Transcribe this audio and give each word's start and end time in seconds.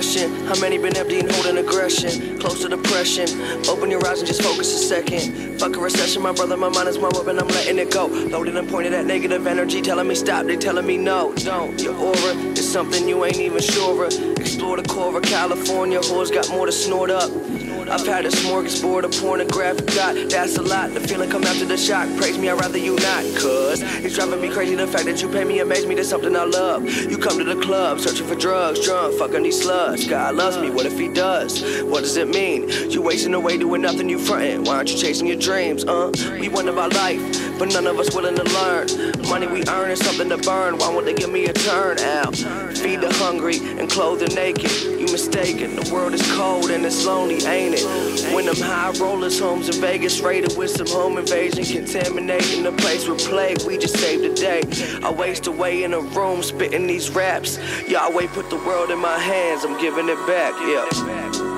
How 0.00 0.58
many 0.62 0.78
been 0.78 0.96
empty 0.96 1.20
and 1.20 1.30
holding 1.30 1.58
aggression? 1.58 2.38
Close 2.38 2.62
to 2.62 2.70
depression. 2.70 3.28
Open 3.68 3.90
your 3.90 4.00
eyes 4.06 4.20
and 4.20 4.26
just 4.26 4.40
focus 4.40 4.72
a 4.72 4.78
second. 4.78 5.60
Fuck 5.60 5.76
a 5.76 5.78
recession, 5.78 6.22
my 6.22 6.32
brother, 6.32 6.56
my 6.56 6.70
mind 6.70 6.88
is 6.88 6.96
my 6.98 7.10
weapon, 7.12 7.38
I'm 7.38 7.46
letting 7.48 7.78
it 7.78 7.90
go. 7.90 8.06
Loaded 8.06 8.56
and 8.56 8.66
pointed 8.66 8.94
at 8.94 9.04
negative 9.04 9.46
energy, 9.46 9.82
telling 9.82 10.08
me 10.08 10.14
stop, 10.14 10.46
they 10.46 10.56
telling 10.56 10.86
me 10.86 10.96
no, 10.96 11.34
don't. 11.34 11.78
Your 11.82 11.94
aura 11.94 12.34
is 12.56 12.66
something 12.66 13.06
you 13.06 13.26
ain't 13.26 13.36
even 13.36 13.60
sure 13.60 14.06
of. 14.06 14.38
Explore 14.38 14.78
the 14.78 14.88
core 14.88 15.18
of 15.18 15.22
California, 15.22 16.00
whores 16.00 16.32
got 16.32 16.48
more 16.48 16.64
to 16.64 16.72
snort 16.72 17.10
up. 17.10 17.30
I've 17.90 18.06
had 18.06 18.24
a 18.24 18.28
smorgasbord 18.28 19.02
of 19.02 19.10
pornographic 19.20 19.86
dot, 19.86 20.14
that's 20.30 20.56
a 20.58 20.62
lot. 20.62 20.94
The 20.94 21.00
feeling 21.00 21.28
come 21.28 21.42
after 21.42 21.64
the 21.64 21.76
shock, 21.76 22.08
praise 22.16 22.38
me, 22.38 22.48
I'd 22.48 22.60
rather 22.60 22.78
you 22.78 22.94
not. 22.94 23.24
Cause 23.34 23.82
it's 24.04 24.14
driving 24.14 24.40
me 24.40 24.48
crazy, 24.48 24.76
the 24.76 24.86
fact 24.86 25.06
that 25.06 25.20
you 25.20 25.28
pay 25.28 25.42
me 25.42 25.58
amaze 25.58 25.86
me, 25.86 25.96
that's 25.96 26.08
something 26.08 26.36
I 26.36 26.44
love. 26.44 26.88
You 26.88 27.18
come 27.18 27.38
to 27.38 27.44
the 27.44 27.60
club, 27.60 27.98
searching 27.98 28.28
for 28.28 28.36
drugs, 28.36 28.84
drunk, 28.84 29.18
fucking 29.18 29.42
these 29.42 29.66
sluts. 29.66 30.08
God 30.08 30.36
loves 30.36 30.56
me, 30.56 30.70
what 30.70 30.86
if 30.86 30.96
he 30.96 31.08
does? 31.08 31.82
What 31.82 32.02
does 32.02 32.16
it 32.16 32.28
mean? 32.28 32.68
You 32.90 33.02
wasting 33.02 33.34
away 33.34 33.58
doing 33.58 33.82
nothing, 33.82 34.08
you 34.08 34.20
frontin'. 34.20 34.62
Why 34.64 34.76
aren't 34.76 34.92
you 34.92 34.96
chasing 34.96 35.26
your 35.26 35.38
dreams, 35.38 35.84
uh? 35.84 36.12
We 36.38 36.48
wonder 36.48 36.70
about 36.70 36.94
life, 36.94 37.20
but 37.60 37.74
none 37.74 37.86
of 37.86 37.98
us 37.98 38.14
willing 38.14 38.34
to 38.34 38.42
learn. 38.54 38.88
Money 39.28 39.46
we 39.46 39.62
earn 39.68 39.90
is 39.90 39.98
something 39.98 40.30
to 40.30 40.38
burn, 40.38 40.78
why 40.78 40.88
won't 40.88 41.04
they 41.04 41.12
give 41.12 41.30
me 41.30 41.44
a 41.44 41.52
turn 41.52 41.98
out? 41.98 42.34
Feed 42.34 43.02
the 43.02 43.12
hungry 43.18 43.58
and 43.78 43.88
clothe 43.88 44.20
the 44.20 44.28
naked. 44.34 44.72
You 44.82 45.06
mistaken, 45.12 45.76
the 45.76 45.92
world 45.92 46.14
is 46.14 46.22
cold 46.32 46.70
and 46.70 46.86
it's 46.86 47.04
lonely, 47.04 47.34
ain't 47.44 47.74
it? 47.76 48.34
When 48.34 48.46
them 48.46 48.56
high 48.56 48.92
rollers 48.98 49.38
homes 49.38 49.68
in 49.68 49.78
Vegas 49.78 50.20
raided 50.20 50.56
with 50.56 50.70
some 50.70 50.86
home 50.86 51.18
invasion, 51.18 51.62
contaminating 51.64 52.62
the 52.62 52.72
place 52.72 53.06
with 53.06 53.18
plague, 53.18 53.60
we 53.66 53.76
just 53.76 53.98
saved 53.98 54.24
the 54.24 54.32
day. 54.34 54.62
I 55.02 55.12
waste 55.12 55.46
away 55.46 55.82
in 55.82 55.92
a 55.92 56.00
room 56.00 56.42
spitting 56.42 56.86
these 56.86 57.10
raps. 57.10 57.58
Yahweh 57.86 58.28
put 58.28 58.48
the 58.48 58.56
world 58.56 58.90
in 58.90 58.98
my 58.98 59.18
hands, 59.18 59.66
I'm 59.66 59.78
giving 59.78 60.08
it 60.08 60.26
back, 60.26 60.54
yeah. 60.62 61.49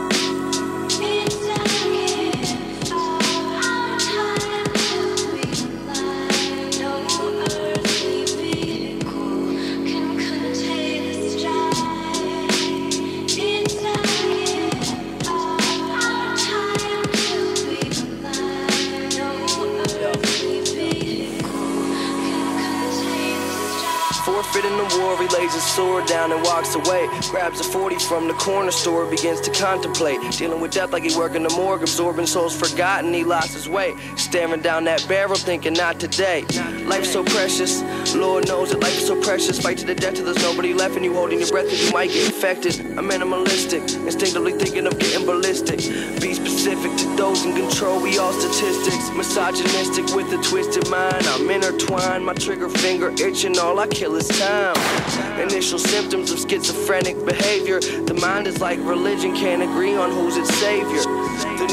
Down 26.22 26.32
and 26.32 26.42
walks 26.44 26.74
away. 26.74 27.08
Grabs 27.30 27.60
a 27.60 27.64
40 27.64 27.98
from 27.98 28.28
the 28.28 28.34
corner 28.34 28.70
store, 28.70 29.06
begins 29.06 29.40
to 29.40 29.50
contemplate. 29.50 30.20
Dealing 30.32 30.60
with 30.60 30.70
death 30.70 30.92
like 30.92 31.02
he 31.02 31.16
work 31.16 31.34
in 31.34 31.42
the 31.42 31.50
morgue, 31.56 31.82
absorbing 31.82 32.26
souls 32.26 32.54
forgotten, 32.54 33.12
he 33.12 33.24
lost 33.24 33.52
his 33.54 33.68
way. 33.68 33.94
Staring 34.32 34.62
down 34.62 34.84
that 34.84 35.06
barrel, 35.08 35.34
thinking 35.34 35.74
not 35.74 36.00
today. 36.00 36.40
Life's 36.86 37.12
so 37.12 37.22
precious, 37.22 37.82
Lord 38.14 38.48
knows 38.48 38.70
that 38.70 38.80
life's 38.80 39.06
so 39.06 39.20
precious. 39.20 39.60
Fight 39.60 39.76
to 39.76 39.86
the 39.86 39.94
death 39.94 40.14
till 40.14 40.24
there's 40.24 40.40
nobody 40.42 40.72
left, 40.72 40.96
and 40.96 41.04
you 41.04 41.12
holding 41.12 41.38
your 41.38 41.50
breath, 41.50 41.68
cause 41.68 41.84
you 41.84 41.92
might 41.92 42.08
get 42.08 42.24
infected. 42.24 42.80
I'm 42.96 43.10
minimalistic, 43.10 43.94
instinctively 44.06 44.52
thinking 44.52 44.86
of 44.86 44.98
getting 44.98 45.26
ballistic. 45.26 45.80
Be 46.22 46.32
specific 46.32 46.96
to 46.96 47.14
those 47.14 47.44
in 47.44 47.54
control, 47.54 48.00
we 48.00 48.16
all 48.16 48.32
statistics. 48.32 49.10
Misogynistic 49.10 50.06
with 50.16 50.32
a 50.32 50.42
twisted 50.42 50.88
mind, 50.88 51.26
I'm 51.26 51.50
intertwined. 51.50 52.24
My 52.24 52.32
trigger 52.32 52.70
finger 52.70 53.10
itching, 53.10 53.58
all 53.58 53.78
I 53.80 53.86
kill 53.86 54.16
is 54.16 54.28
time. 54.28 54.74
Initial 55.38 55.78
symptoms 55.78 56.30
of 56.30 56.38
schizophrenic 56.38 57.22
behavior. 57.26 57.80
The 57.80 58.14
mind 58.14 58.46
is 58.46 58.62
like 58.62 58.78
religion, 58.78 59.36
can't 59.36 59.62
agree 59.62 59.94
on 59.94 60.10
who's 60.10 60.38
its 60.38 60.54
savior. 60.54 61.02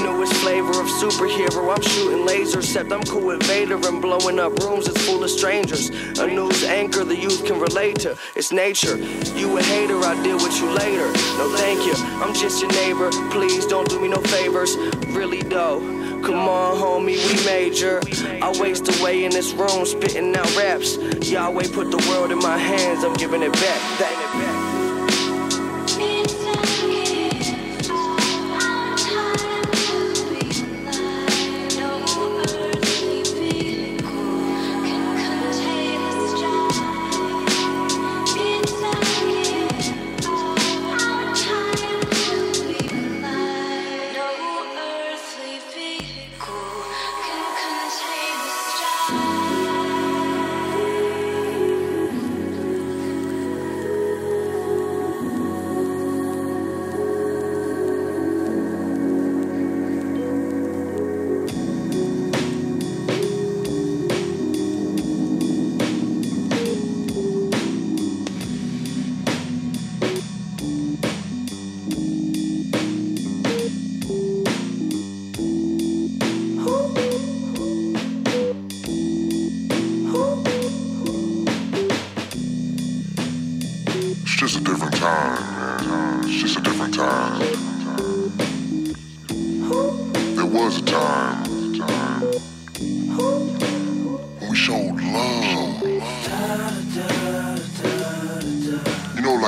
Newest 0.03 0.33
flavor 0.35 0.69
of 0.69 0.87
superhero, 0.87 1.75
I'm 1.75 1.81
shooting 1.81 2.25
lasers, 2.25 2.63
except 2.63 2.91
I'm 2.91 3.03
cool 3.03 3.27
with 3.27 3.43
Vader 3.43 3.75
and 3.75 4.01
blowing 4.01 4.39
up 4.39 4.57
rooms 4.59 4.85
that's 4.85 5.05
full 5.05 5.23
of 5.23 5.29
strangers. 5.29 5.89
A 6.19 6.27
news 6.27 6.63
anchor 6.63 7.03
the 7.03 7.15
youth 7.15 7.45
can 7.45 7.59
relate 7.59 7.99
to, 7.99 8.17
it's 8.35 8.51
nature. 8.51 8.97
You 9.35 9.57
a 9.57 9.61
hater, 9.61 9.97
I'll 9.97 10.21
deal 10.23 10.37
with 10.37 10.57
you 10.59 10.69
later. 10.71 11.07
No, 11.37 11.53
thank 11.57 11.85
you, 11.85 11.93
I'm 12.21 12.33
just 12.33 12.61
your 12.61 12.71
neighbor. 12.71 13.09
Please 13.29 13.65
don't 13.65 13.89
do 13.89 13.99
me 13.99 14.07
no 14.07 14.21
favors, 14.21 14.77
really 15.07 15.41
though. 15.41 15.79
Come 16.23 16.47
on, 16.47 16.77
homie, 16.77 17.17
we 17.27 17.45
major. 17.45 18.01
I 18.41 18.55
waste 18.59 18.87
away 18.99 19.25
in 19.25 19.31
this 19.31 19.53
room, 19.53 19.85
spitting 19.85 20.35
out 20.35 20.57
raps. 20.57 20.97
Yahweh 21.29 21.69
put 21.73 21.91
the 21.91 22.05
world 22.09 22.31
in 22.31 22.39
my 22.39 22.57
hands, 22.57 23.03
I'm 23.03 23.13
giving 23.13 23.41
it 23.41 23.53
back. 23.53 24.48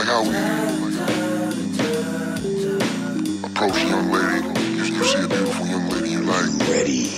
Like 0.02 0.10
how 0.10 0.24
we 0.24 0.30
approach 3.46 3.76
a 3.76 3.88
young 3.88 4.12
lady. 4.12 4.48
You, 4.60 4.84
you 4.96 5.04
see 5.04 5.24
a 5.24 5.28
beautiful 5.28 5.68
young 5.68 5.90
lady 5.90 6.10
you 6.10 6.22
like. 6.22 6.70
Ready. 6.70 7.10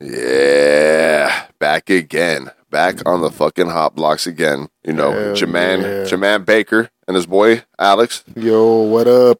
Yeah, 0.00 1.46
back 1.58 1.88
again. 1.88 2.50
Back 2.70 3.06
on 3.06 3.20
the 3.20 3.30
fucking 3.30 3.68
hot 3.68 3.94
blocks 3.94 4.26
again. 4.26 4.68
You 4.84 4.92
know, 4.92 5.12
Hell 5.12 5.34
Jaman, 5.34 5.80
yeah. 5.80 6.04
Jaman 6.04 6.44
Baker 6.44 6.90
and 7.06 7.14
his 7.14 7.26
boy 7.26 7.62
Alex. 7.78 8.24
Yo, 8.36 8.82
what 8.82 9.06
up? 9.06 9.38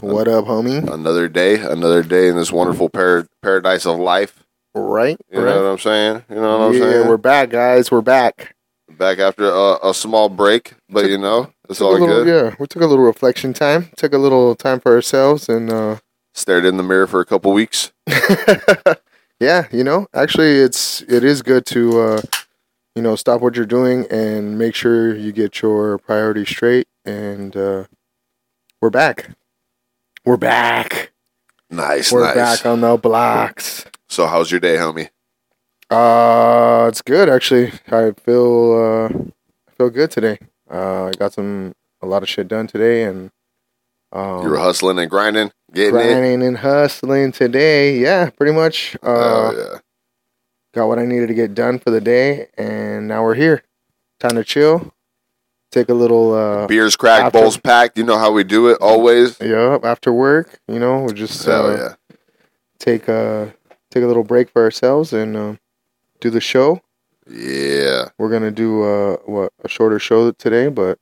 What 0.00 0.28
up, 0.28 0.44
homie? 0.44 0.88
Another 0.92 1.28
day, 1.28 1.60
another 1.60 2.04
day 2.04 2.28
in 2.28 2.36
this 2.36 2.52
wonderful 2.52 2.88
par- 2.88 3.26
paradise 3.42 3.84
of 3.84 3.98
life. 3.98 4.44
Right? 4.76 5.18
You 5.28 5.40
right. 5.40 5.46
know 5.46 5.64
what 5.64 5.70
I'm 5.70 5.78
saying? 5.78 6.24
You 6.30 6.36
know 6.36 6.58
what 6.58 6.66
I'm 6.66 6.72
yeah, 6.74 6.78
saying? 6.78 7.08
we're 7.08 7.16
back, 7.16 7.50
guys. 7.50 7.90
We're 7.90 8.00
back. 8.00 8.54
back 8.88 9.18
after 9.18 9.44
a, 9.44 9.88
a 9.88 9.92
small 9.92 10.28
break, 10.28 10.74
but 10.88 11.06
you 11.06 11.18
know, 11.18 11.52
it's 11.68 11.80
all 11.80 11.94
little, 11.94 12.06
good. 12.06 12.28
Yeah, 12.28 12.54
we 12.60 12.68
took 12.68 12.80
a 12.80 12.86
little 12.86 13.04
reflection 13.04 13.52
time. 13.52 13.90
Took 13.96 14.12
a 14.12 14.18
little 14.18 14.54
time 14.54 14.78
for 14.78 14.94
ourselves, 14.94 15.48
and 15.48 15.68
uh, 15.68 15.96
Stared 16.32 16.64
in 16.64 16.76
the 16.76 16.84
mirror 16.84 17.08
for 17.08 17.18
a 17.18 17.26
couple 17.26 17.52
weeks. 17.52 17.90
yeah, 19.40 19.66
you 19.72 19.82
know, 19.82 20.06
actually, 20.14 20.58
it's 20.58 21.02
it 21.02 21.24
is 21.24 21.42
good 21.42 21.66
to 21.66 22.00
uh, 22.00 22.22
you 22.94 23.02
know 23.02 23.16
stop 23.16 23.40
what 23.40 23.56
you're 23.56 23.66
doing 23.66 24.06
and 24.12 24.56
make 24.56 24.76
sure 24.76 25.12
you 25.12 25.32
get 25.32 25.60
your 25.60 25.98
priorities 25.98 26.50
straight. 26.50 26.86
And 27.04 27.56
uh, 27.56 27.86
we're 28.80 28.90
back. 28.90 29.30
We're 30.24 30.36
back. 30.36 31.10
Nice, 31.70 32.12
We're 32.12 32.22
nice. 32.24 32.34
back 32.60 32.66
on 32.66 32.80
the 32.80 32.96
blocks. 32.96 33.84
So, 34.08 34.26
how's 34.26 34.50
your 34.50 34.60
day, 34.60 34.76
homie? 34.76 35.08
Uh, 35.90 36.86
it's 36.88 37.02
good 37.02 37.28
actually. 37.28 37.72
I 37.90 38.12
feel 38.12 38.72
uh, 38.72 39.06
I 39.08 39.70
feel 39.76 39.90
good 39.90 40.10
today. 40.10 40.38
Uh, 40.70 41.06
I 41.06 41.12
got 41.12 41.32
some 41.34 41.74
a 42.00 42.06
lot 42.06 42.22
of 42.22 42.28
shit 42.28 42.48
done 42.48 42.66
today, 42.66 43.04
and 43.04 43.30
um, 44.12 44.42
You 44.44 44.50
were 44.50 44.58
hustling 44.58 44.98
and 44.98 45.10
grinding, 45.10 45.50
getting 45.72 45.98
it. 46.00 46.02
grinding 46.02 46.42
and 46.42 46.58
hustling 46.58 47.32
today. 47.32 47.98
Yeah, 47.98 48.30
pretty 48.30 48.52
much. 48.52 48.96
Uh, 49.02 49.06
Oh 49.08 49.54
yeah. 49.72 49.78
got 50.74 50.86
what 50.88 50.98
I 50.98 51.04
needed 51.04 51.26
to 51.28 51.34
get 51.34 51.54
done 51.54 51.78
for 51.78 51.90
the 51.90 52.00
day, 52.00 52.48
and 52.56 53.06
now 53.08 53.22
we're 53.24 53.34
here. 53.34 53.62
Time 54.20 54.36
to 54.36 54.44
chill. 54.44 54.94
Take 55.72 55.88
a 55.88 55.94
little. 55.94 56.34
Uh, 56.34 56.66
Beers 56.68 56.94
cracked, 56.96 57.24
after- 57.26 57.40
bowls 57.40 57.56
packed. 57.56 57.96
You 57.98 58.04
know 58.04 58.18
how 58.18 58.30
we 58.30 58.44
do 58.44 58.68
it 58.68 58.78
always. 58.80 59.40
yeah, 59.40 59.78
after 59.82 60.12
work, 60.12 60.60
you 60.68 60.78
know, 60.78 61.00
we'll 61.00 61.14
just 61.14 61.48
uh, 61.48 61.76
yeah. 62.10 62.16
take 62.78 63.08
a 63.08 63.52
take 63.90 64.04
a 64.04 64.06
little 64.06 64.22
break 64.24 64.50
for 64.50 64.62
ourselves 64.62 65.12
and 65.12 65.36
uh, 65.36 65.54
do 66.20 66.30
the 66.30 66.40
show. 66.40 66.80
Yeah. 67.28 68.08
We're 68.18 68.28
gonna 68.30 68.50
do 68.50 68.82
uh, 68.82 69.16
what 69.24 69.52
a 69.64 69.68
shorter 69.68 69.98
show 69.98 70.30
today, 70.32 70.68
but 70.68 70.98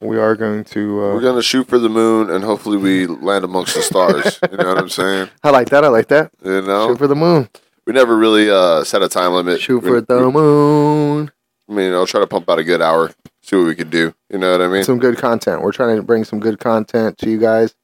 we 0.00 0.18
are 0.18 0.36
going 0.36 0.64
to. 0.64 1.04
Uh, 1.04 1.14
We're 1.14 1.20
gonna 1.20 1.42
shoot 1.42 1.68
for 1.68 1.78
the 1.78 1.88
moon 1.90 2.30
and 2.30 2.42
hopefully 2.44 2.78
we 2.78 3.06
land 3.06 3.44
amongst 3.44 3.74
the 3.74 3.82
stars. 3.82 4.38
you 4.50 4.56
know 4.56 4.68
what 4.68 4.78
I'm 4.78 4.88
saying? 4.88 5.28
I 5.44 5.50
like 5.50 5.68
that. 5.70 5.84
I 5.84 5.88
like 5.88 6.08
that. 6.08 6.30
You 6.42 6.62
know, 6.62 6.88
Shoot 6.88 6.98
for 6.98 7.06
the 7.08 7.14
moon. 7.16 7.48
we 7.86 7.92
never 7.92 8.16
really 8.16 8.50
uh, 8.50 8.84
set 8.84 9.02
a 9.02 9.08
time 9.08 9.32
limit. 9.32 9.60
Shoot 9.60 9.82
We- 9.82 9.88
for 9.90 10.00
the 10.00 10.30
moon. 10.30 11.30
I 11.68 11.72
mean, 11.72 11.92
I'll 11.92 12.06
try 12.06 12.20
to 12.20 12.26
pump 12.26 12.50
out 12.50 12.58
a 12.58 12.64
good 12.64 12.82
hour, 12.82 13.12
see 13.42 13.56
what 13.56 13.66
we 13.66 13.74
can 13.74 13.90
do. 13.90 14.14
You 14.30 14.38
know 14.38 14.52
what 14.52 14.60
I 14.60 14.68
mean? 14.68 14.84
Some 14.84 14.98
good 14.98 15.18
content. 15.18 15.62
We're 15.62 15.72
trying 15.72 15.96
to 15.96 16.02
bring 16.02 16.24
some 16.24 16.40
good 16.40 16.58
content 16.58 17.18
to 17.18 17.30
you 17.30 17.38
guys. 17.38 17.74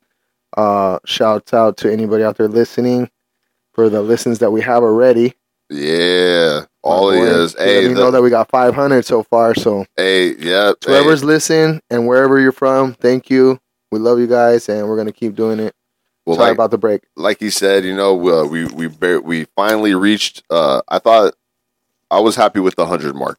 Uh, 0.56 0.98
shouts 1.04 1.52
out 1.52 1.76
to 1.78 1.92
anybody 1.92 2.24
out 2.24 2.36
there 2.36 2.48
listening 2.48 3.10
for 3.72 3.88
the 3.88 4.02
listens 4.02 4.40
that 4.40 4.50
we 4.50 4.60
have 4.62 4.82
already. 4.82 5.34
Yeah, 5.70 6.64
all 6.82 7.10
it 7.10 7.22
is. 7.22 7.54
Hey, 7.54 7.86
the- 7.86 7.94
know 7.94 8.10
that 8.10 8.22
we 8.22 8.30
got 8.30 8.50
500 8.50 9.04
so 9.04 9.22
far. 9.22 9.54
So 9.54 9.84
hey, 9.96 10.34
yeah. 10.36 10.72
whoever's 10.84 11.22
listening 11.22 11.82
and 11.90 12.06
wherever 12.06 12.40
you're 12.40 12.52
from, 12.52 12.94
thank 12.94 13.28
you. 13.30 13.60
We 13.92 13.98
love 13.98 14.18
you 14.18 14.26
guys, 14.26 14.68
and 14.68 14.88
we're 14.88 14.96
gonna 14.96 15.12
keep 15.12 15.34
doing 15.34 15.60
it. 15.60 15.74
well, 16.26 16.36
Sorry 16.36 16.48
like, 16.48 16.56
about 16.56 16.70
the 16.70 16.78
break. 16.78 17.02
like 17.16 17.38
he 17.40 17.50
said, 17.50 17.84
you 17.84 17.94
know, 17.94 18.12
uh, 18.28 18.46
we 18.46 18.66
we 18.66 18.86
we 19.18 19.44
finally 19.56 19.94
reached. 19.94 20.42
Uh, 20.50 20.80
I 20.88 20.98
thought 20.98 21.34
I 22.10 22.20
was 22.20 22.36
happy 22.36 22.60
with 22.60 22.76
the 22.76 22.86
hundred 22.86 23.14
mark. 23.14 23.38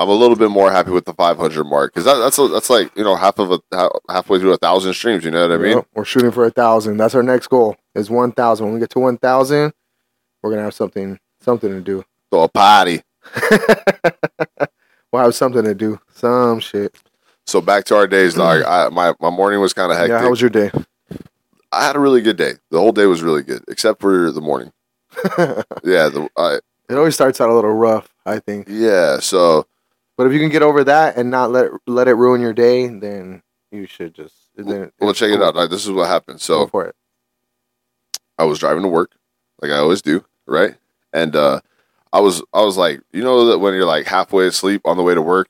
I'm 0.00 0.08
a 0.08 0.14
little 0.14 0.34
bit 0.36 0.50
more 0.50 0.72
happy 0.72 0.90
with 0.92 1.04
the 1.04 1.12
500 1.12 1.64
mark 1.64 1.92
because 1.92 2.06
that, 2.06 2.16
that's 2.16 2.36
that's 2.36 2.70
like 2.70 2.90
you 2.96 3.04
know 3.04 3.16
half 3.16 3.38
of 3.38 3.50
a 3.52 3.60
ha- 3.72 3.90
halfway 4.08 4.38
through 4.38 4.52
a 4.54 4.56
thousand 4.56 4.94
streams. 4.94 5.24
You 5.24 5.30
know 5.30 5.42
what 5.46 5.52
I 5.52 5.58
mean? 5.58 5.76
Yep, 5.76 5.86
we're 5.94 6.04
shooting 6.06 6.30
for 6.30 6.44
a 6.46 6.50
thousand. 6.50 6.96
That's 6.96 7.14
our 7.14 7.22
next 7.22 7.48
goal. 7.48 7.76
Is 7.94 8.08
one 8.08 8.32
thousand. 8.32 8.66
When 8.66 8.74
we 8.74 8.80
get 8.80 8.90
to 8.90 8.98
one 8.98 9.18
thousand, 9.18 9.74
we're 10.42 10.50
gonna 10.50 10.62
have 10.62 10.74
something 10.74 11.18
something 11.40 11.70
to 11.70 11.80
do. 11.80 12.04
So 12.32 12.40
a 12.42 12.48
party. 12.48 13.02
We'll 15.12 15.24
have 15.24 15.34
something 15.34 15.64
to 15.64 15.74
do. 15.74 15.98
Some 16.12 16.60
shit. 16.60 16.96
So 17.46 17.60
back 17.60 17.84
to 17.86 17.96
our 17.96 18.06
days, 18.06 18.34
dog. 18.34 18.62
I, 18.66 18.88
my 18.90 19.12
my 19.20 19.30
morning 19.30 19.60
was 19.60 19.72
kind 19.72 19.90
of 19.90 19.98
hectic. 19.98 20.10
Yeah. 20.12 20.20
How 20.20 20.30
was 20.30 20.40
your 20.40 20.50
day? 20.50 20.70
I 21.72 21.84
had 21.84 21.96
a 21.96 21.98
really 22.00 22.20
good 22.20 22.36
day. 22.36 22.52
The 22.70 22.78
whole 22.78 22.92
day 22.92 23.06
was 23.06 23.22
really 23.22 23.42
good, 23.42 23.64
except 23.68 24.00
for 24.00 24.30
the 24.30 24.40
morning. 24.40 24.72
yeah, 25.38 26.08
the 26.08 26.28
I, 26.36 26.58
It 26.88 26.94
always 26.96 27.14
starts 27.14 27.40
out 27.40 27.50
a 27.50 27.54
little 27.54 27.72
rough. 27.72 28.14
I 28.24 28.38
think. 28.38 28.68
yeah. 28.70 29.18
So 29.18 29.66
But 30.20 30.26
if 30.26 30.34
you 30.34 30.38
can 30.38 30.50
get 30.50 30.62
over 30.62 30.84
that 30.84 31.16
and 31.16 31.30
not 31.30 31.50
let 31.50 31.70
let 31.86 32.06
it 32.06 32.12
ruin 32.12 32.42
your 32.42 32.52
day, 32.52 32.86
then 32.88 33.42
you 33.72 33.86
should 33.86 34.12
just. 34.12 34.34
Then 34.54 34.92
well, 35.00 35.14
check 35.14 35.30
it 35.30 35.40
out. 35.40 35.56
Like, 35.56 35.70
this 35.70 35.86
is 35.86 35.92
what 35.92 36.08
happened. 36.08 36.42
So 36.42 36.58
Go 36.58 36.66
for 36.66 36.84
it. 36.84 36.94
I 38.36 38.44
was 38.44 38.58
driving 38.58 38.82
to 38.82 38.88
work, 38.88 39.12
like 39.62 39.70
I 39.70 39.78
always 39.78 40.02
do, 40.02 40.22
right? 40.46 40.74
And 41.14 41.34
uh, 41.34 41.62
I 42.12 42.20
was 42.20 42.42
I 42.52 42.60
was 42.60 42.76
like, 42.76 43.00
you 43.12 43.22
know 43.22 43.46
that 43.46 43.60
when 43.60 43.72
you're 43.72 43.86
like 43.86 44.04
halfway 44.04 44.46
asleep 44.46 44.82
on 44.84 44.98
the 44.98 45.02
way 45.02 45.14
to 45.14 45.22
work, 45.22 45.48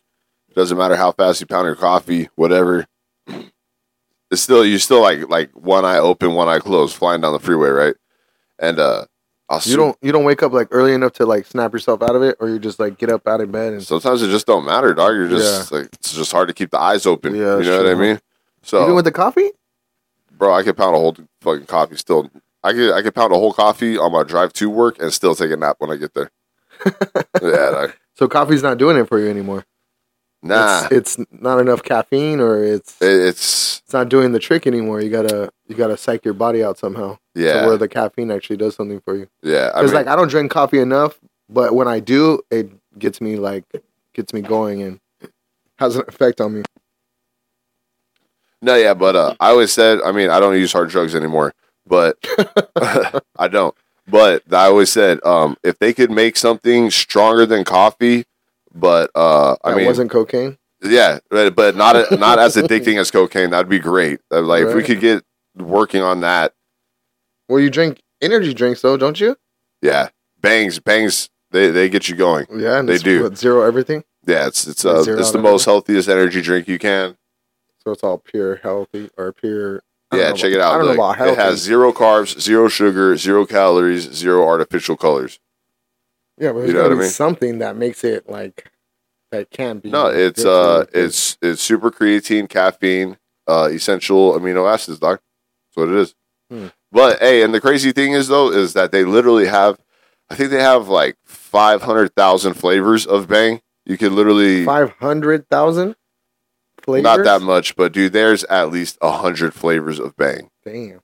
doesn't 0.55 0.78
matter 0.78 0.94
how 0.94 1.11
fast 1.11 1.40
you 1.40 1.49
pound 1.49 1.66
your 1.66 1.75
coffee, 1.75 2.28
whatever. 2.37 2.87
It's 4.31 4.40
still 4.40 4.64
you 4.64 4.78
still 4.78 5.02
like 5.02 5.28
like 5.28 5.50
one 5.50 5.84
eye 5.84 5.99
open, 5.99 6.34
one 6.34 6.46
eye 6.46 6.61
closed, 6.61 6.94
flying 6.94 7.23
down 7.23 7.32
the 7.32 7.40
freeway, 7.40 7.70
right? 7.70 7.96
And 8.61 8.78
uh, 8.78 9.06
I'll 9.50 9.61
You 9.64 9.76
don't 9.76 9.99
you 10.00 10.12
don't 10.12 10.23
wake 10.23 10.44
up 10.44 10.52
like 10.52 10.69
early 10.70 10.94
enough 10.94 11.12
to 11.14 11.26
like 11.26 11.44
snap 11.44 11.73
yourself 11.73 12.02
out 12.02 12.14
of 12.14 12.23
it, 12.23 12.37
or 12.38 12.49
you 12.49 12.61
just 12.61 12.79
like 12.79 12.99
get 12.99 13.11
up 13.11 13.26
out 13.26 13.41
of 13.41 13.50
bed 13.50 13.73
and 13.73 13.82
Sometimes 13.82 14.23
it 14.23 14.29
just 14.29 14.47
don't 14.47 14.64
matter, 14.64 14.94
dog. 14.94 15.12
You're 15.14 15.29
just 15.29 15.73
like 15.73 15.87
it's 15.94 16.14
just 16.14 16.31
hard 16.31 16.47
to 16.47 16.55
keep 16.55 16.70
the 16.70 16.79
eyes 16.79 17.05
open. 17.05 17.35
Yeah, 17.35 17.58
you 17.58 17.64
know 17.64 17.82
what 17.82 17.88
I 17.88 17.94
mean? 17.97 18.20
So, 18.62 18.81
even 18.85 18.94
with 18.94 19.06
the 19.06 19.11
coffee. 19.11 19.50
bro, 20.31 20.55
I 20.55 20.62
could 20.62 20.76
pound 20.76 20.94
a 20.94 20.99
whole 20.99 21.17
fucking 21.41 21.67
coffee 21.67 21.97
still. 21.97 22.31
I 22.62 22.73
could 22.73 22.93
I 22.93 23.02
could 23.02 23.14
pound 23.14 23.32
a 23.32 23.37
whole 23.37 23.52
coffee 23.52 23.99
on 23.99 24.12
my 24.12 24.23
drive 24.23 24.52
to 24.55 24.70
work 24.70 25.00
and 25.02 25.12
still 25.12 25.35
take 25.35 25.50
a 25.50 25.56
nap 25.56 25.76
when 25.81 25.91
I 25.91 25.97
get 25.97 26.14
there. 26.14 26.31
yeah, 27.43 27.70
dog. 27.70 27.93
So 28.14 28.29
coffee's 28.29 28.62
not 28.62 28.79
doing 28.79 28.97
it 28.99 29.08
for 29.08 29.19
you 29.19 29.29
anymore. 29.29 29.67
Nah, 30.42 30.87
it's, 30.90 31.19
it's 31.19 31.28
not 31.32 31.60
enough 31.60 31.82
caffeine, 31.82 32.40
or 32.40 32.62
it's 32.62 32.96
it's 33.00 33.82
it's 33.84 33.92
not 33.92 34.08
doing 34.08 34.32
the 34.32 34.38
trick 34.38 34.66
anymore. 34.66 35.00
You 35.00 35.10
gotta 35.10 35.50
you 35.69 35.75
gotta 35.76 35.96
psych 35.96 36.25
your 36.25 36.34
body 36.34 36.62
out 36.64 36.78
somehow. 36.78 37.19
yeah, 37.34 37.60
To 37.62 37.66
where 37.69 37.76
the 37.76 37.88
caffeine 37.88 38.31
actually 38.31 38.56
does 38.56 38.75
something 38.75 39.00
for 39.00 39.16
you. 39.16 39.28
yeah. 39.42 39.70
I 39.75 39.81
Because 39.81 39.92
like 39.92 40.06
I 40.06 40.16
don't 40.16 40.28
drink 40.28 40.50
coffee 40.50 40.78
enough, 40.81 41.19
but 41.48 41.75
when 41.75 41.88
I 41.88 42.00
do, 42.00 42.40
it 42.50 42.70
gets 42.98 43.20
me 43.20 43.37
like 43.37 43.64
gets 44.12 44.32
me 44.32 44.40
going 44.40 44.82
and 44.82 45.00
has 45.78 45.96
an 45.96 46.04
effect 46.08 46.40
on 46.40 46.54
me. 46.54 46.62
no, 48.62 48.76
yeah, 48.76 48.94
but 48.94 49.16
uh, 49.16 49.34
I 49.40 49.48
always 49.50 49.72
said, 49.72 50.00
I 50.04 50.12
mean, 50.12 50.28
I 50.31 50.40
don't 50.40 50.54
use 50.56 50.72
hard 50.72 50.90
drugs 50.90 51.14
anymore, 51.14 51.54
but 51.87 52.16
I 53.38 53.48
don't. 53.48 53.75
But 54.06 54.42
I 54.52 54.66
always 54.66 54.90
said, 54.90 55.20
um, 55.25 55.56
if 55.62 55.78
they 55.78 55.92
could 55.94 56.10
make 56.10 56.37
something 56.37 56.90
stronger 56.90 57.46
than 57.46 57.64
coffee, 57.64 58.25
but 58.75 59.11
uh, 59.14 59.56
I 59.64 59.70
That 59.70 59.76
mean, 59.76 59.87
wasn't 59.87 60.11
cocaine. 60.11 60.58
Yeah, 60.82 61.19
but 61.31 61.55
but 61.55 61.76
not 61.76 62.11
not 62.19 62.38
as 62.38 62.56
addicting 62.56 62.99
as 62.99 63.11
cocaine. 63.11 63.50
That'd 63.50 63.69
be 63.69 63.78
great. 63.78 64.20
Uh, 64.32 64.40
Like 64.43 64.64
if 64.64 64.75
we 64.75 64.82
could 64.82 65.00
get 65.00 65.22
working 65.56 66.02
on 66.02 66.20
that. 66.20 66.55
Well, 67.49 67.61
you 67.61 67.70
drink 67.70 68.00
energy 68.22 68.55
drinks 68.55 68.81
though, 68.82 68.96
don't 68.96 69.20
you? 69.20 69.37
Yeah, 69.82 70.08
bangs, 70.40 70.78
bangs. 70.78 71.28
They 71.50 71.70
they 71.70 71.88
get 71.88 72.08
you 72.08 72.14
going. 72.17 72.46
Yeah, 72.50 72.81
They 72.82 72.94
it's 72.94 73.02
do. 73.02 73.25
what, 73.25 73.37
zero 73.37 73.62
everything. 73.62 74.05
Yeah, 74.26 74.46
it's 74.46 74.67
it's 74.67 74.84
uh, 74.84 75.02
Zero 75.02 75.19
it's 75.19 75.32
the 75.32 75.38
of 75.38 75.44
most 75.44 75.64
healthiest 75.64 76.08
energy 76.08 76.40
drink 76.42 76.68
you 76.68 76.78
can. 76.78 77.16
So 77.85 77.92
it's 77.92 78.02
all 78.04 78.18
pure 78.18 78.56
healthy 78.56 79.11
or 79.18 79.33
pure. 79.33 79.83
Yeah, 80.12 80.33
check 80.33 80.52
about- 80.52 80.54
it 80.54 80.61
out. 80.61 80.75
I 80.75 80.78
don't 80.78 80.87
know 80.87 80.92
about 80.94 81.16
healthy. 81.16 81.33
it 81.33 81.38
has 81.38 81.59
zero 81.61 81.92
carbs, 81.92 82.38
zero 82.40 82.68
sugar, 82.68 83.16
zero 83.16 83.47
calories, 83.47 84.11
zero 84.12 84.47
artificial 84.47 84.97
colors. 84.97 85.38
Yeah, 86.40 86.52
but 86.52 86.61
there's 86.61 86.68
you 86.68 86.75
know 86.75 86.82
what 86.85 86.92
I 86.92 86.94
mean? 86.97 87.09
something 87.09 87.59
that 87.59 87.76
makes 87.76 88.02
it 88.02 88.28
like 88.28 88.70
that 89.30 89.50
can't 89.50 89.82
be. 89.82 89.90
No, 89.90 90.06
it's 90.06 90.44
uh, 90.44 90.87
it's 90.92 91.38
it's 91.40 91.62
super 91.62 91.90
creatine, 91.90 92.49
caffeine, 92.49 93.18
uh, 93.47 93.68
essential 93.70 94.32
amino 94.32 94.73
acids, 94.73 94.99
doc. 94.99 95.20
That's 95.68 95.76
what 95.76 95.94
it 95.94 96.00
is. 96.00 96.14
Hmm. 96.50 96.66
But 96.90 97.20
hey, 97.20 97.42
and 97.42 97.54
the 97.54 97.61
crazy 97.61 97.92
thing 97.92 98.12
is 98.12 98.28
though, 98.28 98.50
is 98.50 98.73
that 98.73 98.90
they 98.90 99.04
literally 99.04 99.47
have, 99.47 99.78
I 100.28 100.35
think 100.35 100.50
they 100.50 100.62
have 100.62 100.88
like 100.88 101.16
five 101.25 101.82
hundred 101.82 102.14
thousand 102.14 102.54
flavors 102.54 103.06
of 103.06 103.28
Bang. 103.28 103.61
You 103.85 103.97
could 103.97 104.12
literally 104.12 104.64
five 104.64 104.92
hundred 104.99 105.49
thousand 105.49 105.94
flavors. 106.82 107.04
not 107.04 107.25
that 107.25 107.42
much, 107.42 107.76
but 107.76 107.92
dude, 107.92 108.12
there's 108.12 108.44
at 108.44 108.70
least 108.70 108.99
a 109.00 109.12
hundred 109.12 109.54
flavors 109.54 109.99
of 109.99 110.16
Bang, 110.16 110.50
Damn. 110.64 111.00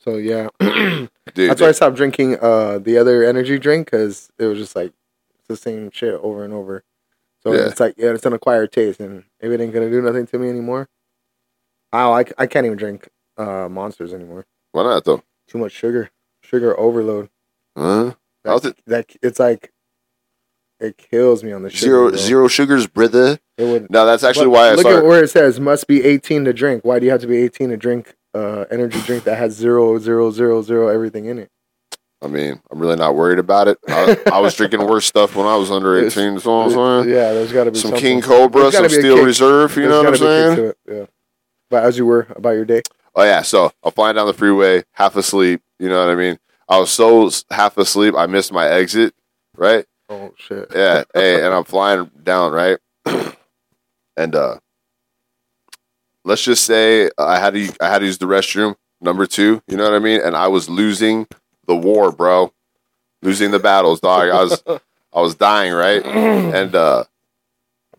So 0.00 0.16
yeah, 0.16 0.48
dude. 1.34 1.50
that's 1.50 1.60
why 1.60 1.68
I 1.68 1.72
stopped 1.72 1.96
drinking 1.96 2.38
uh 2.40 2.78
the 2.78 2.98
other 2.98 3.22
energy 3.24 3.58
drink 3.58 3.86
because 3.86 4.30
it 4.38 4.46
was 4.46 4.58
just 4.58 4.74
like 4.76 4.92
it's 5.38 5.48
the 5.48 5.56
same 5.56 5.90
shit 5.90 6.14
over 6.22 6.44
and 6.44 6.52
over. 6.54 6.84
So 7.42 7.52
Yeah. 7.52 7.66
it's 7.68 7.80
like 7.80 7.94
yeah, 7.96 8.10
it's 8.10 8.26
an 8.26 8.32
acquired 8.32 8.72
taste, 8.72 9.00
and 9.00 9.24
if 9.40 9.50
it 9.50 9.60
ain't 9.60 9.72
gonna 9.72 9.90
do 9.90 10.00
nothing 10.02 10.26
to 10.28 10.38
me 10.38 10.48
anymore, 10.48 10.88
oh, 11.92 12.12
I, 12.12 12.24
I 12.38 12.46
can't 12.46 12.66
even 12.66 12.78
drink 12.78 13.08
uh 13.36 13.68
monsters 13.68 14.12
anymore. 14.12 14.46
why 14.72 14.82
not 14.84 15.04
though? 15.04 15.22
Too 15.48 15.58
much 15.58 15.72
sugar, 15.72 16.10
sugar 16.42 16.78
overload. 16.78 17.28
Huh? 17.76 18.14
How's 18.44 18.62
That, 18.62 18.68
it? 18.70 18.76
that 18.86 19.16
it's 19.22 19.38
like 19.40 19.72
it 20.80 20.96
kills 20.98 21.44
me 21.44 21.52
on 21.52 21.62
the 21.62 21.70
sugar. 21.70 21.84
Zero 21.84 22.08
bro. 22.10 22.18
zero 22.18 22.48
sugars, 22.48 22.86
brother. 22.86 23.38
It 23.56 23.64
would. 23.64 23.90
No, 23.90 24.04
that's 24.06 24.24
actually 24.24 24.46
But 24.46 24.50
why 24.50 24.68
I 24.68 24.74
look 24.74 24.86
at 24.86 25.04
where 25.04 25.22
it 25.22 25.30
says 25.30 25.60
must 25.60 25.86
be 25.86 26.02
18 26.04 26.44
to 26.46 26.52
drink. 26.52 26.84
Why 26.84 26.98
do 26.98 27.04
you 27.06 27.12
have 27.12 27.20
to 27.20 27.26
be 27.28 27.36
18 27.36 27.68
to 27.70 27.76
drink 27.76 28.16
uh, 28.34 28.64
energy 28.70 29.00
drink 29.02 29.24
that 29.24 29.36
has 29.38 29.54
zero, 29.54 29.98
zero, 29.98 30.30
zero, 30.30 30.62
zero 30.62 30.88
everything 30.88 31.26
in 31.26 31.38
it? 31.38 31.50
I 32.22 32.28
mean, 32.28 32.60
I'm 32.70 32.78
really 32.78 32.94
not 32.96 33.16
worried 33.16 33.40
about 33.40 33.66
it. 33.66 33.78
I, 33.88 34.16
I 34.32 34.38
was 34.38 34.54
drinking 34.54 34.86
worse 34.86 35.06
stuff 35.06 35.34
when 35.34 35.46
I 35.46 35.56
was 35.56 35.70
under 35.72 35.96
It's- 35.96 36.16
18. 36.16 36.38
So 36.38 36.60
I'm 36.62 36.70
saying. 36.70 37.08
Yeah, 37.14 37.32
there's 37.32 37.52
got 37.52 37.64
to 37.64 37.72
be 37.72 37.78
some 37.78 37.90
something. 37.90 38.00
King 38.00 38.20
Cobra, 38.22 38.70
some 38.70 38.82
gotta 38.82 38.88
be 38.88 38.94
a 38.96 39.00
Steel. 39.00 39.24
Reserve. 39.24 39.76
You 39.76 39.82
There's 39.82 39.90
know 39.90 39.98
what 39.98 40.06
I'm 40.06 40.12
gotta 40.20 40.24
be 40.24 40.62
a 40.62 40.68
kick 40.68 40.76
saying? 40.86 40.98
Yeah. 41.00 41.06
But 41.68 41.84
as 41.84 41.98
you 41.98 42.06
were 42.06 42.26
about 42.36 42.50
your 42.50 42.64
day, 42.64 42.82
Oh 43.14 43.24
yeah. 43.24 43.42
So 43.42 43.72
I'm 43.82 43.92
flying 43.92 44.14
down 44.16 44.26
the 44.26 44.34
freeway, 44.34 44.84
half 44.92 45.16
asleep. 45.16 45.60
You 45.78 45.88
know 45.88 45.98
what 46.06 46.12
I 46.12 46.14
mean? 46.14 46.38
I 46.68 46.78
was 46.78 46.90
so 46.90 47.28
half 47.50 47.76
asleep, 47.76 48.14
I 48.16 48.26
missed 48.26 48.52
my 48.52 48.68
exit. 48.68 49.14
Right? 49.56 49.84
oh 50.08 50.32
shit. 50.38 50.68
Yeah. 50.74 51.02
hey, 51.14 51.44
and 51.44 51.52
I'm 51.52 51.64
flying 51.64 52.08
down. 52.22 52.52
Right? 52.52 52.78
and 54.16 54.34
uh, 54.36 54.58
let's 56.24 56.42
just 56.42 56.64
say 56.64 57.10
I 57.18 57.38
had 57.38 57.54
to 57.54 57.72
I 57.80 57.88
had 57.88 58.00
to 58.00 58.06
use 58.06 58.18
the 58.18 58.26
restroom 58.26 58.76
number 59.00 59.26
two. 59.26 59.62
You 59.66 59.76
know 59.76 59.84
what 59.84 59.94
I 59.94 59.98
mean? 59.98 60.20
And 60.20 60.36
I 60.36 60.48
was 60.48 60.68
losing 60.68 61.26
the 61.66 61.76
war, 61.76 62.12
bro. 62.12 62.52
Losing 63.22 63.50
the 63.50 63.58
battles, 63.58 64.00
dog. 64.00 64.30
I 64.30 64.42
was 64.42 64.62
I 65.12 65.20
was 65.20 65.34
dying, 65.34 65.72
right? 65.72 66.04
And 66.54 66.74
uh 66.74 67.04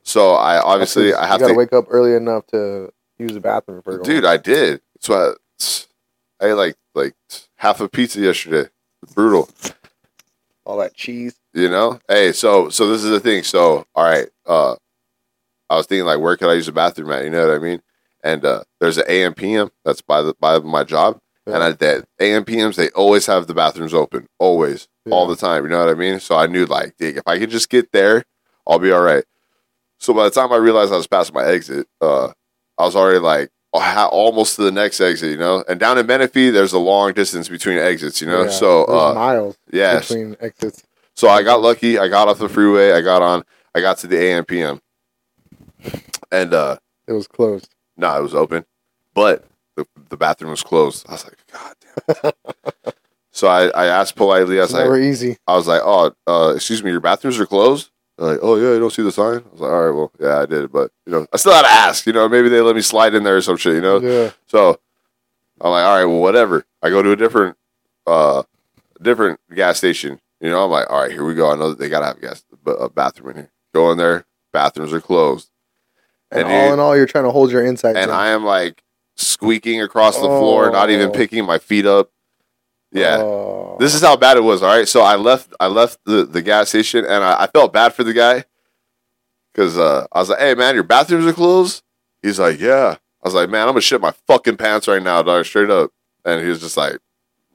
So 0.03 0.33
I 0.33 0.59
obviously 0.59 1.11
That's 1.11 1.23
I 1.23 1.27
have 1.27 1.39
gotta 1.39 1.53
wake 1.53 1.73
up 1.73 1.85
early 1.89 2.15
enough 2.15 2.45
to 2.47 2.91
use 3.17 3.33
the 3.33 3.39
bathroom 3.39 3.81
for 3.81 3.99
Dude, 3.99 4.25
I 4.25 4.37
did. 4.37 4.81
That's 4.95 5.09
why 5.09 5.33
I 6.41 6.49
ate 6.51 6.53
like 6.53 6.75
like 6.95 7.15
half 7.55 7.79
a 7.81 7.89
pizza 7.89 8.19
yesterday. 8.19 8.69
Brutal. 9.13 9.49
all 10.65 10.77
that 10.77 10.93
cheese. 10.93 11.35
You 11.53 11.69
know? 11.69 11.99
Hey, 12.07 12.31
so 12.31 12.69
so 12.69 12.89
this 12.89 13.03
is 13.03 13.09
the 13.09 13.19
thing. 13.19 13.43
So 13.43 13.85
all 13.95 14.03
right, 14.03 14.27
uh 14.45 14.75
I 15.69 15.77
was 15.77 15.87
thinking 15.87 16.05
like 16.05 16.19
where 16.19 16.35
could 16.37 16.49
I 16.49 16.53
use 16.53 16.65
the 16.65 16.71
bathroom 16.71 17.11
at? 17.11 17.23
You 17.23 17.29
know 17.29 17.47
what 17.47 17.55
I 17.55 17.59
mean? 17.59 17.81
And 18.23 18.45
uh 18.45 18.63
there's 18.79 18.97
an 18.97 19.05
AM 19.07 19.33
PM 19.33 19.69
that's 19.85 20.01
by 20.01 20.21
the 20.21 20.33
by 20.39 20.59
my 20.59 20.83
job. 20.83 21.19
Yeah. 21.45 21.55
And 21.55 21.63
I 21.63 21.71
that 21.73 22.05
AM 22.19 22.45
PMs 22.45 22.75
they 22.75 22.89
always 22.89 23.25
have 23.25 23.47
the 23.47 23.53
bathrooms 23.53 23.93
open. 23.93 24.27
Always. 24.39 24.87
All 25.11 25.27
the 25.27 25.35
time. 25.35 25.63
You 25.63 25.69
know 25.69 25.79
what 25.79 25.89
I 25.89 25.95
mean? 25.95 26.21
So 26.21 26.35
I 26.37 26.47
knew 26.47 26.65
like, 26.65 26.95
dig, 26.97 27.17
if 27.17 27.27
I 27.27 27.37
could 27.37 27.49
just 27.49 27.69
get 27.69 27.91
there, 27.91 28.23
I'll 28.65 28.79
be 28.79 28.91
all 28.91 29.01
right. 29.01 29.25
So 29.99 30.13
by 30.13 30.23
the 30.23 30.31
time 30.31 30.53
I 30.53 30.55
realized 30.55 30.93
I 30.93 30.97
was 30.97 31.07
past 31.07 31.33
my 31.33 31.43
exit, 31.45 31.87
uh 32.01 32.31
I 32.77 32.85
was 32.85 32.95
already 32.95 33.19
like 33.19 33.49
almost 33.73 34.55
to 34.55 34.63
the 34.63 34.71
next 34.71 35.01
exit, 35.01 35.31
you 35.31 35.37
know. 35.37 35.63
And 35.67 35.79
down 35.79 35.97
in 35.97 36.05
Menifee, 36.05 36.49
there's 36.49 36.73
a 36.73 36.79
long 36.79 37.13
distance 37.13 37.49
between 37.49 37.77
exits, 37.77 38.21
you 38.21 38.27
know. 38.27 38.43
Yeah, 38.43 38.49
so 38.49 38.85
uh, 38.85 39.13
miles 39.13 39.57
yeah, 39.71 39.99
between 39.99 40.35
exits. 40.39 40.83
so 41.15 41.29
I 41.29 41.43
got 41.43 41.61
lucky. 41.61 41.97
I 41.97 42.07
got 42.07 42.27
off 42.27 42.39
the 42.39 42.49
freeway. 42.49 42.91
I 42.91 43.01
got 43.01 43.21
on. 43.21 43.43
I 43.75 43.81
got 43.81 43.97
to 43.99 44.07
the 44.07 44.15
AMPM, 44.15 44.79
and 46.31 46.53
uh 46.53 46.77
It 47.07 47.13
was 47.13 47.27
closed. 47.27 47.72
No, 47.97 48.17
it 48.17 48.21
was 48.21 48.33
open, 48.35 48.65
but 49.13 49.45
the, 49.75 49.85
the 50.09 50.17
bathroom 50.17 50.51
was 50.51 50.63
closed. 50.63 51.05
I 51.09 51.13
was 51.13 51.23
like, 51.25 51.37
God 51.51 51.75
damn. 52.23 52.31
It. 52.85 52.95
so 53.31 53.47
I, 53.47 53.67
I 53.69 53.85
asked 53.85 54.15
politely. 54.15 54.59
I 54.59 54.63
It's 54.63 54.71
was 54.73 54.79
like, 54.79 54.83
never 54.85 54.99
easy. 54.99 55.37
I 55.47 55.55
was 55.55 55.67
like, 55.67 55.81
oh, 55.83 56.13
uh, 56.27 56.53
excuse 56.55 56.83
me, 56.83 56.91
your 56.91 56.99
bathrooms 56.99 57.39
are 57.39 57.45
closed. 57.45 57.89
They're 58.17 58.27
like, 58.27 58.39
oh 58.43 58.55
yeah, 58.57 58.73
you 58.73 58.79
don't 58.79 58.93
see 58.93 59.01
the 59.01 59.11
sign. 59.11 59.37
I 59.37 59.51
was 59.51 59.59
like, 59.61 59.71
all 59.71 59.83
right, 59.85 59.95
well, 59.95 60.11
yeah, 60.19 60.39
I 60.39 60.45
did, 60.45 60.71
but 60.71 60.91
you 61.05 61.11
know, 61.11 61.25
I 61.33 61.37
still 61.37 61.53
had 61.53 61.63
to 61.63 61.67
ask. 61.69 62.05
You 62.05 62.13
know, 62.13 62.29
maybe 62.29 62.49
they 62.49 62.61
let 62.61 62.75
me 62.75 62.81
slide 62.81 63.15
in 63.15 63.23
there 63.23 63.37
or 63.37 63.41
some 63.41 63.57
shit. 63.57 63.73
You 63.75 63.81
know, 63.81 63.99
Yeah. 63.99 64.31
so 64.47 64.79
I'm 65.61 65.71
like, 65.71 65.85
all 65.85 65.95
right, 65.97 66.05
well, 66.05 66.19
whatever. 66.19 66.65
I 66.83 66.89
go 66.89 67.01
to 67.01 67.11
a 67.11 67.15
different, 67.15 67.57
uh, 68.05 68.43
different 69.01 69.39
gas 69.53 69.77
station. 69.79 70.19
You 70.39 70.49
know, 70.51 70.63
I'm 70.65 70.71
like, 70.71 70.89
all 70.91 71.01
right, 71.01 71.11
here 71.11 71.23
we 71.25 71.33
go. 71.35 71.51
I 71.51 71.55
know 71.55 71.69
that 71.69 71.79
they 71.79 71.89
gotta 71.89 72.05
have 72.05 72.21
gas, 72.21 72.43
a 72.67 72.89
bathroom 72.89 73.29
in 73.31 73.35
here. 73.37 73.51
Go 73.73 73.91
in 73.91 73.97
there. 73.97 74.25
Bathrooms 74.51 74.93
are 74.93 75.01
closed. 75.01 75.49
And, 76.33 76.47
And, 76.47 76.51
all 76.51 76.63
dude, 76.65 76.73
in 76.73 76.79
all, 76.79 76.95
you're 76.97 77.05
trying 77.05 77.23
to 77.25 77.31
hold 77.31 77.51
your 77.51 77.63
insides. 77.65 77.97
and 77.97 78.09
in. 78.09 78.15
I 78.15 78.27
am 78.29 78.43
like 78.45 78.81
squeaking 79.15 79.81
across 79.81 80.15
the 80.15 80.21
floor, 80.27 80.71
not 80.71 80.89
even 80.89 81.09
Oh. 81.09 81.11
picking 81.11 81.45
my 81.45 81.57
feet 81.59 81.85
up. 81.85 82.09
Yeah. 82.91 83.17
Oh. 83.19 83.77
This 83.79 83.95
is 83.95 84.01
how 84.01 84.15
bad 84.17 84.37
it 84.37 84.43
was. 84.43 84.61
All 84.61 84.75
right, 84.75 84.87
so 84.87 85.01
I 85.01 85.15
left. 85.15 85.53
I 85.59 85.67
left 85.67 85.97
the, 86.05 86.25
the 86.25 86.41
gas 86.41 86.69
station, 86.69 87.05
and 87.05 87.23
I, 87.23 87.43
I 87.43 87.47
felt 87.47 87.73
bad 87.73 87.93
for 87.93 88.03
the 88.03 88.13
guy 88.13 88.45
because 89.51 89.77
uh, 89.77 90.05
I 90.11 90.19
was 90.19 90.29
like, 90.29 90.39
"Hey, 90.39 90.53
man, 90.55 90.75
your 90.75 90.83
bathrooms 90.83 91.25
are 91.25 91.33
closed." 91.33 91.81
He's 92.21 92.39
like, 92.39 92.59
"Yeah." 92.59 92.97
I 93.23 93.27
was 93.27 93.33
like, 93.33 93.49
"Man, 93.49 93.61
I'm 93.63 93.69
gonna 93.73 93.81
shit 93.81 93.99
my 94.01 94.13
fucking 94.27 94.57
pants 94.57 94.87
right 94.87 95.01
now, 95.01 95.21
dog, 95.23 95.45
straight 95.45 95.69
up." 95.71 95.91
And 96.25 96.41
he 96.41 96.47
was 96.49 96.59
just 96.59 96.77
like, 96.77 96.97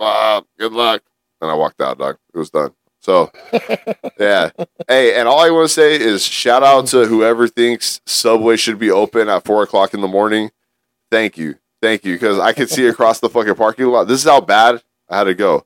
"Ah, 0.00 0.42
good 0.58 0.72
luck." 0.72 1.02
And 1.40 1.50
I 1.50 1.54
walked 1.54 1.80
out, 1.80 1.98
dog. 1.98 2.18
It 2.34 2.38
was 2.38 2.50
done. 2.50 2.72
So, 3.00 3.30
yeah. 4.18 4.50
Hey, 4.88 5.18
and 5.18 5.28
all 5.28 5.40
I 5.40 5.50
want 5.50 5.68
to 5.68 5.72
say 5.72 5.94
is 5.98 6.24
shout 6.24 6.62
out 6.62 6.86
to 6.88 7.06
whoever 7.06 7.46
thinks 7.48 8.00
Subway 8.06 8.56
should 8.56 8.78
be 8.78 8.90
open 8.90 9.28
at 9.28 9.44
four 9.44 9.62
o'clock 9.62 9.94
in 9.94 10.00
the 10.00 10.08
morning. 10.08 10.50
Thank 11.10 11.38
you, 11.38 11.54
thank 11.80 12.04
you, 12.04 12.14
because 12.14 12.38
I 12.38 12.52
could 12.52 12.68
see 12.68 12.86
across 12.88 13.20
the 13.20 13.28
fucking 13.30 13.54
parking 13.54 13.86
lot. 13.86 14.08
This 14.08 14.20
is 14.20 14.28
how 14.28 14.40
bad 14.40 14.82
I 15.08 15.18
had 15.18 15.24
to 15.24 15.34
go. 15.34 15.64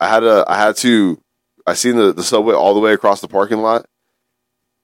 I 0.00 0.08
had 0.08 0.20
to, 0.20 0.44
I 0.48 0.56
had 0.56 0.76
to, 0.76 1.20
I 1.66 1.74
seen 1.74 1.96
the, 1.96 2.12
the 2.12 2.22
subway 2.22 2.54
all 2.54 2.74
the 2.74 2.80
way 2.80 2.92
across 2.92 3.20
the 3.20 3.28
parking 3.28 3.58
lot. 3.58 3.84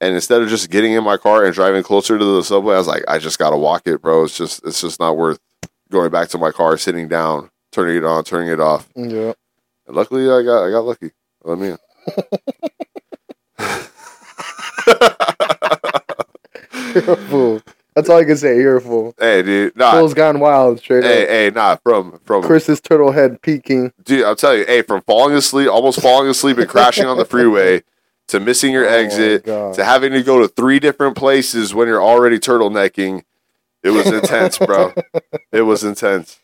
And 0.01 0.15
instead 0.15 0.43
of 0.43 0.49
just 0.49 0.71
getting 0.71 0.93
in 0.93 1.05
my 1.05 1.17
car 1.17 1.45
and 1.45 1.55
driving 1.55 1.83
closer 1.85 2.19
to 2.19 2.25
the 2.25 2.43
subway, 2.43 2.75
I 2.75 2.79
was 2.79 2.89
like, 2.89 3.05
I 3.09 3.19
just 3.19 3.39
gotta 3.39 3.57
walk 3.57 3.83
it, 3.87 4.03
bro. 4.03 4.25
It's 4.25 4.37
just, 4.37 4.63
it's 4.67 4.81
just 4.81 4.99
not 5.01 5.17
worth 5.17 5.39
going 5.91 6.11
back 6.11 6.29
to 6.31 6.39
my 6.39 6.51
car, 6.51 6.77
sitting 6.77 7.07
down, 7.09 7.51
turning 7.73 7.97
it 7.97 8.05
on, 8.05 8.25
turning 8.25 8.49
it 8.49 8.61
off. 8.61 8.89
yeah. 8.97 9.33
And 9.87 9.97
luckily, 9.97 10.25
I 10.31 10.43
got, 10.43 10.65
I 10.65 10.71
got 10.71 10.85
lucky. 10.85 11.11
Let 11.43 11.59
me. 11.59 11.75
You're 16.95 17.13
a 17.13 17.17
fool. 17.29 17.63
That's 17.95 18.09
all 18.09 18.19
I 18.19 18.25
can 18.25 18.37
say. 18.37 18.57
You're 18.57 18.77
a 18.79 18.81
fool. 18.81 19.15
Hey, 19.19 19.43
dude, 19.43 19.77
nah. 19.77 19.93
Fool's 19.93 20.15
gone 20.15 20.41
wild. 20.41 20.79
Straight 20.81 21.05
Hey, 21.05 21.23
up. 21.23 21.29
hey, 21.29 21.45
hey, 21.45 21.51
nah. 21.51 21.77
From, 21.77 22.19
from, 22.25 22.43
Chris's 22.43 22.81
turtle 22.81 23.13
head 23.13 23.41
peeking. 23.43 23.93
dude, 24.05 24.25
I'll 24.25 24.37
tell 24.37 24.57
you, 24.57 24.65
hey, 24.67 24.83
from 24.83 25.03
falling 25.03 25.35
asleep, 25.37 25.69
almost 25.71 26.01
falling 26.01 26.29
asleep 26.29 26.59
and 26.59 26.69
crashing 26.69 27.07
on 27.07 27.17
the 27.19 27.25
freeway, 27.25 27.83
to 28.29 28.41
missing 28.41 28.73
your 28.73 28.85
Oh 28.89 28.89
exit, 28.89 29.45
God. 29.45 29.75
to 29.75 29.85
having 29.85 30.13
to 30.13 30.23
go 30.23 30.41
to 30.41 30.49
three 30.49 30.81
different 30.81 31.17
places 31.17 31.75
when 31.75 31.87
you're 31.89 32.03
already 32.03 32.39
turtlenecking. 32.39 33.23
It 33.83 33.91
was 33.91 34.07
intense, 34.07 34.59
bro. 34.59 34.93
It 35.53 35.63
was 35.63 35.85
intense. 35.85 36.41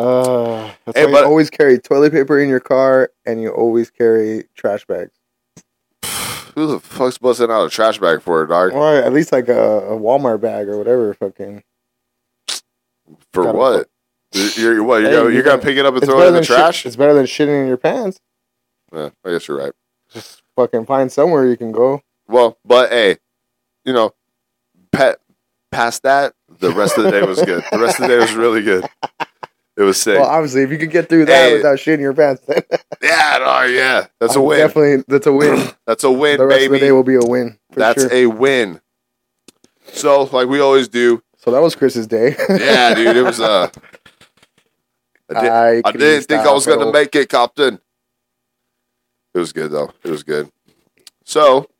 Uh, 0.00 0.70
that's 0.86 0.98
Hey, 0.98 1.04
why 1.06 1.12
but- 1.12 1.20
you 1.20 1.26
always 1.26 1.50
carry 1.50 1.78
toilet 1.78 2.12
paper 2.12 2.38
in 2.40 2.48
your 2.48 2.60
car, 2.60 3.10
and 3.26 3.42
you 3.42 3.50
always 3.50 3.90
carry 3.90 4.44
trash 4.54 4.84
bags. 4.86 5.12
Who 6.54 6.66
the 6.66 6.80
fuck's 6.80 7.18
busting 7.18 7.50
out 7.50 7.66
a 7.66 7.70
trash 7.70 7.98
bag 7.98 8.22
for, 8.22 8.44
dog? 8.46 8.72
Or 8.72 8.96
at 8.96 9.12
least 9.12 9.30
like 9.32 9.48
a, 9.48 9.60
a 9.88 9.98
Walmart 9.98 10.40
bag 10.40 10.68
or 10.68 10.78
whatever. 10.78 11.12
Fucking. 11.14 11.62
For 13.32 13.44
Gotta- 13.44 13.58
what? 13.58 13.88
You're, 14.32 14.74
you're 14.74 14.82
what? 14.84 15.02
You're, 15.02 15.10
Hey, 15.10 15.16
gonna, 15.16 15.28
you 15.30 15.34
you're 15.34 15.42
gonna 15.42 15.60
pick 15.62 15.76
it 15.76 15.84
up 15.84 15.94
and 15.94 16.04
throw 16.04 16.20
it 16.22 16.28
in 16.28 16.34
the 16.34 16.44
trash? 16.44 16.86
it's 16.86 16.94
better 16.96 17.14
than 17.14 17.26
shitting 17.26 17.62
in 17.62 17.66
your 17.66 17.76
pants. 17.76 18.20
Yeah, 18.92 19.10
I 19.24 19.30
guess 19.32 19.48
you're 19.48 19.58
right. 19.58 19.72
Just 20.12 20.42
fucking 20.56 20.86
find 20.86 21.10
somewhere 21.10 21.46
you 21.48 21.56
can 21.56 21.72
go. 21.72 22.02
Well, 22.28 22.56
but 22.64 22.90
hey, 22.90 23.16
you 23.84 23.92
know, 23.92 24.14
pet 24.92 25.18
past 25.72 26.04
that, 26.04 26.34
the 26.60 26.70
rest 26.70 26.96
of 26.96 27.04
the 27.04 27.10
day 27.10 27.22
was 27.22 27.42
good. 27.42 27.64
The 27.72 27.78
rest 27.80 27.98
of 27.98 28.02
the 28.02 28.08
day 28.08 28.18
was 28.18 28.32
really 28.34 28.62
good. 28.62 28.84
It 29.80 29.84
was 29.84 29.98
sick. 29.98 30.18
Well, 30.20 30.28
obviously, 30.28 30.60
if 30.60 30.70
you 30.70 30.76
could 30.76 30.90
get 30.90 31.08
through 31.08 31.24
that 31.24 31.48
Hey. 31.48 31.56
without 31.56 31.78
shitting 31.78 32.00
your 32.00 32.12
pants, 32.12 32.42
then 32.46 32.62
yeah, 33.02 33.38
no, 33.40 33.62
yeah, 33.62 34.08
that's 34.18 34.36
a 34.36 34.40
win. 34.42 34.58
Definitely, 34.58 35.04
that's 35.08 35.26
a 35.26 35.32
win. 35.32 35.70
That's 35.86 36.04
a 36.04 36.10
win, 36.10 36.36
the 36.36 36.46
rest 36.46 36.58
of 36.66 36.70
the 36.72 36.76
baby. 36.76 36.80
day 36.86 36.92
will 36.92 37.02
be 37.02 37.14
a 37.14 37.24
win. 37.24 37.58
For 37.72 37.80
That's 37.80 38.02
sure. 38.02 38.12
a 38.12 38.26
win. 38.26 38.82
So, 39.86 40.24
like 40.24 40.48
we 40.48 40.60
always 40.60 40.86
do, 40.86 41.22
so 41.38 41.50
that 41.50 41.62
was 41.62 41.74
Chris's 41.74 42.06
day. 42.06 42.36
yeah, 42.50 42.94
dude. 42.94 43.16
It 43.16 43.22
was 43.22 43.40
uh, 43.40 43.70
I, 45.34 45.40
did, 45.40 45.50
I 45.50 45.82
I 45.82 45.92
didn't 45.92 46.24
think 46.24 46.42
I 46.42 46.52
was 46.52 46.66
gonna 46.66 46.92
make 46.92 47.16
it, 47.16 47.30
Captain. 47.30 47.80
It 49.32 49.38
was 49.38 49.54
good 49.54 49.70
though. 49.70 49.94
It 50.04 50.10
was 50.10 50.22
good. 50.22 50.50
So, 51.24 51.70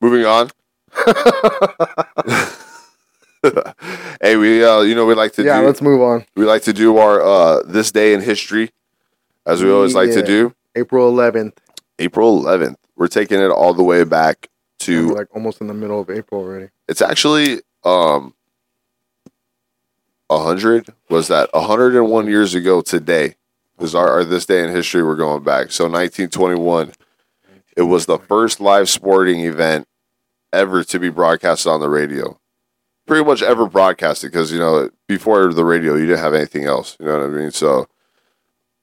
moving 0.00 0.24
on. 0.24 0.48
hey, 4.20 4.36
we 4.36 4.64
uh, 4.64 4.80
you 4.80 4.94
know 4.94 5.06
we 5.06 5.14
like 5.14 5.32
to 5.34 5.42
yeah, 5.44 5.60
do 5.60 5.66
let's 5.66 5.82
move 5.82 6.00
on. 6.00 6.24
we 6.36 6.44
like 6.44 6.62
to 6.62 6.72
do 6.72 6.98
our 6.98 7.20
uh 7.22 7.62
this 7.64 7.90
day 7.92 8.12
in 8.14 8.20
history, 8.20 8.70
as 9.44 9.62
we 9.62 9.70
always 9.70 9.94
like 9.94 10.10
to 10.12 10.22
do. 10.22 10.54
April 10.74 11.10
11th. 11.12 11.54
April 11.98 12.42
11th. 12.42 12.76
We're 12.96 13.08
taking 13.08 13.40
it 13.40 13.48
all 13.50 13.72
the 13.74 13.82
way 13.82 14.04
back 14.04 14.48
to 14.80 15.14
like 15.14 15.28
almost 15.34 15.60
in 15.60 15.66
the 15.68 15.74
middle 15.74 16.00
of 16.00 16.10
April 16.10 16.40
already. 16.42 16.68
it's 16.88 17.00
actually 17.00 17.60
um 17.84 18.34
a 20.28 20.38
hundred 20.38 20.88
was 21.08 21.28
that 21.28 21.48
a 21.54 21.62
hundred 21.62 21.94
and 21.94 22.10
one 22.10 22.26
years 22.26 22.54
ago 22.54 22.80
today 22.82 23.36
is 23.80 23.94
our, 23.94 24.08
our 24.10 24.24
this 24.24 24.44
day 24.44 24.62
in 24.62 24.70
history 24.70 25.02
we're 25.02 25.16
going 25.16 25.42
back 25.42 25.70
so 25.70 25.84
1921 25.84 26.92
it 27.76 27.82
was 27.82 28.06
the 28.06 28.18
first 28.18 28.60
live 28.60 28.88
sporting 28.88 29.40
event 29.40 29.86
ever 30.52 30.82
to 30.84 30.98
be 30.98 31.08
broadcasted 31.08 31.70
on 31.70 31.80
the 31.80 31.88
radio 31.88 32.38
pretty 33.06 33.24
much 33.24 33.42
ever 33.42 33.66
broadcasted 33.66 34.30
because 34.32 34.52
you 34.52 34.58
know 34.58 34.90
before 35.06 35.52
the 35.52 35.64
radio 35.64 35.94
you 35.94 36.06
didn't 36.06 36.18
have 36.20 36.34
anything 36.34 36.64
else 36.64 36.96
you 37.00 37.06
know 37.06 37.18
what 37.18 37.24
i 37.26 37.28
mean? 37.28 37.50
So 37.50 37.86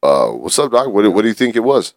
uh 0.02 0.30
what's 0.30 0.58
up 0.60 0.72
doc? 0.72 0.88
What, 0.90 1.04
do- 1.04 1.12
what 1.12 1.22
do 1.24 1.28
you 1.28 1.34
think 1.34 1.56
it 1.56 1.62
was? 1.64 1.94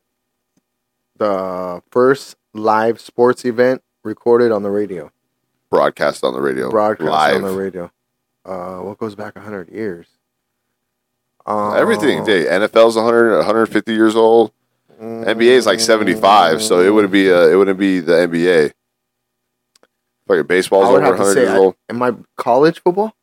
The 1.19 1.83
first 1.91 2.37
live 2.53 3.01
sports 3.01 3.45
event 3.45 3.83
recorded 4.05 4.53
on 4.53 4.63
the 4.63 4.71
radio, 4.71 5.11
broadcast 5.71 6.23
on 6.25 6.35
the 6.35 6.41
radio. 6.41 6.71
Broadcast 6.71 7.09
live 7.11 7.37
on 7.37 7.43
the 7.43 7.57
radio. 7.59 7.91
Uh, 8.45 8.79
what 8.79 8.99
goes 8.99 9.15
back 9.17 9.35
100 9.35 9.71
years? 9.71 10.07
Um, 11.47 11.77
everything 11.77 12.25
dude, 12.25 12.47
nfl's 12.49 12.97
100 12.97 13.37
150 13.39 13.93
years 13.93 14.15
old. 14.17 14.53
NBA 15.01 15.41
is 15.43 15.67
like 15.67 15.79
seventy 15.81 16.15
five, 16.15 16.63
so 16.63 16.81
it 16.81 16.89
wouldn't 16.91 17.13
be 17.13 17.31
uh, 17.31 17.47
it 17.49 17.55
wouldn't 17.57 17.79
be 17.79 18.01
the 18.01 18.13
NBA. 18.13 18.73
Fucking 20.29 20.47
baseball's 20.47 20.87
I 20.87 20.93
over 20.93 21.01
have 21.03 21.13
to 21.13 21.19
hundred 21.19 21.35
say, 21.35 21.41
years 21.43 21.51
I, 21.53 21.57
old. 21.59 21.75
am 21.89 22.03
I 22.03 22.15
college 22.37 22.81
football? 22.83 23.15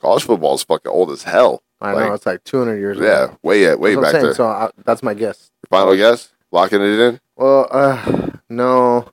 College 0.00 0.24
football's 0.24 0.62
fucking 0.64 0.90
old 0.90 1.10
as 1.10 1.22
hell. 1.22 1.62
I 1.80 1.92
Like, 1.92 2.08
know 2.08 2.14
it's 2.14 2.26
like 2.26 2.42
200 2.44 2.76
years. 2.78 2.98
Yeah, 2.98 3.28
old. 3.28 3.38
way 3.42 3.62
yeah, 3.62 3.74
way 3.74 3.94
That's 3.94 4.02
back 4.04 4.12
saying, 4.12 4.24
there. 4.24 4.34
So 4.34 4.46
I, 4.46 4.70
that's 4.84 5.02
my 5.02 5.14
guess. 5.14 5.50
Final 5.70 5.94
guess, 5.96 6.32
locking 6.50 6.80
it 6.80 6.98
in. 6.98 7.20
Well, 7.36 7.68
uh, 7.70 8.30
no. 8.48 9.08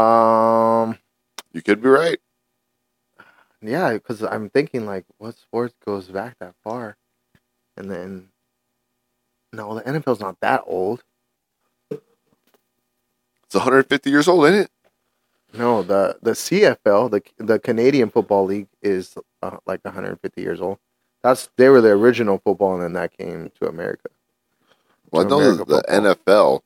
Um, 0.00 0.98
You 1.52 1.62
could 1.62 1.82
be 1.82 1.88
right. 1.88 2.18
yeah, 3.60 3.92
because 3.94 4.22
I'm 4.22 4.48
thinking 4.50 4.86
like, 4.86 5.04
what 5.18 5.36
sport 5.36 5.72
goes 5.84 6.08
back 6.08 6.36
that 6.40 6.54
far? 6.62 6.96
And 7.76 7.90
then, 7.90 8.28
no, 9.52 9.74
the 9.74 9.82
NFL's 9.82 10.20
not 10.20 10.38
that 10.40 10.62
old. 10.66 11.02
It's 11.90 13.54
one 13.54 13.64
hundred 13.64 13.86
fifty 13.88 14.10
years 14.10 14.28
old, 14.28 14.46
isn't 14.46 14.60
it? 14.64 14.70
No, 15.54 15.82
the 15.82 16.16
the 16.22 16.30
CFL, 16.32 17.10
the 17.10 17.22
the 17.44 17.58
Canadian 17.58 18.08
Football 18.10 18.46
League, 18.46 18.68
is 18.80 19.16
uh, 19.42 19.58
like 19.66 19.84
150 19.84 20.40
years 20.40 20.60
old. 20.60 20.78
That's 21.22 21.50
they 21.56 21.68
were 21.68 21.80
the 21.80 21.90
original 21.90 22.38
football, 22.38 22.74
and 22.74 22.82
then 22.82 22.92
that 22.94 23.16
came 23.16 23.50
to 23.60 23.68
America. 23.68 24.08
Well, 25.10 25.26
I 25.26 25.28
know 25.28 25.40
America 25.40 25.64
the 25.66 25.82
NFL 25.88 26.62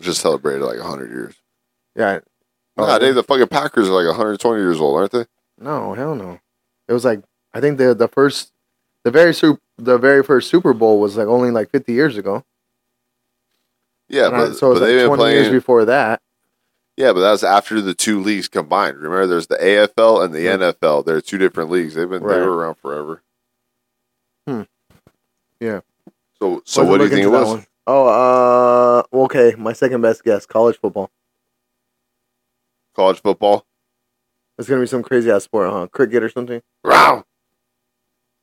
just 0.00 0.20
celebrated 0.20 0.64
like 0.64 0.78
100 0.78 1.10
years. 1.10 1.34
Yeah. 1.96 2.20
Oh, 2.76 2.86
nah, 2.86 2.98
they, 2.98 3.10
the 3.10 3.24
fucking 3.24 3.48
Packers 3.48 3.88
are 3.88 3.92
like 3.92 4.06
120 4.06 4.60
years 4.60 4.78
old, 4.80 4.96
aren't 4.96 5.10
they? 5.12 5.24
No, 5.58 5.94
hell 5.94 6.14
no. 6.14 6.38
It 6.86 6.92
was 6.92 7.04
like 7.04 7.22
I 7.54 7.60
think 7.60 7.78
the 7.78 7.94
the 7.94 8.06
first, 8.08 8.52
the 9.02 9.10
very 9.10 9.32
super, 9.34 9.60
the 9.78 9.98
very 9.98 10.22
first 10.22 10.50
Super 10.50 10.72
Bowl 10.74 11.00
was 11.00 11.16
like 11.16 11.26
only 11.26 11.50
like 11.50 11.70
50 11.70 11.92
years 11.92 12.16
ago. 12.18 12.44
Yeah, 14.08 14.26
And 14.26 14.36
I- 14.36 14.46
but, 14.48 14.56
so 14.56 14.74
but 14.74 14.82
it's 14.82 14.86
they've 14.86 15.08
like 15.08 15.10
been 15.10 15.16
20 15.18 15.32
years 15.34 15.48
before 15.50 15.84
that. 15.86 16.20
Yeah, 16.98 17.12
but 17.12 17.20
that 17.20 17.30
was 17.30 17.44
after 17.44 17.80
the 17.80 17.94
two 17.94 18.20
leagues 18.20 18.48
combined. 18.48 18.96
Remember, 18.96 19.28
there's 19.28 19.46
the 19.46 19.54
AFL 19.54 20.24
and 20.24 20.34
the. 20.34 20.46
NFL. 20.46 21.06
They're 21.06 21.20
two 21.20 21.38
different 21.38 21.70
leagues. 21.70 21.94
They've 21.94 22.10
been 22.10 22.26
they 22.26 22.40
were 22.40 22.56
around 22.56 22.74
forever. 22.74 23.22
Hmm. 24.48 24.62
Yeah. 25.60 25.82
So 26.42 26.60
so 26.64 26.82
Wasn't 26.82 26.88
what 26.88 26.98
do 26.98 27.04
you 27.04 27.10
think 27.10 27.24
it 27.24 27.28
was? 27.28 27.46
one. 27.46 27.66
Oh, 27.86 29.04
uh, 29.12 29.16
okay. 29.16 29.54
My 29.56 29.74
second 29.74 30.00
best 30.00 30.24
guess: 30.24 30.44
college 30.44 30.76
football. 30.80 31.12
College 32.96 33.22
football. 33.22 33.64
It's 34.58 34.68
gonna 34.68 34.80
be 34.80 34.88
some 34.88 35.04
crazy 35.04 35.30
ass 35.30 35.44
sport, 35.44 35.70
huh? 35.70 35.86
Cricket 35.86 36.24
or 36.24 36.28
something. 36.28 36.60
Round. 36.82 37.22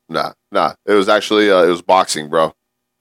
Nah, 0.07 0.31
nah. 0.50 0.75
It 0.85 0.93
was 0.93 1.09
actually 1.09 1.51
uh, 1.51 1.63
it 1.63 1.69
was 1.69 1.81
boxing, 1.81 2.29
bro. 2.29 2.55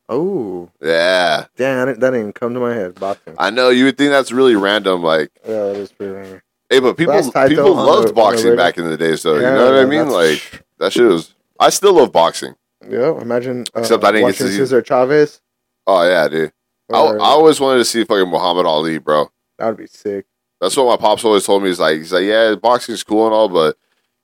Oh, 0.09 0.69
Yeah, 0.83 1.47
damn! 1.57 1.87
That 1.87 1.99
didn't 2.01 2.15
even 2.21 2.33
come 2.33 2.53
to 2.55 2.61
my 2.61 2.75
head. 2.75 2.95
Boxing. 2.97 3.35
I 3.39 3.51
know 3.51 3.71
you 3.71 3.87
would 3.87 3.97
think 3.97 4.11
that's 4.11 4.33
really 4.33 4.55
random. 4.55 5.03
Like, 5.03 5.31
Yeah, 5.47 5.65
that 5.65 5.77
is 5.77 5.93
pretty 5.93 6.13
random. 6.13 6.43
hey, 6.69 6.81
but 6.81 6.97
people 6.97 7.15
people 7.49 7.75
loved 7.75 8.09
the- 8.09 8.13
boxing 8.13 8.55
back 8.57 8.77
in 8.77 8.89
the 8.89 8.97
days, 8.99 9.23
though. 9.23 9.37
Yeah, 9.37 9.51
you 9.53 9.55
know 9.57 9.65
what 9.73 9.81
I 9.81 9.85
mean? 9.87 10.09
Like 10.11 10.63
that 10.79 10.93
shit 10.93 11.07
was. 11.07 11.35
I 11.59 11.71
still 11.71 11.95
love 11.95 12.13
boxing. 12.13 12.55
Yeah, 12.87 13.19
imagine. 13.19 13.65
Uh, 13.75 13.81
Except 13.81 14.05
I 14.05 14.13
didn't 14.13 14.27
get 14.29 14.37
to 14.37 14.49
see- 14.49 14.57
Cesar 14.59 14.83
Chavez. 14.83 15.41
Oh 15.87 16.07
yeah, 16.07 16.29
dude. 16.29 16.53
I, 16.93 16.99
I 16.99 17.17
always 17.19 17.59
wanted 17.61 17.79
to 17.79 17.85
see 17.87 18.05
fucking 18.05 18.29
Muhammad 18.29 18.67
Ali, 18.67 18.99
bro. 18.99 19.31
that 19.59 19.67
would 19.69 19.79
be 19.79 19.87
sick. 19.87 20.27
That's 20.61 20.77
what 20.77 20.87
my 20.87 20.97
pops 20.99 21.25
always 21.25 21.45
told 21.47 21.63
me. 21.63 21.69
He's 21.71 21.81
like, 21.81 21.97
he's 21.97 22.13
like, 22.13 22.25
yeah, 22.25 22.55
boxing's 22.57 23.03
cool 23.03 23.25
and 23.27 23.35
all, 23.35 23.49
but 23.49 23.77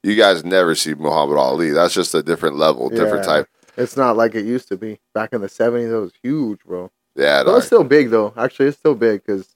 you 0.02 0.14
guys 0.14 0.44
never 0.44 0.74
see 0.74 0.92
Muhammad 0.94 1.38
Ali. 1.38 1.70
That's 1.70 1.94
just 1.94 2.14
a 2.14 2.22
different 2.22 2.56
level, 2.56 2.90
different 2.90 3.24
type. 3.24 3.48
It's 3.80 3.96
not 3.96 4.16
like 4.16 4.34
it 4.34 4.44
used 4.44 4.68
to 4.68 4.76
be 4.76 5.00
back 5.14 5.32
in 5.32 5.40
the 5.40 5.48
seventies. 5.48 5.90
It 5.90 5.94
was 5.96 6.12
huge, 6.22 6.60
bro. 6.64 6.90
Yeah. 7.16 7.42
But 7.44 7.56
it's 7.56 7.66
still 7.66 7.84
big 7.84 8.10
though. 8.10 8.32
Actually, 8.36 8.68
it's 8.68 8.78
still 8.78 8.94
big 8.94 9.24
because. 9.24 9.54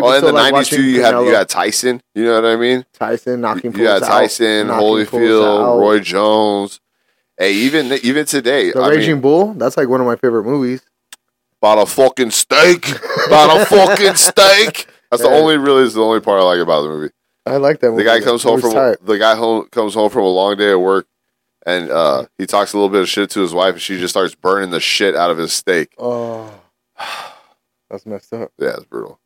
Oh, 0.00 0.12
in 0.12 0.24
the 0.24 0.32
nineties 0.32 0.68
too, 0.70 0.82
you 0.82 1.02
had 1.02 1.12
you 1.20 1.34
had 1.34 1.48
Tyson. 1.48 2.02
You 2.14 2.24
know 2.24 2.34
what 2.34 2.44
I 2.46 2.56
mean? 2.56 2.84
Tyson 2.92 3.40
knocking. 3.40 3.72
You 3.76 3.86
had 3.86 4.00
fools 4.00 4.10
out, 4.10 4.20
Tyson, 4.20 4.66
Holyfield. 4.68 5.80
Roy 5.80 6.00
Jones. 6.00 6.80
Hey, 7.36 7.52
even 7.52 7.92
even 8.02 8.26
today, 8.26 8.70
The 8.70 8.80
I 8.80 8.90
Raging 8.90 9.14
mean, 9.14 9.20
Bull. 9.22 9.54
That's 9.54 9.76
like 9.76 9.88
one 9.88 10.00
of 10.00 10.06
my 10.06 10.16
favorite 10.16 10.44
movies. 10.44 10.82
about 11.60 11.78
a 11.78 11.86
fucking 11.86 12.30
steak, 12.30 12.88
about 13.26 13.60
a 13.60 13.66
fucking 13.66 14.14
steak. 14.14 14.86
That's 15.10 15.22
the 15.22 15.28
only 15.30 15.56
really 15.58 15.82
is 15.82 15.94
the 15.94 16.02
only 16.02 16.20
part 16.20 16.40
I 16.40 16.44
like 16.44 16.60
about 16.60 16.82
the 16.82 16.88
movie. 16.88 17.10
I 17.46 17.56
like 17.56 17.80
that. 17.80 17.88
The 17.88 17.92
movie. 17.92 18.04
guy 18.04 18.20
comes 18.20 18.42
home 18.42 18.60
from 18.60 18.72
the 18.72 19.18
guy 19.18 19.34
home 19.34 19.68
comes 19.70 19.94
home 19.94 20.10
from 20.10 20.22
a 20.22 20.28
long 20.28 20.56
day 20.56 20.72
of 20.72 20.80
work, 20.80 21.06
and 21.66 21.90
uh, 21.90 22.26
he 22.38 22.46
talks 22.46 22.72
a 22.72 22.76
little 22.76 22.90
bit 22.90 23.02
of 23.02 23.08
shit 23.08 23.30
to 23.30 23.40
his 23.40 23.54
wife, 23.54 23.74
and 23.74 23.82
she 23.82 23.98
just 23.98 24.12
starts 24.12 24.34
burning 24.34 24.70
the 24.70 24.80
shit 24.80 25.14
out 25.14 25.30
of 25.30 25.38
his 25.38 25.52
steak. 25.52 25.94
Oh, 25.98 26.52
that's 27.90 28.06
messed 28.06 28.32
up. 28.32 28.52
Yeah, 28.58 28.74
it's 28.74 28.84
brutal. 28.84 29.20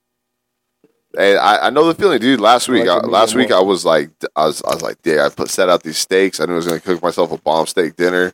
And 1.16 1.38
I, 1.38 1.66
I 1.66 1.70
know 1.70 1.86
the 1.86 1.94
feeling, 1.94 2.20
dude. 2.20 2.40
Last 2.40 2.68
week, 2.68 2.86
I, 2.86 2.98
last 2.98 3.34
week 3.34 3.50
I 3.50 3.60
was 3.60 3.84
like, 3.84 4.10
I 4.36 4.46
was, 4.46 4.62
I 4.62 4.74
was 4.74 4.82
like, 4.82 4.98
yeah, 5.04 5.24
I 5.24 5.30
put 5.30 5.48
set 5.48 5.68
out 5.68 5.82
these 5.82 5.98
steaks. 5.98 6.38
I 6.38 6.44
knew 6.44 6.52
I 6.52 6.56
was 6.56 6.66
gonna 6.66 6.80
cook 6.80 7.02
myself 7.02 7.32
a 7.32 7.38
bomb 7.38 7.66
steak 7.66 7.96
dinner. 7.96 8.32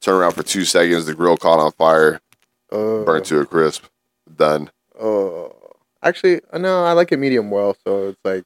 Turn 0.00 0.14
around 0.14 0.32
for 0.32 0.42
two 0.42 0.64
seconds, 0.64 1.06
the 1.06 1.14
grill 1.14 1.36
caught 1.36 1.58
on 1.58 1.72
fire, 1.72 2.20
Uh, 2.70 3.02
burnt 3.04 3.24
to 3.26 3.40
a 3.40 3.46
crisp. 3.46 3.84
Done. 4.36 4.70
Oh, 5.00 5.54
actually, 6.02 6.40
no, 6.52 6.84
I 6.84 6.92
like 6.92 7.12
it 7.12 7.18
medium 7.18 7.50
well, 7.50 7.76
so 7.84 8.08
it's 8.08 8.20
like 8.24 8.44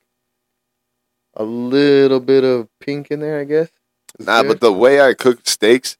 a 1.35 1.45
little 1.45 2.21
bit 2.21 2.45
of 2.45 2.69
pink 2.81 3.11
in 3.11 3.21
there, 3.21 3.41
I 3.41 3.45
guess. 3.45 3.71
Nah, 4.27 4.43
but 4.43 4.61
the 4.61 4.73
way 4.73 5.01
I 5.01 5.15
cook 5.15 5.41
steaks 5.45 5.97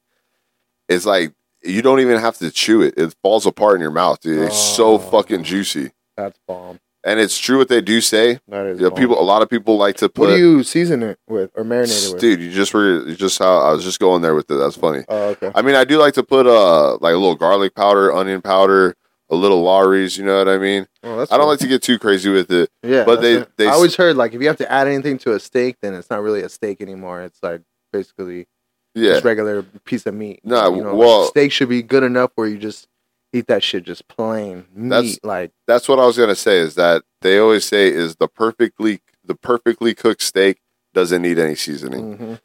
is 0.89 1.05
like 1.05 1.33
you 1.63 1.81
don't 1.81 1.99
even 1.99 2.19
have 2.19 2.37
to 2.39 2.51
chew 2.51 2.81
it; 2.81 2.93
it 2.97 3.15
falls 3.21 3.45
apart 3.45 3.75
in 3.75 3.81
your 3.81 3.91
mouth, 3.91 4.19
dude. 4.21 4.43
It's 4.43 4.57
so 4.57 4.93
Oh. 4.93 4.97
fucking 4.97 5.43
juicy, 5.43 5.91
that's 6.17 6.37
bomb. 6.47 6.79
and 7.05 7.19
it's 7.19 7.37
true 7.37 7.57
what 7.57 7.67
they 7.69 7.81
do 7.81 8.01
say. 8.01 8.39
That 8.47 8.65
is 8.65 8.79
You 8.79 8.85
know, 8.85 8.89
bomb. 8.91 8.99
people, 8.99 9.19
a 9.21 9.23
lot 9.23 9.41
of 9.41 9.49
people 9.49 9.77
like 9.77 9.95
to 9.97 10.09
put. 10.09 10.29
What 10.29 10.35
do 10.35 10.37
you 10.37 10.63
season 10.63 11.03
it 11.03 11.19
with 11.27 11.51
or 11.55 11.63
marinate 11.63 12.07
it 12.09 12.13
with? 12.13 12.21
dude, 12.21 12.39
you 12.41 12.51
just 12.51 12.73
were 12.73 13.07
you 13.07 13.15
just 13.15 13.39
how 13.39 13.57
I 13.59 13.71
was 13.71 13.83
just 13.83 13.99
going 13.99 14.21
there 14.21 14.35
with 14.35 14.49
it. 14.51 14.55
That's 14.55 14.75
funny. 14.75 15.03
Oh, 15.07 15.29
okay. 15.29 15.51
I 15.55 15.61
mean, 15.61 15.75
I 15.75 15.83
do 15.85 15.97
like 15.97 16.13
to 16.15 16.23
put 16.23 16.45
uh 16.47 16.93
like 16.97 17.13
a 17.13 17.17
little 17.17 17.35
garlic 17.35 17.75
powder, 17.75 18.11
onion 18.13 18.41
powder, 18.41 18.95
a 19.29 19.35
little 19.35 19.61
Lawry's. 19.63 20.17
You 20.17 20.25
know 20.25 20.37
what 20.37 20.49
I 20.49 20.57
mean? 20.57 20.87
Oh, 21.03 21.17
that's 21.17 21.31
I 21.31 21.35
don't 21.37 21.43
cool. 21.45 21.49
like 21.51 21.59
to 21.59 21.67
get 21.67 21.81
too 21.81 21.97
crazy 21.97 22.29
with 22.29 22.51
it. 22.51 22.69
Yeah, 22.83 23.03
but 23.05 23.15
that's 23.15 23.21
they- 23.21 23.33
it. 23.35 23.49
they 23.57 23.65
I 23.67 23.69
s- 23.69 23.75
always 23.75 23.95
heard 23.95 24.15
like 24.17 24.33
if 24.33 24.41
you 24.41 24.47
have 24.47 24.57
to 24.57 24.69
add 24.71 24.87
anything 24.87 25.17
to 25.19 25.33
a 25.33 25.39
steak, 25.39 25.77
then 25.81 25.93
it's 25.93 26.09
not 26.09 26.21
really 26.21 26.41
a 26.41 26.49
steak 26.49 26.81
anymore. 26.81 27.21
It's 27.21 27.39
like 27.41 27.61
basically 27.93 28.47
Yeah, 28.93 29.13
just 29.13 29.23
regular 29.23 29.63
piece 29.85 30.05
of 30.05 30.13
meat. 30.15 30.41
Nah, 30.43 30.69
you 30.75 30.83
know, 30.83 30.95
well- 30.95 31.25
steak 31.27 31.51
should 31.53 31.69
be 31.69 31.81
good 31.81 32.03
enough 32.03 32.31
where 32.35 32.47
you 32.47 32.57
just 32.57 32.87
eat 33.31 33.47
that 33.47 33.63
shit 33.63 33.83
just 33.85 34.07
plain 34.09 34.65
That's- 34.75 35.03
meat. 35.13 35.19
Like 35.23 35.51
that's 35.65 35.87
what 35.87 35.99
I 35.99 36.05
was 36.05 36.17
gonna 36.17 36.35
say. 36.35 36.57
Is 36.59 36.75
that 36.75 37.03
they 37.21 37.37
always 37.39 37.63
say 37.65 37.87
is 37.87 38.17
the 38.17 38.27
perfectly 38.27 38.99
the 39.23 39.35
perfectly 39.35 39.93
cooked 39.95 40.21
steak 40.21 40.59
doesn't 40.93 41.21
need 41.21 41.39
any 41.39 41.55
seasoning. 41.55 42.17
mhm, 42.17 42.39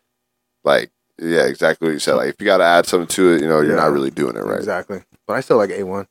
Like 0.65 0.91
yeah, 1.21 1.47
exactly 1.47 1.89
what 1.89 1.93
you 1.95 1.99
said. 1.99 2.15
Like 2.15 2.29
if 2.29 2.37
you 2.41 2.45
got 2.47 2.59
to 2.59 2.65
add 2.65 2.87
something 2.87 3.09
to 3.09 3.33
it, 3.35 3.41
you 3.43 3.49
know, 3.49 3.61
you're 3.61 3.71
Yeah. 3.75 3.83
not 3.83 3.91
really 3.93 4.11
doing 4.13 4.37
it 4.37 4.45
right. 4.45 4.57
exactly. 4.59 5.03
But 5.27 5.35
I 5.35 5.41
still 5.41 5.57
like 5.57 5.71
A 5.71 5.83
one. 5.83 6.07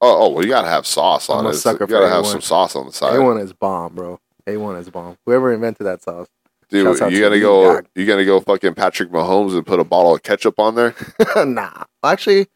Oh, 0.00 0.22
oh, 0.26 0.28
well, 0.30 0.42
you 0.44 0.50
gotta 0.50 0.68
have 0.68 0.86
sauce 0.86 1.28
on 1.28 1.44
I'm 1.44 1.52
it. 1.52 1.56
sucker 1.56 1.84
you 1.84 1.88
gotta 1.88 2.08
have 2.08 2.24
A1. 2.24 2.30
some 2.32 2.40
sauce 2.40 2.74
on 2.74 2.86
the 2.86 2.92
side, 2.92 3.14
A 3.16 3.22
one 3.22 3.36
is 3.38 3.52
bomb, 3.52 3.94
bro. 3.94 4.18
A 4.46 4.56
one 4.56 4.76
is 4.76 4.88
bomb. 4.88 5.18
Whoever 5.26 5.52
invented 5.52 5.86
that 5.86 6.02
sauce. 6.02 6.28
Dude. 6.68 6.86
You 6.86 7.10
to 7.10 7.20
gonna 7.20 7.40
go? 7.40 7.74
dog. 7.74 7.86
You 7.94 8.06
gonna 8.06 8.24
go 8.24 8.40
fucking 8.40 8.74
Patrick 8.74 9.10
Mahomes 9.10 9.54
and 9.56 9.66
put 9.66 9.80
a 9.80 9.84
bottle 9.84 10.14
of 10.14 10.22
ketchup 10.22 10.58
on 10.58 10.74
there? 10.74 10.94
nah, 11.44 11.84
actually, 12.04 12.46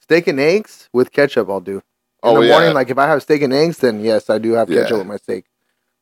steak 0.00 0.26
and 0.26 0.40
eggs 0.40 0.88
with 0.92 1.12
ketchup. 1.12 1.48
I'll 1.50 1.60
do. 1.60 1.76
In 1.76 1.82
Oh, 2.22 2.40
the 2.40 2.46
yeah. 2.46 2.52
morning, 2.54 2.74
like 2.74 2.90
if 2.90 2.98
I 2.98 3.06
have 3.06 3.22
steak 3.22 3.42
and 3.42 3.52
eggs, 3.52 3.78
then 3.78 4.00
yes, 4.02 4.30
I 4.30 4.38
do 4.38 4.52
have 4.52 4.68
Yeah. 4.70 4.82
ketchup 4.82 4.98
with 4.98 5.06
my 5.06 5.16
steak. 5.18 5.44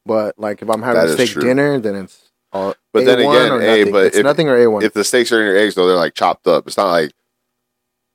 But 0.07 0.39
like 0.39 0.63
if 0.63 0.69
I'm 0.71 0.83
having 0.83 1.03
That 1.07 1.19
a 1.19 1.27
steak 1.27 1.41
dinner, 1.43 1.79
then 1.81 1.95
it's 1.97 2.31
all. 2.53 2.75
But 2.93 3.05
then 3.05 3.19
A1 3.19 3.31
again, 3.37 3.53
or 3.53 3.61
hey, 3.61 3.91
but 3.91 4.07
it's 4.07 4.17
if- 4.19 4.25
nothing 4.25 4.49
or 4.49 4.57
A 4.57 4.71
one. 4.71 4.83
If 4.85 4.93
the 4.93 5.05
steaks 5.05 5.33
are 5.33 5.41
in 5.41 5.47
your 5.47 5.57
eggs, 5.57 5.75
though, 5.75 5.87
they're 5.87 5.97
like 5.97 6.15
chopped 6.15 6.47
up. 6.47 6.67
It's 6.67 6.77
not 6.77 6.91
like 6.91 7.13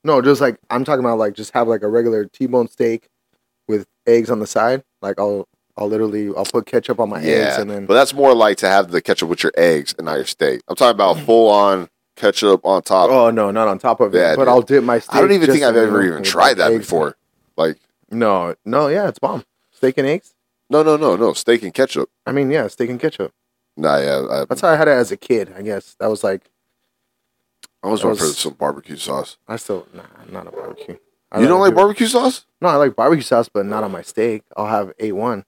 No, 0.03 0.21
just 0.21 0.39
like 0.41 0.57
I'm 0.69 0.85
talking 0.85 1.03
about, 1.03 1.17
like 1.19 1.33
just 1.33 1.51
have 1.53 1.67
like 1.67 1.81
a 1.83 1.87
regular 1.87 2.25
T-bone 2.25 2.67
steak 2.69 3.07
with 3.67 3.85
eggs 4.07 4.29
on 4.29 4.39
the 4.39 4.47
side. 4.47 4.83
Like 5.01 5.19
I'll, 5.19 5.47
I'll 5.79 5.87
literally, 5.87 6.27
I'll 6.35 6.45
put 6.45 6.65
ketchup 6.65 6.99
on 6.99 7.09
my 7.09 7.21
eggs 7.21 7.57
and 7.57 7.69
then. 7.69 7.85
But 7.85 7.93
that's 7.93 8.13
more 8.13 8.35
like 8.35 8.57
to 8.57 8.67
have 8.67 8.91
the 8.91 9.01
ketchup 9.01 9.29
with 9.29 9.43
your 9.43 9.53
eggs 9.57 9.95
and 9.97 10.05
not 10.05 10.15
your 10.15 10.25
steak. 10.25 10.61
I'm 10.67 10.75
talking 10.75 10.91
about 10.91 11.15
mm-hmm. 11.15 11.25
full 11.25 11.49
on 11.49 11.89
ketchup 12.17 12.65
on 12.65 12.81
top. 12.81 13.09
oh 13.09 13.31
no, 13.31 13.49
not 13.49 13.69
on 13.69 13.79
top 13.79 14.01
of 14.01 14.13
it. 14.13 14.35
But 14.35 14.43
dude. 14.43 14.47
I'll 14.49 14.61
dip 14.61 14.83
my 14.83 14.99
steak. 14.99 15.15
I 15.15 15.21
don't 15.21 15.31
even 15.31 15.49
think 15.49 15.63
I've 15.63 15.77
ever 15.77 16.05
even 16.05 16.21
tried 16.21 16.55
that 16.55 16.71
eggs. 16.71 16.79
before. 16.79 17.15
Like 17.55 17.77
No, 18.11 18.55
no, 18.65 18.89
yeah, 18.89 19.07
it's 19.07 19.19
bomb. 19.19 19.45
Steak 19.71 19.97
and 19.97 20.07
eggs. 20.07 20.33
no, 20.69 20.83
no, 20.83 20.97
no, 20.97 21.15
no 21.15 21.31
steak 21.31 21.63
and 21.63 21.73
ketchup. 21.73 22.09
I 22.25 22.33
mean, 22.33 22.51
yeah, 22.51 22.67
steak 22.67 22.89
and 22.89 22.99
ketchup. 22.99 23.33
Nah, 23.77 23.97
yeah, 23.97 24.25
I, 24.29 24.45
That's 24.45 24.59
how 24.59 24.67
I 24.67 24.75
had 24.75 24.89
it 24.89 24.91
as 24.91 25.13
a 25.13 25.17
kid. 25.17 25.53
I 25.55 25.61
guess 25.61 25.95
that 25.99 26.07
was 26.07 26.23
like 26.23 26.49
I 27.81 27.87
was 27.87 28.01
going 28.01 28.17
for 28.17 28.25
some 28.25 28.53
barbecue 28.53 28.97
sauce. 28.97 29.37
I 29.47 29.55
still 29.55 29.87
nah, 29.93 30.03
not 30.29 30.47
a 30.47 30.51
barbecue. 30.51 30.97
I 31.31 31.39
You 31.39 31.47
don't 31.47 31.61
like 31.61 31.71
do- 31.71 31.75
barbecue 31.77 32.07
sauce? 32.07 32.45
No, 32.59 32.67
I 32.67 32.75
like 32.75 32.95
barbecue 32.95 33.23
sauce, 33.23 33.47
but 33.47 33.65
not 33.65 33.83
on 33.83 33.91
my 33.91 34.01
steak. 34.01 34.43
I'll 34.57 34.67
have 34.67 34.91
a 34.99 35.11
one. 35.13 35.45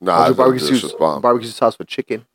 Nah, 0.00 0.12
I'll 0.16 0.28
do 0.28 0.34
barbecue 0.34 0.76
sauce. 0.76 0.92
bomb. 0.92 1.22
Barbecue 1.22 1.48
sauce 1.48 1.78
with 1.78 1.88
chicken. 1.88 2.26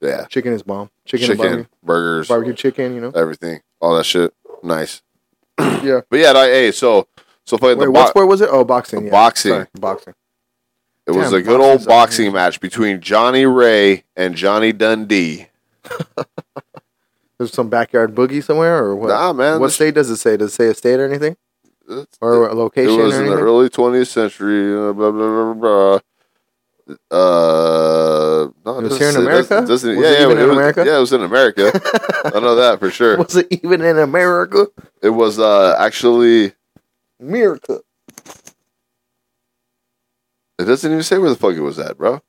Yeah, 0.00 0.26
Chicken 0.26 0.52
is 0.52 0.62
bomb. 0.62 0.90
Chicken, 1.04 1.30
and 1.30 1.38
chicken, 1.38 1.52
barbecue. 1.52 1.72
burgers, 1.82 2.28
Barbecue 2.28 2.54
chicken. 2.54 2.94
You 2.94 3.00
know. 3.00 3.10
everything, 3.14 3.60
all 3.80 3.96
that 3.96 4.04
shit. 4.04 4.32
Nice. 4.62 5.02
Yeah. 5.82 6.00
But 6.08 6.20
yeah, 6.20 6.32
like, 6.32 6.50
hey, 6.50 6.70
so 6.72 7.08
so 7.44 7.56
fucking 7.56 7.78
Wait, 7.78 7.84
the 7.86 7.90
what 7.90 8.08
sport 8.10 8.28
was 8.28 8.40
it? 8.40 8.48
Oh, 8.50 8.64
boxing. 8.64 9.06
Yeah. 9.06 9.10
Boxing. 9.10 9.52
Sorry, 9.52 9.66
boxing. 9.74 10.14
it 11.06 11.12
was 11.12 11.32
a 11.32 11.42
good 11.42 11.60
old 11.60 11.84
boxing 11.86 12.26
amazing. 12.26 12.34
match 12.34 12.60
between 12.60 13.00
Johnny 13.00 13.44
Ray 13.46 14.04
and 14.16 14.34
Johnny 14.34 14.72
Dundee. 14.72 15.48
There's 17.38 17.52
some 17.52 17.68
backyard 17.68 18.14
boogie 18.14 18.42
somewhere, 18.42 18.84
or 18.84 18.96
what? 18.96 19.08
Nah, 19.08 19.32
man, 19.32 19.60
what 19.60 19.70
state 19.70 19.94
does 19.94 20.10
it 20.10 20.16
say? 20.16 20.36
Does 20.36 20.52
it 20.52 20.54
say 20.54 20.66
a 20.66 20.74
state 20.74 20.98
or 21.00 21.08
anything, 21.08 21.36
or 22.20 22.48
a 22.48 22.52
It 22.52 22.86
was 22.88 23.16
in 23.18 23.26
the 23.26 23.36
early 23.36 23.68
20th 23.68 24.08
century. 24.08 24.72
Uh, 24.74 24.92
blah 24.92 25.10
blah 25.10 25.52
blah 25.52 25.54
blah. 25.54 25.98
Uh, 27.10 28.48
no, 28.64 28.78
It 28.78 28.82
was 28.84 28.98
here 28.98 29.10
in 29.10 29.16
America? 29.16 29.48
doesn't- 29.48 29.66
doesn't- 29.68 29.96
Was 29.96 30.04
yeah, 30.04 30.10
it 30.12 30.18
yeah, 30.20 30.24
even 30.26 30.38
in 30.38 30.48
was, 30.48 30.56
America? 30.56 30.84
Yeah, 30.86 30.96
it 30.96 31.00
was 31.00 31.12
in 31.12 31.22
America. 31.22 31.70
I 32.34 32.40
know 32.40 32.54
that 32.54 32.78
for 32.78 32.90
sure. 32.90 33.18
Was 33.18 33.36
it 33.36 33.46
even 33.50 33.82
in 33.82 33.98
America? 33.98 34.68
It 35.02 35.10
was 35.10 35.38
uh, 35.38 35.76
actually. 35.78 36.52
America. 37.20 37.80
It 40.58 40.64
doesn't 40.64 40.90
even 40.90 41.02
say 41.02 41.18
where 41.18 41.30
the 41.30 41.36
fuck 41.36 41.54
it 41.54 41.60
was 41.60 41.78
at, 41.78 41.96
bro. 41.98 42.20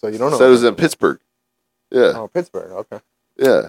So 0.00 0.08
you 0.08 0.18
don't 0.18 0.30
know. 0.30 0.38
Said 0.38 0.48
it 0.48 0.50
was 0.50 0.64
in 0.64 0.74
Pittsburgh. 0.74 1.20
Yeah, 1.90 2.12
Oh, 2.16 2.28
Pittsburgh. 2.28 2.70
Okay. 2.72 3.00
yeah. 3.38 3.68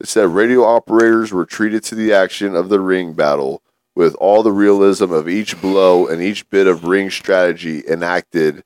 It 0.00 0.08
said 0.08 0.28
radio 0.28 0.64
operators 0.64 1.32
were 1.32 1.44
treated 1.44 1.82
to 1.84 1.94
the 1.94 2.12
action 2.12 2.54
of 2.56 2.68
the 2.68 2.80
ring 2.80 3.12
battle 3.14 3.62
with 3.94 4.14
all 4.16 4.42
the 4.42 4.52
realism 4.52 5.12
of 5.12 5.28
each 5.28 5.60
blow 5.60 6.06
and 6.06 6.20
each 6.22 6.48
bit 6.50 6.66
of 6.66 6.84
ring 6.84 7.10
strategy 7.10 7.82
enacted 7.88 8.64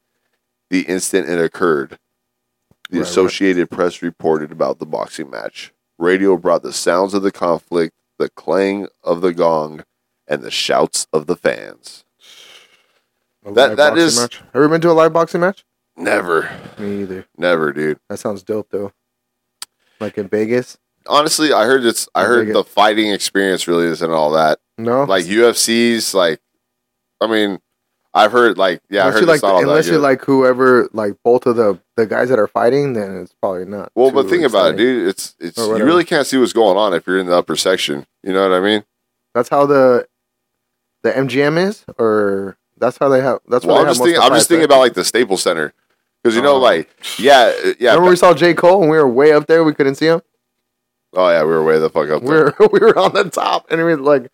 the 0.71 0.83
instant 0.83 1.29
it 1.29 1.39
occurred. 1.43 1.99
The 2.91 2.99
Right, 2.99 3.03
right. 3.03 3.09
Associated 3.09 3.71
Press 3.71 4.03
reported 4.03 4.53
about 4.53 4.79
the 4.79 4.87
boxing 4.87 5.31
match. 5.31 5.73
Radio 5.99 6.37
brought 6.37 6.63
the 6.63 6.73
sounds 6.73 7.15
of 7.15 7.23
the 7.23 7.33
conflict, 7.33 7.95
the 8.19 8.29
clang 8.31 8.87
of 9.03 9.21
the 9.23 9.33
gong, 9.35 9.85
and 10.29 10.43
the 10.43 10.51
shouts 10.51 11.07
of 11.13 11.27
the 11.27 11.37
fans. 11.37 12.05
A 13.45 13.53
That- 13.53 13.77
that 13.77 13.95
boxing 13.95 14.21
Match. 14.23 14.43
Ever 14.55 14.69
been 14.69 14.81
to 14.83 14.91
a 14.91 14.93
live 14.93 15.13
boxing 15.13 15.41
match? 15.41 15.65
Never, 15.97 16.51
Me 16.79 17.03
either. 17.03 17.27
never, 17.39 17.73
dude. 17.73 17.99
That 18.09 18.19
sounds 18.19 18.43
dope 18.43 18.69
though. 18.71 18.93
Like 20.01 20.19
in 20.19 20.29
Vegas. 20.29 20.77
Honestly, 21.07 21.53
I 21.53 21.65
heard 21.65 21.85
it's. 21.87 22.09
I 22.15 22.25
heard 22.25 22.49
it. 22.49 22.53
the 22.53 22.65
fighting 22.65 23.11
experience 23.13 23.67
really 23.69 23.87
isn't 23.87 24.11
all 24.11 24.33
that. 24.33 24.59
No. 24.77 25.05
Like 25.05 25.25
UFC's, 25.25 26.13
like, 26.13 26.41
I 27.21 27.29
mean, 27.29 27.61
I've 28.17 28.33
heard 28.33 28.57
like, 28.57 28.81
yeah, 28.89 29.03
I 29.03 29.09
unless 29.09 29.15
heard 29.15 29.21
you 29.21 29.27
like, 29.27 29.41
that 29.43 29.55
unless 29.63 29.89
you 29.89 29.99
like 29.99 30.25
whoever, 30.25 30.89
like 30.93 31.13
both 31.23 31.45
of 31.47 31.57
the 31.57 31.79
the 31.97 32.07
guys 32.07 32.31
that 32.31 32.39
are 32.39 32.49
fighting, 32.49 32.95
then 32.95 33.17
it's 33.23 33.35
probably 33.41 33.67
not. 33.67 33.93
Well, 33.95 34.11
but 34.11 34.29
think 34.29 34.43
about 34.45 34.73
it, 34.75 34.77
dude. 34.79 35.09
It's 35.09 35.35
it's 35.39 35.59
you 35.59 35.85
really 35.85 36.05
can't 36.05 36.27
see 36.27 36.39
what's 36.39 36.53
going 36.55 36.77
on 36.79 36.95
if 36.95 37.07
you're 37.07 37.19
in 37.19 37.27
the 37.27 37.37
upper 37.37 37.57
section. 37.57 38.07
You 38.23 38.33
know 38.33 38.49
what 38.49 38.57
I 38.57 38.61
mean? 38.61 38.85
That's 39.35 39.51
how 39.51 39.67
the 39.67 40.09
the 41.03 41.13
MGM 41.13 41.59
is, 41.69 41.85
or 41.99 42.57
that's 42.79 42.97
how 42.99 43.09
they 43.11 43.21
have. 43.21 43.41
That's 43.49 43.65
well, 43.67 43.77
what 43.77 43.83
I'm 43.83 43.89
just 43.91 44.03
thinking. 44.03 44.21
I'm 44.23 44.33
just 44.33 44.49
thinking 44.49 44.65
about 44.65 44.79
like 44.79 44.95
the 44.95 45.05
Staples 45.05 45.43
Center 45.43 45.75
because 46.23 46.35
you 46.35 46.43
know, 46.43 46.55
Oh. 46.57 46.59
like, 46.59 46.89
yeah, 47.19 47.53
yeah. 47.79 47.91
Remember 47.91 48.11
we 48.11 48.17
saw 48.17 48.33
J 48.35 48.55
Cole 48.55 48.81
and 48.83 48.91
we 48.91 48.97
were 48.97 49.07
way 49.09 49.33
up 49.33 49.47
there. 49.47 49.63
We 49.63 49.75
couldn't 49.75 49.97
see 49.97 50.07
him. 50.07 50.23
oh 51.15 51.29
yeah, 51.29 51.43
we 51.43 51.49
were 51.51 51.63
way 51.63 51.79
the 51.79 51.91
fuck 51.91 52.09
up 52.11 52.23
We 52.23 52.31
there. 52.31 52.55
were 52.59 52.69
we 52.73 52.79
were 52.81 52.99
on 52.99 53.13
the 53.13 53.25
top, 53.31 53.67
and 53.71 53.79
we 53.79 53.85
were 53.85 53.97
like, 53.99 54.31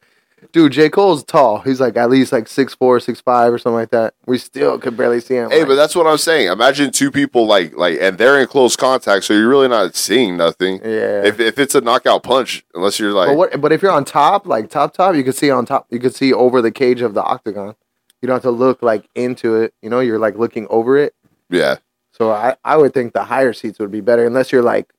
dude, 0.51 0.73
J 0.73 0.89
Cole's 0.91 1.23
tall. 1.23 1.61
He's 1.61 1.81
like 1.81 1.97
at 1.97 2.11
least 2.11 2.33
like 2.33 2.49
six 2.49 2.75
four, 2.75 2.99
six 3.01 3.21
five, 3.21 3.53
or 3.53 3.59
something 3.59 3.77
like 3.77 3.91
that. 3.91 4.15
We 4.27 4.39
still 4.39 4.79
could 4.79 4.97
barely 4.97 5.21
see 5.21 5.37
him. 5.37 5.51
Hey, 5.51 5.61
like, 5.61 5.69
but 5.69 5.75
that's 5.77 5.95
what 5.95 6.07
I'm 6.07 6.19
saying. 6.19 6.49
Imagine 6.51 6.91
two 6.91 7.11
people 7.11 7.47
like 7.47 7.77
like, 7.77 7.99
and 8.01 8.19
they're 8.19 8.41
in 8.41 8.47
close 8.49 8.75
contact, 8.75 9.25
so 9.25 9.35
you're 9.35 9.49
really 9.49 9.69
not 9.69 9.95
seeing 9.95 10.37
nothing. 10.37 10.81
yeah. 10.83 11.25
If 11.25 11.39
if 11.39 11.59
it's 11.59 11.75
a 11.75 11.81
knockout 11.81 12.23
punch, 12.23 12.65
unless 12.75 12.99
you're 12.99 13.13
like, 13.13 13.29
but 13.29 13.37
what? 13.37 13.61
But 13.61 13.73
if 13.73 13.83
you're 13.83 13.93
on 13.93 14.05
top, 14.05 14.47
like 14.47 14.69
top 14.71 14.95
top, 14.95 15.15
you 15.15 15.23
could 15.25 15.37
see 15.37 15.51
on 15.51 15.65
top. 15.65 15.87
You 15.91 16.01
could 16.01 16.15
see 16.15 16.33
over 16.33 16.61
the 16.61 16.73
cage 16.73 17.01
of 17.01 17.15
the 17.15 17.23
octagon. 17.23 17.75
You 18.21 18.27
don't 18.29 18.35
have 18.37 18.43
to 18.43 18.51
look 18.51 18.83
like 18.83 19.09
into 19.15 19.57
it. 19.57 19.75
You 19.83 19.91
know, 19.91 20.01
you're 20.01 20.19
like 20.19 20.37
looking 20.37 20.67
over 20.71 20.97
it. 20.97 21.15
yeah, 21.51 21.77
So 22.13 22.31
I, 22.31 22.57
I 22.65 22.77
would 22.77 22.95
think 22.95 23.15
the 23.15 23.25
higher 23.25 23.53
seats 23.53 23.79
would 23.81 23.91
be 23.91 24.01
better, 24.01 24.25
unless 24.27 24.53
you're 24.53 24.63
like 24.63 24.93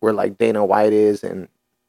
where 0.00 0.12
like 0.12 0.38
Dana 0.38 0.64
White 0.64 0.92
is 0.92 1.24
and 1.24 1.48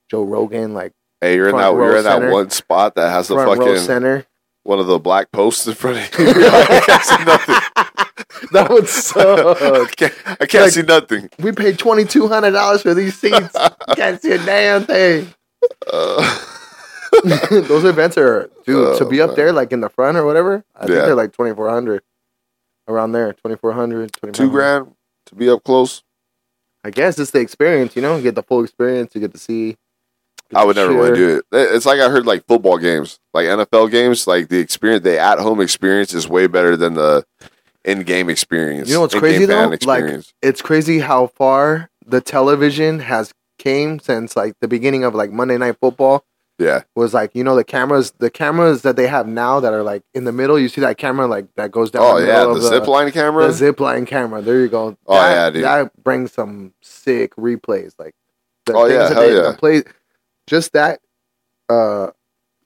Joe 0.09 0.23
Rogan, 0.23 0.73
like 0.73 0.93
hey, 1.21 1.35
you're 1.35 1.49
in 1.49 1.55
that 1.57 1.71
you're 1.73 1.97
in 1.97 2.03
that 2.03 2.13
center. 2.19 2.31
one 2.31 2.49
spot 2.49 2.95
that 2.95 3.09
has 3.09 3.27
the 3.27 3.35
front 3.35 3.59
row 3.59 3.65
fucking 3.67 3.81
center. 3.83 4.25
one 4.63 4.79
of 4.79 4.87
the 4.87 4.99
black 4.99 5.31
posts 5.31 5.67
in 5.67 5.73
front 5.75 5.97
of 5.97 6.19
you. 6.19 6.27
I 6.47 6.81
can't 6.85 7.03
see 7.03 7.23
nothing. 7.25 7.55
That 8.53 8.69
would 8.69 8.87
suck. 8.87 9.61
I 9.61 9.85
can't, 9.95 10.13
I 10.25 10.45
can't 10.45 10.63
Like- 10.65 10.71
see 10.73 10.81
nothing. 10.81 11.29
we 11.39 11.51
paid 11.51 11.77
twenty 11.77 12.05
two 12.05 12.27
hundred 12.27 12.51
dollars 12.51 12.81
for 12.83 12.93
these 12.93 13.17
seats. 13.19 13.55
Can't 13.95 14.21
see 14.21 14.31
a 14.31 14.37
damn 14.37 14.85
thing. 14.85 15.33
Uh, 15.91 16.39
Those 17.49 17.83
events 17.83 18.17
are, 18.17 18.49
dude, 18.65 18.97
to 18.97 19.05
Oh, 19.05 19.09
be 19.09 19.19
up 19.19 19.31
man. 19.31 19.35
there, 19.35 19.51
like 19.51 19.71
in 19.73 19.81
the 19.81 19.89
front 19.89 20.17
or 20.17 20.25
whatever. 20.25 20.63
I 20.75 20.79
think 20.85 20.91
Yeah. 20.91 21.05
they're 21.05 21.15
like 21.15 21.33
twenty 21.33 21.53
four 21.53 21.69
hundred, 21.69 22.01
around 22.87 23.11
there, 23.11 23.33
2400 23.33 24.11
two 24.33 24.49
grand 24.49 24.93
to 25.27 25.35
be 25.35 25.49
up 25.49 25.63
close. 25.63 26.03
I 26.83 26.91
guess 26.91 27.19
it's 27.19 27.31
the 27.31 27.39
experience, 27.39 27.95
you 27.95 28.01
know, 28.01 28.15
you 28.15 28.23
get 28.23 28.35
the 28.35 28.43
full 28.43 28.63
experience. 28.63 29.13
You 29.15 29.21
get 29.21 29.33
to 29.33 29.39
see. 29.39 29.75
I 30.55 30.63
would 30.65 30.75
never 30.75 30.95
want 30.95 31.09
to 31.09 31.15
do 31.15 31.37
it. 31.37 31.45
It's 31.51 31.85
like 31.85 31.99
I 31.99 32.09
heard 32.09 32.25
like 32.25 32.45
football 32.47 32.77
games, 32.77 33.19
like 33.33 33.45
NFL 33.47 33.91
games, 33.91 34.25
like 34.27 34.49
the 34.49 34.59
experience, 34.59 35.03
the 35.03 35.19
at 35.19 35.39
home 35.39 35.61
experience 35.61 36.13
is 36.13 36.27
way 36.27 36.47
better 36.47 36.75
than 36.75 36.95
the 36.95 37.25
in 37.85 38.03
game 38.03 38.29
experience. 38.29 38.87
You 38.89 38.95
know 38.95 39.01
what's 39.01 39.15
crazy, 39.15 39.45
though? 39.45 39.67
Like- 39.85 40.23
It's 40.41 40.61
crazy 40.61 40.99
how 40.99 41.27
far 41.27 41.89
the 42.05 42.21
television 42.21 42.99
has 42.99 43.33
came 43.57 43.99
since 43.99 44.35
like 44.35 44.53
the 44.61 44.67
beginning 44.67 45.03
of 45.03 45.13
like 45.13 45.31
Monday 45.31 45.57
Night 45.57 45.77
Football. 45.79 46.23
yeah, 46.57 46.81
Was 46.95 47.13
like 47.13 47.31
you 47.35 47.43
know 47.43 47.55
the 47.55 47.63
cameras, 47.63 48.11
the 48.17 48.29
cameras 48.31 48.81
that 48.81 48.95
they 48.95 49.07
have 49.07 49.27
now 49.27 49.59
that 49.59 49.73
are 49.73 49.83
like 49.83 50.01
in 50.13 50.23
the 50.23 50.31
middle. 50.31 50.57
You 50.57 50.67
see 50.69 50.81
that 50.81 50.97
camera 50.97 51.27
like 51.27 51.45
that 51.55 51.71
goes 51.71 51.91
down. 51.91 52.03
oh 52.03 52.19
the 52.19 52.27
yeah, 52.27 52.39
middle 52.39 52.55
the 52.55 52.61
of 52.61 52.73
zip 52.73 52.87
line 52.87 53.11
camera. 53.11 53.47
The 53.47 53.53
zip 53.53 53.79
line 53.79 54.05
camera. 54.05 54.41
There 54.41 54.59
you 54.61 54.67
go. 54.69 54.97
Oh, 55.05 55.13
That- 55.15 55.31
yeah, 55.31 55.49
dude. 55.51 55.63
That 55.63 56.03
brings 56.03 56.31
some 56.33 56.73
sick 56.81 57.35
replays. 57.35 57.93
Like 57.99 58.15
the 58.65 58.73
Oh, 58.73 58.85
yeah, 58.87 58.97
that 59.09 59.11
hell 59.13 59.21
they- 59.21 59.35
yeah. 59.35 59.51
the 59.51 59.57
play, 59.57 59.83
just 60.49 60.73
that 60.73 60.99
uh 61.69 62.07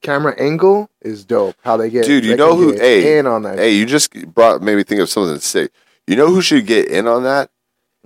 camera 0.01 0.33
angle 0.39 0.89
is 1.01 1.23
dope. 1.25 1.55
How 1.63 1.77
they 1.77 1.89
get 1.89 2.05
Dude, 2.05 2.25
you 2.25 2.35
know 2.35 2.55
who- 2.55 2.73
hey, 2.73 3.17
in 3.17 3.27
on 3.27 3.43
that. 3.43 3.57
hey, 3.59 3.71
you 3.71 3.85
just 3.85 4.11
brought 4.33 4.61
made 4.61 4.75
me 4.75 4.83
think 4.83 5.01
of 5.01 5.09
something 5.09 5.39
sick. 5.39 5.71
You 6.07 6.15
know 6.15 6.27
who 6.27 6.41
should 6.41 6.65
get 6.65 6.87
in 6.87 7.07
on 7.07 7.23
that? 7.23 7.49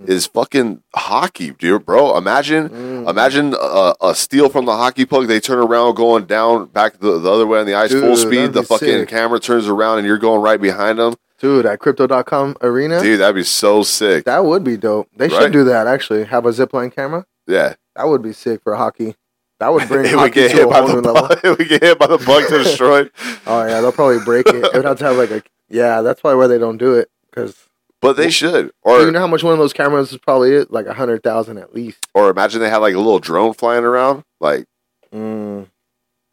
Hmm. 0.04 0.16
Fucking 0.18 0.82
hockey, 0.94 1.50
dude, 1.50 1.84
bro. 1.84 2.16
Imagine, 2.16 2.68
Mm. 2.68 3.10
imagine 3.10 3.54
a, 3.60 3.94
a 4.00 4.14
steal 4.14 4.48
from 4.48 4.64
the 4.64 4.76
hockey 4.76 5.04
puck. 5.04 5.26
They 5.26 5.40
turn 5.40 5.58
around, 5.58 5.96
going 5.96 6.26
down 6.26 6.66
back 6.66 7.00
the, 7.00 7.18
the 7.18 7.28
other 7.32 7.44
way 7.48 7.58
on 7.58 7.66
the 7.66 7.74
ice, 7.74 7.90
full 7.90 8.16
speed. 8.16 8.52
The 8.52 8.62
fucking 8.62 8.86
sick. 8.86 9.08
camera 9.08 9.40
turns 9.40 9.66
around, 9.66 9.98
and 9.98 10.06
you're 10.06 10.18
going 10.18 10.40
right 10.40 10.60
behind 10.60 11.00
them. 11.00 11.14
Dude, 11.40 11.66
at 11.66 11.80
crypto.com 11.80 12.56
arena, 12.60 13.00
Dude, 13.02 13.18
that'd 13.18 13.34
be 13.34 13.42
so 13.42 13.82
sick. 13.82 14.24
that 14.24 14.44
would 14.44 14.62
be 14.62 14.76
dope. 14.76 15.08
They 15.16 15.26
Right? 15.28 15.42
should 15.42 15.52
do 15.52 15.64
that 15.64 15.88
actually. 15.88 16.24
Have 16.24 16.46
a 16.46 16.50
zipline 16.50 16.94
camera. 16.94 17.26
yeah, 17.48 17.74
That 17.96 18.06
would 18.06 18.22
be 18.22 18.32
sick 18.32 18.60
for 18.62 18.76
hockey. 18.76 19.16
That 19.60 19.72
would 19.72 19.88
bring 19.88 20.06
it 20.12 20.16
would 20.16 20.32
get 20.32 20.50
to 20.50 20.56
hit 20.56 20.66
a 20.66 20.68
by 20.68 20.80
the 20.86 21.02
bug. 21.02 21.40
It 21.44 21.58
would 21.58 21.68
get 21.68 21.82
hit 21.82 21.98
by 21.98 22.06
the 22.06 22.18
bug 22.18 22.48
to 22.48 22.58
destroyed. 22.62 23.10
Oh 23.46 23.66
yeah, 23.66 23.80
they'll 23.80 23.92
probably 23.92 24.24
break 24.24 24.46
it. 24.46 24.64
It 24.64 24.72
would 24.74 24.84
have 24.84 24.98
to 24.98 25.04
have 25.04 25.16
like 25.16 25.30
a 25.30 25.42
yeah. 25.68 26.00
That's 26.02 26.20
probably 26.20 26.38
why 26.38 26.46
they 26.46 26.58
don't 26.58 26.78
do 26.78 26.94
it 26.94 27.10
because 27.30 27.66
But 28.00 28.16
they 28.16 28.30
should. 28.30 28.66
do 28.68 28.72
Or 28.82 29.00
you 29.00 29.10
know 29.10 29.18
how 29.18 29.26
much 29.26 29.42
one 29.42 29.52
of 29.52 29.58
those 29.58 29.72
cameras 29.72 30.12
is 30.12 30.18
probably 30.18 30.54
it? 30.54 30.70
Like 30.70 30.86
a 30.86 30.94
hundred 30.94 31.22
thousand 31.22 31.58
at 31.58 31.74
least. 31.74 32.06
or 32.14 32.30
imagine 32.30 32.60
they 32.60 32.70
had 32.70 32.78
like 32.78 32.94
a 32.94 32.98
little 32.98 33.18
drone 33.18 33.52
flying 33.54 33.84
around. 33.84 34.24
Like 34.40 34.66
Mm, 35.12 35.68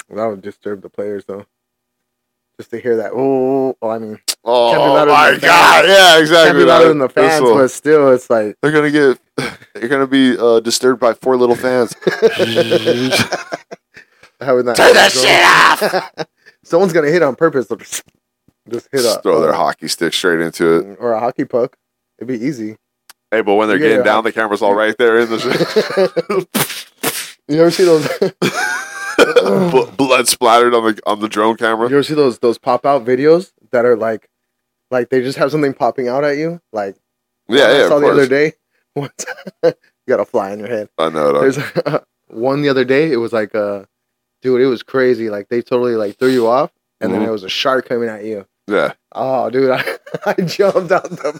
that 0.09 0.25
would 0.27 0.41
disturb 0.41 0.81
the 0.81 0.89
players 0.89 1.25
though. 1.25 1.45
Just 2.57 2.69
to 2.71 2.79
hear 2.79 2.95
that. 2.97 3.11
Oh, 3.13 3.75
well, 3.81 3.91
I 3.91 3.97
mean, 3.99 4.19
oh 4.45 4.71
Can't 4.71 4.81
be 4.83 4.87
louder 4.89 5.11
my 5.11 5.37
god, 5.39 5.85
yeah, 5.87 6.19
exactly. 6.19 6.47
can't 6.51 6.57
be 6.57 6.63
louder 6.63 6.87
than 6.89 6.99
the 6.99 7.09
fans, 7.09 7.41
will- 7.41 7.55
but 7.55 7.69
still, 7.69 8.11
it's 8.11 8.29
like 8.29 8.55
they're 8.61 8.71
gonna 8.71 8.91
get 8.91 9.19
they're 9.73 9.87
gonna 9.89 10.07
be 10.07 10.37
uh, 10.37 10.59
disturbed 10.61 10.99
by 11.01 11.13
four 11.13 11.35
little 11.35 11.55
fans. 11.55 11.93
having 14.39 14.65
that. 14.65 14.75
Turn 14.75 14.93
that 14.93 15.11
shit 15.11 15.43
off. 15.43 16.27
Someone's 16.63 16.93
gonna 16.93 17.09
hit 17.11 17.21
on 17.23 17.35
purpose. 17.35 17.67
Just 17.67 18.03
hit 18.91 19.01
Just 19.01 19.19
a 19.19 19.21
throw 19.21 19.41
their 19.41 19.53
hockey 19.53 19.87
stick 19.87 20.13
straight 20.13 20.39
into 20.39 20.77
it. 20.77 20.97
or 20.99 21.13
a 21.13 21.19
hockey 21.19 21.45
puck. 21.45 21.75
It'd 22.17 22.27
be 22.27 22.43
easy. 22.45 22.77
Hey, 23.31 23.41
but 23.41 23.55
when 23.55 23.67
they're 23.67 23.77
You 23.77 23.83
getting 23.89 24.03
down, 24.05 24.19
off. 24.19 24.23
the 24.23 24.31
camera's 24.31 24.61
all 24.61 24.73
right 24.73 24.95
there 24.97 25.19
in 25.19 25.29
the 25.29 26.47
You 27.47 27.61
ever 27.61 27.69
see 27.71 27.83
those? 27.83 28.07
Bl- 29.71 29.91
blood 29.95 30.27
splattered 30.27 30.73
on 30.73 30.83
the 30.95 31.01
on 31.05 31.19
the 31.19 31.29
drone 31.29 31.57
camera. 31.57 31.89
You 31.89 31.95
ever 31.95 32.03
see 32.03 32.13
those 32.13 32.39
those 32.39 32.57
pop 32.57 32.85
out 32.85 33.05
videos 33.05 33.51
that 33.71 33.85
are 33.85 33.95
like, 33.95 34.29
like 34.91 35.09
they 35.09 35.21
just 35.21 35.37
have 35.37 35.51
something 35.51 35.73
popping 35.73 36.07
out 36.07 36.23
at 36.23 36.37
you? 36.37 36.61
Like 36.73 36.95
Yeah, 37.47 37.63
I 37.65 37.71
yeah, 37.79 37.87
saw 37.87 37.99
the 37.99 38.07
other 38.09 38.27
day. 38.27 38.53
One 38.93 39.09
you 39.63 39.73
got 40.07 40.19
a 40.21 40.25
fly 40.25 40.51
in 40.51 40.59
your 40.59 40.67
head. 40.69 40.89
I 40.97 41.09
know. 41.09 41.35
it. 41.35 41.39
There's 41.41 42.01
one 42.27 42.61
the 42.61 42.69
other 42.69 42.85
day. 42.85 43.11
It 43.11 43.17
was 43.17 43.33
like, 43.33 43.53
uh, 43.53 43.83
dude, 44.41 44.61
it 44.61 44.67
was 44.67 44.83
crazy. 44.83 45.29
Like 45.29 45.49
they 45.49 45.61
totally 45.61 45.95
like 45.95 46.17
threw 46.17 46.29
you 46.29 46.47
off, 46.47 46.71
and 47.01 47.11
then 47.11 47.19
Mhm. 47.19 47.23
there 47.25 47.31
was 47.33 47.43
a 47.43 47.49
shark 47.49 47.87
coming 47.89 48.07
at 48.09 48.23
you. 48.23 48.45
Yeah, 48.67 48.93
Oh, 49.11 49.49
dude, 49.51 49.69
I, 49.71 49.83
I 50.25 50.33
jumped 50.33 50.91
out 50.91 51.03
the 51.09 51.39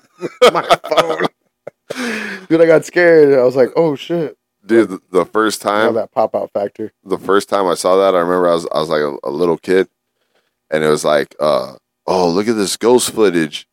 my 0.54 0.62
phone. 0.90 2.46
dude, 2.48 2.62
I 2.62 2.66
got 2.68 2.86
scared. 2.86 3.34
I 3.40 3.44
was 3.44 3.56
like, 3.56 3.70
oh 3.76 3.96
shit. 3.96 4.38
Dude. 4.66 4.90
The, 4.90 5.02
the 5.12 5.26
first 5.26 5.62
time, 5.62 5.94
that 5.96 6.12
pop 6.12 6.36
out 6.36 6.52
factor. 6.52 6.92
the 7.04 7.18
first 7.18 7.50
time 7.50 7.66
I 7.68 7.76
saw 7.76 7.96
that, 7.98 8.16
I 8.16 8.20
remember 8.20 8.48
I 8.50 8.54
was 8.54 8.68
I 8.74 8.80
was 8.80 8.90
like 8.90 9.02
a, 9.02 9.16
a 9.24 9.30
little 9.32 9.58
kid, 9.58 9.88
and 10.70 10.84
it 10.84 10.90
was 10.90 11.04
like, 11.06 11.36
uh, 11.40 11.74
oh, 12.08 12.30
look 12.30 12.48
at 12.48 12.56
this 12.56 12.78
ghost 12.78 13.12
footage, 13.12 13.68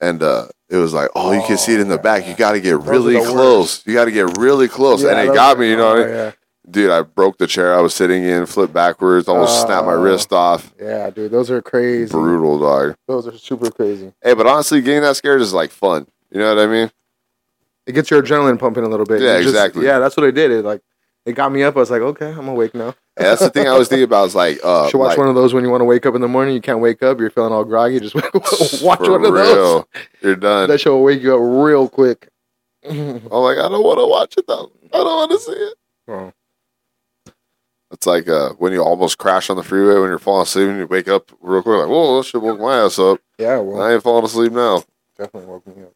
and 0.00 0.22
uh, 0.22 0.48
it 0.68 0.76
was 0.76 0.92
like, 0.94 1.10
oh, 1.16 1.32
you 1.32 1.42
can 1.46 1.56
see 1.58 1.74
it 1.74 1.80
in 1.80 1.88
the 1.88 1.98
back. 1.98 2.26
You 2.26 2.34
got 2.34 2.52
to 2.52 2.60
get 2.60 2.78
really 2.80 3.16
worst. 3.16 3.30
close. 3.30 3.86
You 3.86 3.94
got 3.94 4.04
to 4.06 4.10
get 4.12 4.36
really 4.38 4.68
close, 4.68 5.02
Yeah, 5.02 5.10
and 5.18 5.28
it 5.30 5.34
got 5.34 5.58
me. 5.58 5.70
You 5.70 5.76
know, 5.76 5.88
what 5.94 5.98
I 5.98 6.02
oh, 6.02 6.06
mean? 6.06 6.14
yeah, 6.14 6.32
dude. 6.70 6.90
I 6.90 7.02
broke 7.02 7.38
the 7.38 7.46
chair 7.46 7.74
I 7.74 7.80
was 7.80 7.94
sitting 7.94 8.22
in, 8.24 8.46
flipped 8.46 8.72
backwards, 8.74 9.28
almost 9.28 9.62
snapped 9.62 9.86
my 9.86 9.94
Oh. 9.94 10.00
wrist 10.02 10.32
off. 10.32 10.72
yeah, 10.80 11.10
dude, 11.10 11.30
those 11.30 11.50
are 11.50 11.62
crazy. 11.62 12.10
Brutal, 12.10 12.58
dog. 12.58 12.96
Those 13.06 13.26
are 13.26 13.36
super 13.38 13.70
crazy. 13.70 14.12
Hey, 14.22 14.34
but 14.34 14.46
honestly, 14.46 14.80
getting 14.82 15.02
that 15.02 15.16
scared 15.16 15.40
is 15.40 15.52
like 15.52 15.70
fun. 15.70 16.06
You 16.30 16.40
know 16.40 16.54
what 16.54 16.62
I 16.62 16.66
mean? 16.66 16.90
It 17.88 17.92
gets 17.94 18.10
your 18.10 18.22
adrenaline 18.22 18.58
pumping 18.58 18.84
a 18.84 18.88
little 18.88 19.06
bit. 19.06 19.20
Yeah, 19.22 19.38
just- 19.38 19.48
exactly. 19.48 19.84
Yeah, 19.86 19.98
that's 19.98 20.16
what 20.16 20.26
it 20.26 20.32
did. 20.32 20.50
It 20.50 20.64
like 20.64 20.82
it 21.24 21.32
got 21.32 21.50
me 21.50 21.62
up. 21.62 21.76
I 21.76 21.80
was 21.80 21.90
like, 21.90 22.02
okay, 22.02 22.30
I'm 22.30 22.46
awake 22.48 22.74
now. 22.74 22.94
And 23.16 23.26
that's 23.26 23.40
the 23.40 23.50
thing 23.50 23.66
I 23.66 23.76
was 23.76 23.88
thinking 23.88 24.04
about. 24.04 24.26
Is 24.28 24.34
like, 24.34 24.60
uh, 24.62 24.88
should 24.88 24.98
watch 24.98 25.08
like, 25.08 25.18
one 25.18 25.28
of 25.28 25.34
those 25.34 25.52
when 25.52 25.64
you 25.64 25.70
want 25.70 25.80
to 25.80 25.84
wake 25.86 26.06
up 26.06 26.14
in 26.14 26.20
the 26.20 26.28
morning. 26.28 26.54
You 26.54 26.60
can't 26.60 26.80
wake 26.80 27.02
up. 27.02 27.18
You're 27.18 27.30
feeling 27.30 27.52
all 27.52 27.64
groggy. 27.64 27.98
Just 28.00 28.14
watch 28.82 29.00
one 29.00 29.24
of 29.24 29.34
those. 29.34 29.84
You're 30.22 30.36
done. 30.36 30.68
That 30.68 30.80
show 30.80 30.96
will 30.96 31.04
wake 31.04 31.20
you 31.22 31.34
up 31.34 31.40
real 31.42 31.88
quick. 31.88 32.28
I'm 32.88 33.24
like, 33.28 33.58
I 33.58 33.68
don't 33.68 33.82
want 33.82 33.98
to 33.98 34.06
watch 34.06 34.36
it 34.36 34.46
though. 34.46 34.70
I 34.92 34.96
don't 34.98 35.04
want 35.06 35.30
to 35.32 35.38
see 35.38 35.52
it. 35.52 35.74
Oh. 36.08 36.32
It's 37.90 38.06
like 38.06 38.28
uh, 38.28 38.50
when 38.58 38.72
you 38.72 38.82
almost 38.82 39.16
crash 39.18 39.48
on 39.48 39.56
the 39.56 39.62
freeway 39.62 39.94
when 39.98 40.10
you're 40.10 40.18
falling 40.18 40.42
asleep 40.42 40.68
and 40.68 40.78
you 40.78 40.86
wake 40.86 41.08
up 41.08 41.30
real 41.40 41.62
quick, 41.62 41.78
like, 41.80 41.88
whoa, 41.88 42.18
that 42.18 42.24
should 42.26 42.42
woke 42.42 42.60
my 42.60 42.78
ass 42.84 42.98
up. 42.98 43.18
Yeah, 43.38 43.58
well, 43.58 43.80
I 43.82 43.94
ain't 43.94 44.02
falling 44.02 44.24
asleep 44.26 44.52
now. 44.52 44.84
definitely 45.16 45.48
woke 45.48 45.66
me 45.66 45.82
up. 45.84 45.92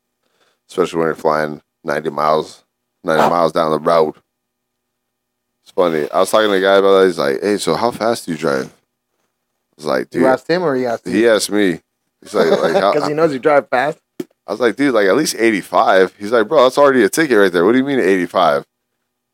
Especially 0.68 0.98
when 0.98 1.08
you're 1.08 1.14
flying 1.14 1.60
90 1.84 2.10
miles, 2.10 2.64
90 3.04 3.28
miles 3.30 3.52
down 3.52 3.70
the 3.70 3.78
road. 3.78 4.14
It's 5.62 5.70
funny. 5.72 6.10
I 6.10 6.20
was 6.20 6.30
talking 6.30 6.48
to 6.48 6.54
a 6.56 6.60
guy 6.60 6.76
about 6.76 7.00
that. 7.00 7.06
He's 7.06 7.18
like, 7.18 7.40
hey, 7.40 7.56
so 7.56 7.74
how 7.74 7.90
fast 7.90 8.26
do 8.26 8.32
you 8.32 8.38
drive? 8.38 8.66
I 8.66 9.74
was 9.76 9.86
like, 9.86 10.10
dude, 10.10 10.22
You 10.22 10.28
asked 10.28 10.48
him 10.48 10.62
or 10.62 10.74
he 10.74 10.86
asked 10.86 11.06
you? 11.06 11.12
he 11.12 11.28
asked 11.28 11.50
me. 11.50 11.80
He's 12.20 12.34
like, 12.34 12.50
like 12.50 12.72
Because 12.94 13.08
he 13.08 13.14
knows 13.14 13.32
you 13.32 13.38
drive 13.38 13.68
fast. 13.68 13.98
I 14.46 14.50
was 14.52 14.60
like, 14.60 14.76
dude, 14.76 14.92
like 14.94 15.06
at 15.06 15.16
least 15.16 15.36
85. 15.38 16.16
He's 16.18 16.32
like, 16.32 16.48
bro, 16.48 16.64
that's 16.64 16.78
already 16.78 17.04
a 17.04 17.08
ticket 17.08 17.38
right 17.38 17.52
there. 17.52 17.64
What 17.64 17.72
do 17.72 17.78
you 17.78 17.84
mean 17.84 18.00
85? 18.00 18.66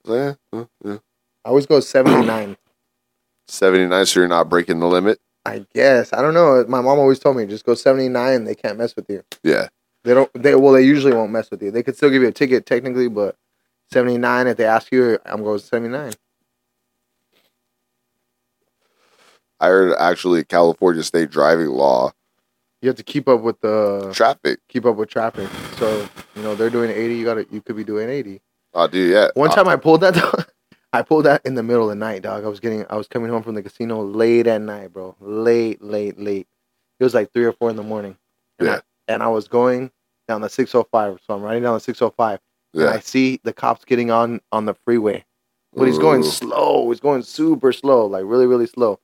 I 0.07 0.11
like, 0.11 0.37
yeah, 0.53 0.59
yeah, 0.59 0.65
yeah. 0.85 0.99
I 1.45 1.49
always 1.49 1.67
go 1.67 1.81
79. 1.81 2.57
79, 3.49 4.07
so 4.07 4.21
you're 4.21 4.29
not 4.29 4.49
breaking 4.51 4.81
the 4.81 4.87
limit. 4.87 5.19
I 5.47 5.65
guess. 5.73 6.13
I 6.13 6.21
don't 6.21 6.35
know. 6.35 6.63
My 6.69 6.83
mom 6.83 6.99
always 6.99 7.19
told 7.19 7.37
me 7.39 7.47
just 7.47 7.65
go 7.65 7.75
79. 7.75 8.45
They 8.45 8.55
can't 8.55 8.77
mess 8.77 8.95
with 8.95 9.09
you. 9.09 9.23
Yeah. 9.43 9.69
They 10.05 10.15
don't. 10.15 10.31
They 10.35 10.55
well, 10.55 10.73
they 10.73 10.83
usually 10.83 11.13
won't 11.15 11.33
mess 11.33 11.51
with 11.51 11.63
you. 11.63 11.71
They 11.71 11.83
could 11.83 11.97
still 11.97 12.11
give 12.11 12.23
you 12.23 12.29
a 12.29 12.33
ticket 12.33 12.67
technically, 12.67 13.09
but 13.09 13.37
79. 13.93 14.47
If 14.47 14.57
they 14.57 14.65
ask 14.65 14.93
you, 14.93 15.19
I'm 15.27 15.43
going 15.43 15.59
79. 15.59 16.13
I 19.61 19.67
heard 19.69 19.95
actually 19.99 20.45
California 20.45 21.03
state 21.03 21.31
driving 21.31 21.67
law 21.67 22.13
You 22.81 22.89
have 22.89 22.97
to 22.97 23.03
keep 23.03 23.27
up 23.29 23.41
with 23.41 23.61
the 23.61 24.13
traffic. 24.15 24.61
keep 24.69 24.87
up 24.87 24.97
with 24.97 25.11
traffic. 25.11 25.49
So 25.79 26.09
you 26.37 26.43
know 26.43 26.55
they're 26.55 26.71
doing 26.71 26.91
80. 26.91 27.17
You 27.17 27.25
got 27.25 27.35
to 27.35 27.47
You 27.51 27.61
could 27.61 27.77
be 27.77 27.85
doing 27.85 28.09
80. 28.09 28.41
Oh, 28.75 28.87
dude, 28.87 29.13
yeah. 29.13 29.29
One 29.35 29.51
time 29.51 29.67
I 29.67 29.77
pulled 29.77 30.03
that. 30.03 30.15
Dog, 30.15 30.47
I 30.93 31.03
pulled 31.03 31.25
that 31.25 31.45
in 31.45 31.55
the 31.55 31.63
middle 31.63 31.85
of 31.85 31.89
the 31.89 31.95
night, 31.97 32.23
dog. 32.23 32.45
I 32.45 32.49
was 32.49 32.61
getting. 32.61 32.87
I 32.89 32.97
was 32.97 33.09
coming 33.09 33.31
home 33.31 33.43
from 33.43 33.55
the 33.55 33.63
casino 33.63 34.03
late 34.03 34.47
at 34.47 34.61
night, 34.61 34.93
bro. 34.93 35.17
Late, 35.21 35.83
late, 35.83 36.19
late. 36.21 36.47
It 37.01 37.05
was 37.05 37.15
like 37.15 37.33
three 37.33 37.45
or 37.45 37.53
four 37.53 37.71
in 37.71 37.77
the 37.77 37.83
morning. 37.83 38.17
And 38.59 38.69
Yeah. 38.69 38.81
And 39.09 39.23
I 39.23 39.29
was 39.29 39.49
going 39.49 39.91
down 40.29 40.43
the 40.43 40.49
605. 40.49 41.19
So 41.27 41.35
I'm 41.35 41.43
riding 41.43 41.63
down 41.63 41.75
the 41.75 41.81
605. 41.81 42.39
and 42.75 42.91
I 42.91 43.01
see 43.01 43.41
the 43.43 43.53
cops 43.53 43.85
getting 43.85 44.11
on 44.11 44.41
on 44.53 44.67
the 44.67 44.75
freeway, 44.75 45.25
but 45.75 45.87
he's 45.87 45.99
going 45.99 46.21
Ooh. 46.21 46.31
slow. 46.31 46.91
He's 46.91 47.01
going 47.01 47.23
super 47.23 47.73
slow, 47.73 48.07
like 48.07 48.25
really, 48.27 48.47
really 48.47 48.67
slow. 48.67 49.01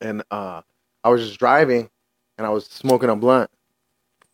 And 0.00 0.22
uh, 0.30 0.62
I 1.02 1.08
was 1.08 1.26
just 1.26 1.38
driving, 1.38 1.90
and 2.38 2.46
I 2.46 2.50
was 2.50 2.66
smoking 2.66 3.10
a 3.10 3.16
blunt 3.16 3.50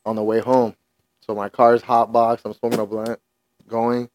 on 0.04 0.16
the 0.16 0.22
way 0.22 0.40
home. 0.40 0.76
So 1.20 1.34
my 1.34 1.48
car's 1.48 1.82
hot 1.82 2.12
box. 2.12 2.42
I'm 2.44 2.52
smoking 2.52 2.80
a 2.80 2.86
blunt, 2.86 3.18
going, 3.66 4.10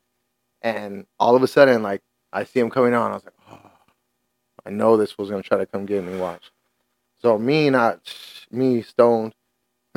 and 0.62 1.06
all 1.20 1.36
of 1.36 1.44
a 1.44 1.48
sudden, 1.48 1.82
like 1.82 2.02
I 2.32 2.44
see 2.44 2.60
him 2.60 2.70
coming 2.70 2.94
on. 2.94 3.12
I 3.12 3.16
was 3.16 3.26
like, 3.26 3.34
oh, 3.52 3.72
I 4.66 4.70
know 4.70 4.98
this 4.98 5.18
was 5.18 5.30
gonna 5.30 5.44
try 5.44 5.58
to 5.58 5.66
come 5.66 5.86
get 5.86 6.04
me. 6.04 6.18
Watch. 6.18 6.52
So 7.22 7.38
me 7.38 7.70
not 7.70 8.02
me 8.52 8.84
stoned. 8.84 9.34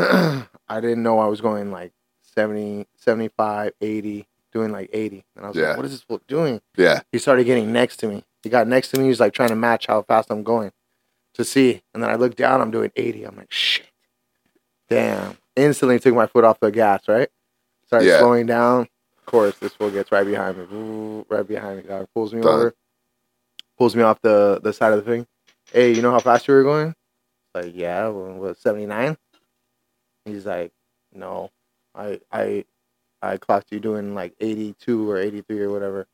I 0.68 0.80
didn't 0.80 1.02
know 1.02 1.18
I 1.18 1.26
was 1.26 1.40
going 1.40 1.70
like 1.72 1.92
70, 2.22 2.86
75, 2.96 3.72
80, 3.80 4.26
doing 4.52 4.72
like 4.72 4.90
80. 4.92 5.24
And 5.36 5.44
I 5.44 5.48
was 5.48 5.56
Yeah. 5.56 5.68
like, 5.68 5.76
what 5.78 5.86
is 5.86 5.92
this 5.92 6.02
fool 6.02 6.20
doing? 6.28 6.60
Yeah. 6.76 7.00
He 7.12 7.18
started 7.18 7.44
getting 7.44 7.72
next 7.72 7.96
to 7.98 8.08
me. 8.08 8.24
He 8.42 8.48
got 8.50 8.66
next 8.66 8.90
to 8.90 8.98
me. 9.00 9.06
He's 9.06 9.20
like 9.20 9.32
trying 9.32 9.50
to 9.50 9.56
match 9.56 9.86
how 9.86 10.02
fast 10.02 10.30
I'm 10.30 10.42
going 10.42 10.72
to 11.34 11.44
see. 11.44 11.82
And 11.94 12.02
then 12.02 12.10
I 12.10 12.14
look 12.14 12.36
down, 12.36 12.60
I'm 12.60 12.70
doing 12.70 12.90
80. 12.96 13.24
I'm 13.24 13.36
like, 13.36 13.52
shit. 13.52 13.86
Damn. 14.88 15.36
Instantly 15.56 15.98
took 15.98 16.14
my 16.14 16.26
foot 16.26 16.44
off 16.44 16.60
the 16.60 16.70
gas, 16.70 17.02
right? 17.08 17.28
Started 17.86 18.06
Yeah. 18.06 18.18
slowing 18.18 18.46
down. 18.46 18.88
Of 19.18 19.26
course, 19.26 19.58
this 19.58 19.74
fool 19.74 19.90
gets 19.90 20.10
right 20.10 20.26
behind 20.26 20.58
me. 20.58 20.64
Ooh, 20.72 21.26
right 21.28 21.46
behind 21.46 21.78
me. 21.78 21.82
Dog. 21.84 22.08
Pulls 22.14 22.32
me 22.32 22.40
Done. 22.40 22.52
over. 22.52 22.74
Pulls 23.78 23.94
me 23.96 24.02
off 24.02 24.20
the, 24.22 24.60
the 24.62 24.72
side 24.72 24.92
of 24.92 25.04
the 25.04 25.10
thing. 25.10 25.26
Hey, 25.72 25.92
you 25.94 26.02
know 26.02 26.10
how 26.10 26.18
fast 26.20 26.48
you 26.48 26.54
were 26.54 26.62
going? 26.62 26.94
Like, 27.54 27.72
yeah, 27.74 28.08
well, 28.08 28.34
what, 28.34 28.58
79? 28.58 29.16
He's 30.24 30.46
like, 30.46 30.72
no, 31.14 31.50
I, 31.94 32.20
I, 32.30 32.64
I 33.22 33.36
clocked 33.36 33.72
you 33.72 33.80
doing 33.80 34.14
like 34.14 34.34
82 34.40 35.10
or 35.10 35.18
83 35.18 35.60
or 35.60 35.70
whatever. 35.70 36.06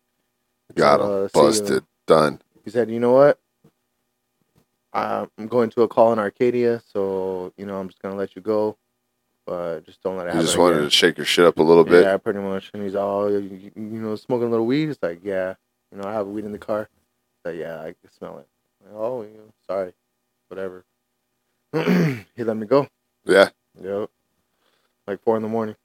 Got 0.74 1.00
him. 1.00 1.06
uh, 1.06 1.22
you. 1.22 1.28
Busted. 1.32 1.84
Done. 2.06 2.40
He 2.64 2.70
said, 2.70 2.90
"You 2.90 3.00
know 3.00 3.12
what? 3.12 3.38
I'm 4.92 5.28
going 5.48 5.70
to 5.70 5.82
a 5.82 5.88
call 5.88 6.12
in 6.12 6.18
Arcadia, 6.18 6.82
so 6.92 7.52
you 7.56 7.66
know 7.66 7.78
I'm 7.78 7.88
just 7.88 8.00
gonna 8.00 8.16
let 8.16 8.34
you 8.36 8.42
go, 8.42 8.76
but 9.44 9.84
just 9.84 10.02
don't 10.02 10.16
let 10.16 10.26
it 10.26 10.30
You 10.30 10.32
happen." 10.34 10.46
just 10.46 10.58
wanted 10.58 10.76
again." 10.76 10.84
to 10.84 10.90
shake 10.90 11.16
your 11.16 11.26
shit 11.26 11.44
up 11.44 11.58
a 11.58 11.62
little 11.62 11.84
bit. 11.84 12.04
Yeah, 12.04 12.16
pretty 12.16 12.38
much. 12.38 12.70
And 12.74 12.82
he's 12.82 12.94
all, 12.94 13.30
you, 13.30 13.72
know, 13.76 14.16
smoking 14.16 14.48
a 14.48 14.50
little 14.50 14.66
weed. 14.66 14.86
He's 14.86 14.98
like, 15.02 15.20
"Yeah, 15.22 15.54
you 15.92 15.98
know, 15.98 16.08
I 16.08 16.12
have 16.12 16.26
weed 16.26 16.44
in 16.44 16.52
the 16.52 16.58
car." 16.58 16.88
Like, 17.44 17.56
"Yeah, 17.56 17.80
I 17.80 17.94
can 18.00 18.10
smell 18.16 18.38
it." 18.38 18.46
Like, 18.84 18.94
oh, 18.94 19.22
you 19.22 19.28
know, 19.28 19.52
sorry, 19.66 19.92
whatever. 20.48 20.84
he 22.36 22.44
let 22.44 22.56
me 22.56 22.66
go. 22.66 22.88
Yeah. 23.24 23.50
Yep. 23.82 24.10
Like 25.06 25.22
four 25.22 25.36
in 25.36 25.42
the 25.42 25.48
morning. 25.48 25.76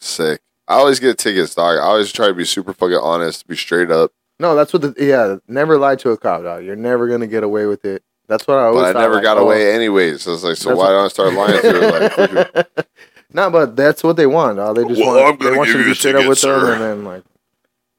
Sick. 0.00 0.40
I 0.66 0.74
always 0.76 1.00
get 1.00 1.18
tickets, 1.18 1.54
dog. 1.54 1.78
I 1.78 1.82
always 1.82 2.10
try 2.12 2.26
to 2.28 2.34
be 2.34 2.44
super 2.44 2.72
fucking 2.72 2.96
honest, 2.96 3.46
be 3.46 3.56
straight 3.56 3.90
up. 3.90 4.12
No, 4.40 4.54
that's 4.54 4.72
what 4.72 4.82
the 4.82 4.94
yeah. 4.98 5.36
Never 5.46 5.78
lie 5.78 5.96
to 5.96 6.10
a 6.10 6.16
cop, 6.16 6.42
dog. 6.42 6.64
You're 6.64 6.76
never 6.76 7.06
gonna 7.08 7.26
get 7.26 7.42
away 7.44 7.66
with 7.66 7.84
it. 7.84 8.02
That's 8.26 8.46
what 8.46 8.58
I 8.58 8.64
always. 8.64 8.82
But 8.82 8.88
I 8.88 8.92
thought, 8.94 9.00
never 9.00 9.14
like, 9.14 9.22
got 9.22 9.36
oh, 9.38 9.44
away 9.44 9.74
anyways. 9.74 10.22
So 10.22 10.32
it's 10.32 10.42
like, 10.42 10.56
so 10.56 10.70
why 10.70 10.76
what- 10.76 10.88
don't 10.90 11.04
I 11.04 11.08
start 11.08 11.34
lying 11.34 11.60
to 11.60 11.72
her? 11.72 12.50
Like, 12.54 12.86
no, 13.32 13.50
but 13.50 13.76
that's 13.76 14.02
what 14.02 14.16
they 14.16 14.26
want. 14.26 14.56
dog. 14.56 14.76
They 14.76 14.84
just 14.88 15.00
Well, 15.00 15.22
want 15.22 15.40
they 15.40 15.56
want 15.56 15.68
you 15.68 15.78
to 15.78 15.84
be 15.84 15.94
straight 15.94 16.16
up 16.16 16.26
with 16.26 16.40
them, 16.40 16.64
and 16.64 16.80
then 16.80 17.04
like 17.04 17.22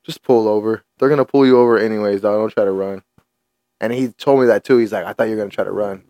just 0.04 0.24
pull 0.24 0.48
over. 0.48 0.84
They're 0.98 1.10
gonna 1.10 1.26
pull 1.26 1.46
you 1.46 1.60
over 1.60 1.78
anyways, 1.78 2.22
dog. 2.22 2.36
Don't 2.36 2.50
try 2.54 2.66
to 2.66 2.72
run. 2.72 3.04
And 3.80 3.94
he 3.94 4.10
told 4.10 4.40
me 4.40 4.48
that 4.48 4.64
too. 4.64 4.78
He's 4.78 4.92
like, 4.92 5.06
I 5.06 5.14
thought 5.14 5.26
you 5.26 5.32
were 5.32 5.38
gonna 5.42 5.50
try 5.50 5.64
to 5.64 5.72
run. 5.72 6.04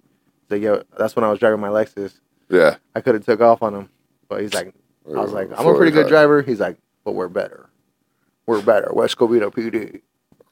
He's 0.43 0.51
like, 0.51 0.61
yo, 0.61 0.83
that's 0.97 1.15
when 1.15 1.25
I 1.25 1.29
was 1.29 1.39
driving 1.39 1.59
my 1.59 1.69
Lexus. 1.69 2.19
Yeah. 2.49 2.75
I 2.95 3.01
could 3.01 3.15
have 3.15 3.25
took 3.25 3.41
off 3.41 3.61
on 3.63 3.73
him, 3.75 3.89
but 4.29 4.41
he's 4.41 4.53
like, 4.53 4.73
I 5.07 5.21
was 5.21 5.31
like, 5.33 5.49
I'm 5.57 5.67
a 5.67 5.75
pretty 5.75 5.91
good 5.91 6.07
driver. 6.07 6.41
He's 6.41 6.59
like, 6.59 6.77
but 7.03 7.11
we're 7.13 7.27
better. 7.27 7.69
We're 8.45 8.61
better. 8.61 8.91
West 8.93 9.17
Covina 9.17 9.51
PD 9.51 10.01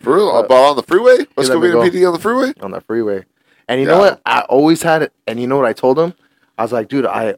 For 0.00 0.14
real? 0.14 0.28
Uh, 0.28 0.42
About 0.42 0.70
on 0.70 0.76
the 0.76 0.82
freeway? 0.82 1.18
Let's 1.36 1.48
let 1.48 1.54
go 1.56 1.60
me 1.60 1.66
be 1.68 1.70
a 1.70 1.72
go. 1.72 1.82
PD 1.82 2.06
on 2.06 2.12
the 2.14 2.20
freeway? 2.20 2.52
on 2.60 2.70
the 2.70 2.80
freeway. 2.80 3.24
And 3.68 3.80
you 3.80 3.86
Yeah. 3.86 3.94
know 3.94 3.98
what? 4.00 4.20
I 4.24 4.42
always 4.42 4.82
had 4.82 5.02
it. 5.02 5.12
And 5.26 5.40
you 5.40 5.46
know 5.46 5.56
what 5.56 5.66
I 5.66 5.72
told 5.72 5.98
him? 5.98 6.14
I 6.58 6.62
was 6.62 6.72
like, 6.72 6.88
dude, 6.88 7.06
I, 7.06 7.34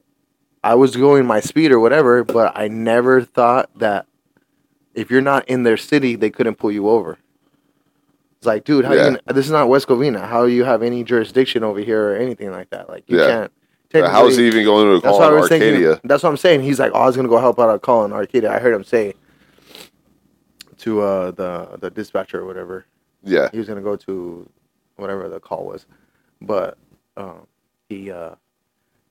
I 0.63 0.75
was 0.75 0.95
going 0.97 1.27
my 1.27 1.41
speed 1.41 1.73
or 1.73 1.81
whatever, 1.81 2.25
but 2.25 2.53
I 2.57 2.69
never 2.69 3.23
thought 3.23 3.71
that 3.79 4.07
if 4.95 5.11
you're 5.11 5.21
not 5.23 5.49
in 5.49 5.63
their 5.63 5.77
city, 5.77 6.15
they 6.17 6.31
couldn't 6.31 6.57
pull 6.57 6.71
you 6.73 6.89
over. 6.89 7.19
It's 8.39 8.47
like, 8.47 8.65
dude, 8.65 8.85
how 8.85 8.93
Yeah. 8.95 9.11
you? 9.11 9.19
This 9.35 9.47
is 9.47 9.51
not 9.53 9.69
West 9.69 9.89
Covina. 9.89 10.25
How 10.27 10.45
you 10.45 10.63
have 10.65 10.83
any 10.83 11.03
jurisdiction 11.03 11.65
over 11.65 11.81
here 11.81 12.13
or 12.13 12.17
anything 12.17 12.51
like 12.53 12.71
that? 12.71 12.89
Like 12.89 13.05
you 13.09 13.19
Yeah. 13.19 13.27
can't. 13.93 14.07
How 14.07 14.27
is 14.29 14.37
he 14.37 14.47
even 14.47 14.65
going 14.65 14.87
to 14.87 15.01
That's 15.01 15.05
call 15.11 15.19
what 15.21 15.29
I 15.31 15.35
in 15.35 15.41
was 15.41 15.51
Arcadia? 15.51 15.73
thinking. 15.95 16.09
That's 16.09 16.23
what 16.23 16.29
I'm 16.29 16.37
saying. 16.37 16.61
He's 16.63 16.79
like, 16.79 16.93
oh, 16.95 17.01
I 17.01 17.07
was 17.07 17.17
gonna 17.17 17.29
go 17.29 17.39
help 17.39 17.59
out 17.59 17.75
a 17.75 17.79
call 17.81 18.05
in 18.05 18.13
Arcadia. 18.13 18.53
I 18.53 18.59
heard 18.61 18.75
him 18.75 18.85
say 18.85 19.15
to 20.79 21.01
uh, 21.01 21.31
the 21.33 21.77
the 21.81 21.91
dispatcher 21.91 22.41
or 22.41 22.45
whatever 22.47 22.85
Yeah. 23.25 23.49
he 23.51 23.59
was 23.59 23.67
gonna 23.67 23.81
go 23.81 23.97
to 23.97 24.49
whatever 24.97 25.29
the 25.29 25.41
call 25.41 25.65
was, 25.67 25.87
but 26.41 26.77
um, 27.17 27.47
he 27.89 28.11
uh, 28.13 28.37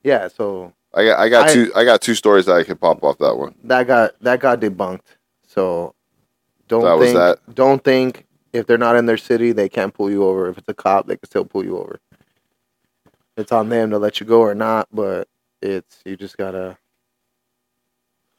yeah. 0.04 0.28
So 0.28 0.72
I 0.94 1.04
got 1.04 1.18
I 1.18 1.28
got 1.28 1.48
I- 1.50 1.52
two 1.52 1.72
I 1.74 1.84
got 1.84 2.00
two 2.00 2.14
stories 2.14 2.46
that 2.46 2.54
I 2.56 2.62
can 2.62 2.76
pop 2.78 3.02
off 3.04 3.18
that 3.18 3.36
one. 3.36 3.54
that 3.64 3.86
got 3.86 4.12
that 4.22 4.40
got 4.40 4.60
debunked. 4.60 5.00
So 5.46 5.94
don't 6.68 6.84
That 6.84 6.94
was 6.96 7.06
think 7.08 7.18
that? 7.18 7.54
don't 7.54 7.82
think 7.84 8.24
if 8.58 8.66
they're 8.66 8.76
not 8.78 8.96
in 8.96 9.06
their 9.06 9.16
city 9.16 9.52
they 9.52 9.68
can't 9.68 9.94
pull 9.94 10.10
you 10.10 10.24
over. 10.24 10.48
If 10.48 10.58
it's 10.58 10.68
a 10.68 10.74
cop, 10.74 11.06
they 11.06 11.16
can 11.16 11.26
still 11.28 11.44
pull 11.44 11.64
you 11.64 11.78
over. 11.78 12.00
It's 13.36 13.52
on 13.52 13.68
them 13.68 13.90
to 13.90 13.98
let 13.98 14.20
you 14.20 14.26
go 14.26 14.40
or 14.40 14.54
not, 14.54 14.88
but 14.92 15.28
it's 15.62 16.00
you 16.04 16.16
just 16.16 16.36
gotta 16.36 16.76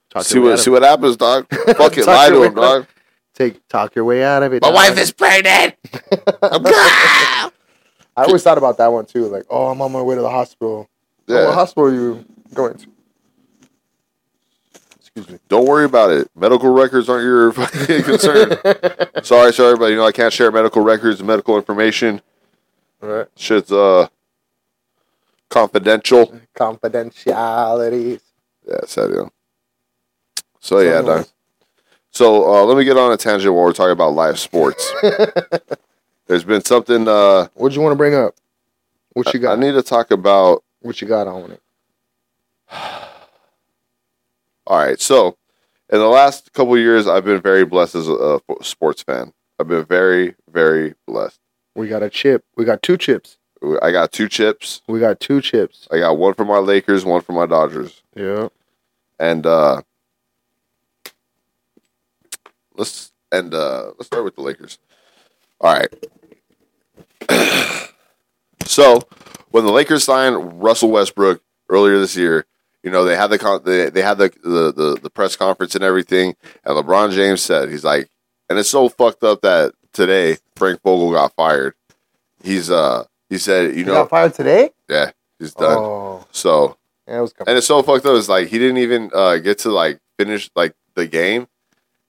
talk 0.10 0.24
See 0.24 0.40
what 0.40 0.60
see 0.60 0.70
what 0.70 0.84
happens, 0.84 1.18
dog. 1.18 1.48
Fuck 1.78 1.98
it, 1.98 2.06
lie 2.06 2.30
to 2.30 2.44
him, 2.44 2.54
dog. 2.54 2.86
take 3.34 3.66
talk 3.70 3.96
your 3.96 4.06
way 4.06 4.24
out 4.24 4.44
of 4.44 4.54
it. 4.54 4.62
My 4.62 4.68
dog. 4.68 4.76
wife 4.76 4.98
is 4.98 5.12
pregnant. 5.12 5.76
I'm 6.42 8.26
always 8.26 8.44
thought 8.44 8.58
about 8.58 8.78
that 8.78 8.92
one 8.92 9.06
too. 9.06 9.28
Like, 9.28 9.46
oh, 9.50 9.68
I'm 9.68 9.82
on 9.82 9.92
my 9.92 10.02
way 10.02 10.16
to 10.16 10.22
the 10.22 10.30
hospital. 10.30 10.90
Oh, 11.30 11.34
what 11.34 11.42
Yeah. 11.50 11.54
hospital 11.54 11.86
are 11.90 11.94
you 11.94 12.26
going 12.54 12.78
to? 12.78 12.88
Excuse 15.16 15.30
me. 15.30 15.40
Don't 15.50 15.68
worry 15.68 15.86
about 15.86 16.12
it. 16.12 16.30
Medical 16.36 16.70
records 16.70 17.10
aren't 17.10 17.24
your 17.24 17.52
fucking 17.54 18.04
concern. 18.04 18.58
sorry, 19.24 19.52
sorry, 19.54 19.78
but 19.78 19.88
you 19.88 19.96
know 19.96 20.06
I 20.06 20.12
can't 20.12 20.34
share 20.34 20.52
medical 20.52 20.82
records 20.84 21.20
and 21.20 21.28
medical 21.28 21.58
information. 21.58 22.22
Right. 23.02 23.28
Shit's 23.36 23.72
uh 23.72 24.08
confidential. 25.50 26.40
Confidentialities. 26.56 28.22
Yeah, 28.68 28.82
sad, 28.86 29.10
yeah. 29.12 29.30
So 30.60 30.80
yeah, 30.80 31.02
dog. 31.02 31.28
So 32.12 32.44
uh, 32.54 32.64
let 32.66 32.78
me 32.78 32.84
get 32.84 32.98
on 32.98 33.12
a 33.12 33.18
tangent 33.18 33.54
while 33.54 33.66
we're 33.66 33.74
talking 33.74 33.92
about 33.92 34.14
live 34.14 34.40
sports. 34.40 34.92
There's 36.28 36.44
been 36.44 36.64
something 36.64 37.08
uh, 37.08 37.48
What 37.56 37.70
do 37.70 37.76
you 37.76 37.82
want 37.82 37.94
to 37.94 37.98
bring 37.98 38.14
up? 38.14 38.36
What 39.14 39.34
you 39.34 39.40
got? 39.40 39.54
I 39.54 39.56
got? 39.56 39.60
need 39.60 39.72
to 39.74 39.84
talk 39.84 40.12
about. 40.12 40.64
what 40.82 41.02
you 41.02 41.08
got 41.08 41.28
on 41.28 41.52
it? 41.52 41.62
All 44.70 44.78
right, 44.78 45.02
so 45.02 45.36
in 45.92 45.98
the 45.98 46.08
last 46.08 46.54
couple 46.54 46.76
of 46.76 46.80
years, 46.80 47.08
I've 47.08 47.26
been 47.26 47.42
very 47.42 47.66
blessed 47.66 47.96
as 47.96 48.08
a, 48.08 48.40
sports 48.62 49.02
fan. 49.02 49.34
I've 49.60 49.68
been 49.68 49.84
very, 49.84 50.36
very 50.48 50.94
blessed. 51.08 51.40
We 51.76 51.88
got 51.88 52.04
a 52.04 52.10
chip. 52.10 52.46
We 52.56 52.66
got 52.66 52.84
two 52.84 52.96
chips. 52.96 53.38
I 53.82 53.92
got 53.92 54.12
two 54.12 54.30
chips. 54.30 54.82
We 54.88 55.00
got 55.00 55.20
two 55.20 55.42
chips. 55.42 55.88
I 55.92 55.98
got 55.98 56.18
one 56.20 56.36
for 56.36 56.46
my 56.46 56.60
Lakers, 56.60 57.04
one 57.04 57.22
for 57.22 57.34
my 57.34 57.48
Dodgers, 57.48 58.04
Yeah. 58.16 58.50
and 59.20 59.44
uh, 59.46 59.82
let's 62.78 63.12
and 63.32 63.54
uh, 63.54 63.88
let's 63.98 64.06
start 64.06 64.24
with 64.24 64.36
the 64.36 64.42
Lakers. 64.44 64.78
All 65.60 65.74
right. 65.74 65.94
so 68.66 69.02
when 69.50 69.66
the 69.66 69.72
Lakers 69.72 70.04
signed 70.04 70.62
Russell 70.64 70.92
Westbrook 70.92 71.42
earlier 71.70 72.00
this 72.00 72.16
year, 72.16 72.46
you 72.84 72.92
know 72.92 73.04
they 73.06 73.16
had 73.16 73.28
the 73.28 73.38
con- 73.38 73.62
they, 73.64 73.90
they 73.90 74.02
had 74.02 74.18
the, 74.18 74.30
the 74.44 74.72
the 74.72 75.00
the 75.04 75.10
press 75.10 75.36
conference 75.36 75.76
and 75.76 75.84
everything, 75.84 76.36
and 76.64 76.76
LeBron 76.76 77.12
James 77.12 77.42
said 77.42 77.70
he's 77.70 77.84
like, 77.84 78.10
and 78.50 78.58
it's 78.60 78.70
so 78.70 78.90
fucked 78.90 79.24
up 79.24 79.42
that 79.42 79.74
today 79.94 80.38
Frank 80.56 80.82
Vogel 80.82 81.12
got 81.12 81.34
fired. 81.36 81.74
He's 82.44 82.70
uh 82.72 83.06
he 83.30 83.38
said 83.38 83.72
you 83.74 83.80
You 83.80 83.86
know 83.86 83.94
got 83.94 84.10
fired 84.10 84.34
today? 84.34 84.72
yeah 84.90 85.12
he's 85.40 85.54
done. 85.54 85.78
Oh, 85.78 86.26
So 86.32 86.78
yeah, 87.08 87.20
it 87.20 87.22
was 87.22 87.34
and 87.48 87.58
it's 87.58 87.68
so 87.68 87.82
fucked 87.82 88.06
up. 88.06 88.16
It's 88.18 88.30
like 88.30 88.48
he 88.48 88.60
didn't 88.60 88.78
even 88.78 89.10
uh, 89.14 89.38
get 89.38 89.60
to 89.60 89.72
like 89.72 90.00
finish 90.18 90.50
like 90.56 90.74
the 90.96 91.08
game, 91.08 91.48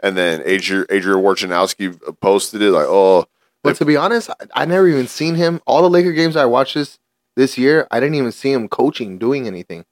and 0.00 0.16
then 0.16 0.42
Adrian 0.44 0.86
Adrian 0.90 1.20
Wojnarowski 1.20 2.20
posted 2.20 2.60
it 2.62 2.70
like, 2.70 2.86
"Oh, 2.86 3.24
But 3.62 3.76
to 3.76 3.84
be 3.84 3.96
honest, 3.96 4.30
I, 4.30 4.62
I 4.62 4.64
never 4.66 4.86
even 4.88 5.06
seen 5.06 5.34
him. 5.36 5.60
All 5.66 5.82
the 5.82 5.88
Laker 5.90 6.12
games 6.12 6.36
I 6.36 6.44
watched 6.44 6.74
this 6.74 6.98
this 7.36 7.56
year, 7.56 7.86
I 7.90 7.98
didn't 8.00 8.16
even 8.16 8.32
see 8.32 8.52
him 8.52 8.68
coaching, 8.68 9.16
doing 9.18 9.46
anything. 9.46 9.84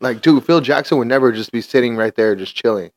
Like, 0.00 0.20
dude, 0.20 0.44
Phil 0.44 0.60
Jackson 0.60 0.98
would 0.98 1.08
never 1.08 1.32
just 1.32 1.52
be 1.52 1.60
sitting 1.60 1.96
right 1.96 2.14
there 2.14 2.34
just 2.36 2.54
chilling. 2.54 2.90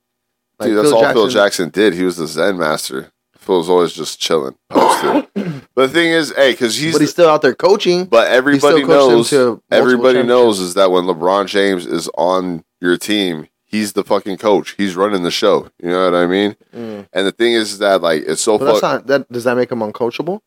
Like, 0.59 0.69
dude, 0.69 0.77
that's 0.79 0.91
all 0.91 1.13
Phil 1.13 1.27
Jackson 1.27 1.69
did. 1.69 1.93
He 1.93 2.03
was 2.03 2.17
the 2.17 2.27
Zen 2.27 2.57
master. 2.57 3.11
Phil 3.37 3.59
was 3.59 3.69
always 3.69 3.93
just 3.93 4.19
chilling, 4.19 4.55
posted. 4.69 5.27
but 5.73 5.87
the 5.87 5.89
thing 5.89 6.11
is, 6.11 6.33
hey, 6.35 6.51
because 6.51 6.75
he's, 6.75 6.93
but 6.93 7.01
he's 7.01 7.11
still 7.11 7.29
out 7.29 7.41
there 7.41 7.55
coaching. 7.55 8.05
but 8.05 8.27
everybody 8.27 8.83
still 8.83 8.87
coached 8.87 9.29
them 9.29 9.39
knows, 9.39 9.61
everybody 9.71 10.23
knows 10.23 10.59
is 10.59 10.73
that 10.73 10.91
when 10.91 11.05
LeBron 11.05 11.47
James 11.47 11.85
is 11.85 12.09
on 12.17 12.65
your 12.81 12.97
team, 12.97 13.47
he's 13.63 13.93
the 13.93 14.03
fucking 14.03 14.37
coach. 14.37 14.71
He's 14.77 14.95
running 14.95 15.23
the 15.23 15.31
show. 15.31 15.69
You 15.81 15.89
know 15.89 16.05
what 16.11 16.15
I 16.15 16.25
mean? 16.25 16.55
Mm. 16.73 17.07
And 17.13 17.27
the 17.27 17.31
thing 17.31 17.53
is 17.53 17.77
that 17.77 18.01
like 18.01 18.23
it's 18.25 18.41
so 18.41 18.57
But 18.57 18.65
that's 18.65 18.79
fuck. 18.79 18.93
not 18.93 19.07
that. 19.07 19.31
Does 19.31 19.43
that 19.43 19.55
make 19.55 19.71
him 19.71 19.79
uncoachable? 19.79 20.41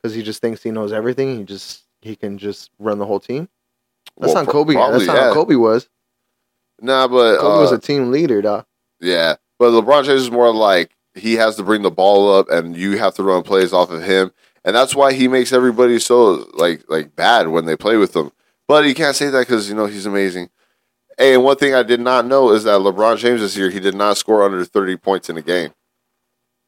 Because 0.00 0.14
he 0.14 0.22
just 0.22 0.40
thinks 0.40 0.62
he 0.62 0.70
knows 0.70 0.92
everything. 0.92 1.38
He 1.38 1.44
just 1.44 1.84
he 2.02 2.14
can 2.14 2.38
just 2.38 2.70
run 2.78 2.98
the 2.98 3.06
whole 3.06 3.20
team. 3.20 3.48
That's 4.18 4.34
well, 4.34 4.44
not 4.44 4.52
Kobe. 4.52 4.74
probably, 4.74 4.98
That's 4.98 5.06
not 5.08 5.16
yeah. 5.16 5.28
how 5.28 5.34
Kobe 5.34 5.54
was. 5.56 5.88
Nah, 6.80 7.08
but 7.08 7.38
Kobe 7.40 7.60
was 7.60 7.72
uh, 7.72 7.76
a 7.76 7.80
team 7.80 8.10
leader, 8.10 8.40
dog. 8.42 8.64
Yeah, 9.00 9.36
but 9.58 9.70
LeBron 9.70 10.04
James 10.04 10.22
is 10.22 10.30
more 10.30 10.52
like 10.54 10.96
he 11.14 11.34
has 11.34 11.56
to 11.56 11.62
bring 11.62 11.82
the 11.82 11.90
ball 11.90 12.34
up, 12.34 12.48
and 12.50 12.76
you 12.76 12.98
have 12.98 13.14
to 13.14 13.22
run 13.22 13.42
plays 13.42 13.72
off 13.72 13.90
of 13.90 14.02
him, 14.02 14.32
and 14.64 14.74
that's 14.74 14.94
why 14.94 15.12
he 15.12 15.28
makes 15.28 15.52
everybody 15.52 15.98
so 15.98 16.46
like 16.54 16.84
like 16.88 17.14
bad 17.16 17.48
when 17.48 17.66
they 17.66 17.76
play 17.76 17.96
with 17.96 18.14
him. 18.14 18.30
But 18.68 18.84
you 18.86 18.94
can't 18.94 19.16
say 19.16 19.28
that 19.30 19.40
because 19.40 19.68
you 19.68 19.74
know 19.74 19.86
he's 19.86 20.06
amazing. 20.06 20.50
Hey, 21.18 21.34
and 21.34 21.44
one 21.44 21.56
thing 21.56 21.74
I 21.74 21.82
did 21.82 22.00
not 22.00 22.24
know 22.26 22.50
is 22.52 22.64
that 22.64 22.80
LeBron 22.80 23.18
James 23.18 23.40
this 23.40 23.56
year 23.56 23.68
he 23.68 23.80
did 23.80 23.94
not 23.94 24.16
score 24.16 24.42
under 24.42 24.64
thirty 24.64 24.96
points 24.96 25.28
in 25.28 25.36
a 25.36 25.42
game 25.42 25.72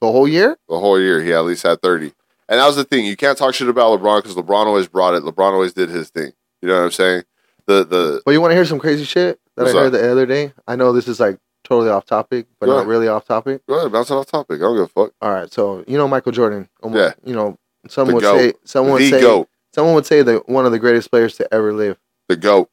The 0.00 0.11
whole 0.12 0.28
year. 0.28 0.59
the 0.68 0.78
whole 0.78 1.00
year. 1.00 1.22
He 1.22 1.33
at 1.33 1.44
least 1.44 1.62
had 1.62 1.81
thirty, 1.81 2.12
and 2.48 2.61
that 2.61 2.66
was 2.66 2.76
the 2.76 2.85
thing. 2.85 3.07
You 3.07 3.16
can't 3.16 3.38
talk 3.38 3.55
shit 3.55 3.68
about 3.68 3.98
LeBron 3.98 4.22
because 4.22 4.37
LeBron 4.37 4.66
always 4.66 4.88
brought 4.88 5.14
it. 5.14 5.22
LeBron 5.22 5.52
always 5.52 5.72
did 5.72 5.88
his 5.88 6.11
thing. 6.11 6.33
You 6.61 6.68
know 6.68 6.76
what 6.76 6.85
I'm 6.85 6.90
saying? 6.92 7.22
The 7.72 7.85
the 7.85 8.22
Well, 8.26 8.32
you 8.32 8.40
want 8.40 8.50
to 8.52 8.54
hear 8.56 8.64
some 8.64 8.78
crazy 8.78 9.04
shit 9.04 9.40
that 9.56 9.62
What's 9.64 9.74
I 9.74 9.78
heard 9.78 9.87
up? 9.94 10.00
the 10.00 10.11
other 10.12 10.26
day? 10.26 10.52
I 10.66 10.76
know 10.76 10.92
this 10.92 11.08
is 11.08 11.18
like 11.20 11.38
totally 11.64 11.90
off 11.90 12.04
topic, 12.04 12.46
but 12.61 12.66
Go 12.66 12.72
not 12.72 12.78
ahead. 12.80 12.88
really 12.88 13.08
off 13.08 13.24
topic. 13.26 13.64
go 13.66 13.78
ahead, 13.78 13.92
bouncing 13.92 14.16
off 14.16 14.26
topic. 14.26 14.56
I 14.56 14.62
don't 14.64 14.74
give 14.76 14.85
a 14.85 14.88
fuck. 14.88 15.12
All 15.22 15.30
right, 15.32 15.50
so 15.52 15.85
you 15.87 15.96
know 15.96 16.06
Michael 16.08 16.32
Jordan. 16.32 16.68
Um, 16.82 16.94
Yeah. 16.94 17.12
You 17.24 17.35
know, 17.35 17.56
some 17.88 18.08
The 18.08 18.14
would 18.14 18.22
GOAT. 18.22 18.38
say 18.38 18.52
someone 18.64 18.92
would 18.94 19.02
the 19.02 19.11
say 19.11 19.20
goat, 19.20 19.48
someone 19.74 19.94
would 19.94 20.06
say 20.06 20.22
that 20.22 20.48
one 20.48 20.66
of 20.66 20.72
the 20.72 20.78
greatest 20.78 21.11
players 21.11 21.37
to 21.37 21.54
ever 21.54 21.72
live, 21.72 21.98
the 22.28 22.37
goat, 22.37 22.68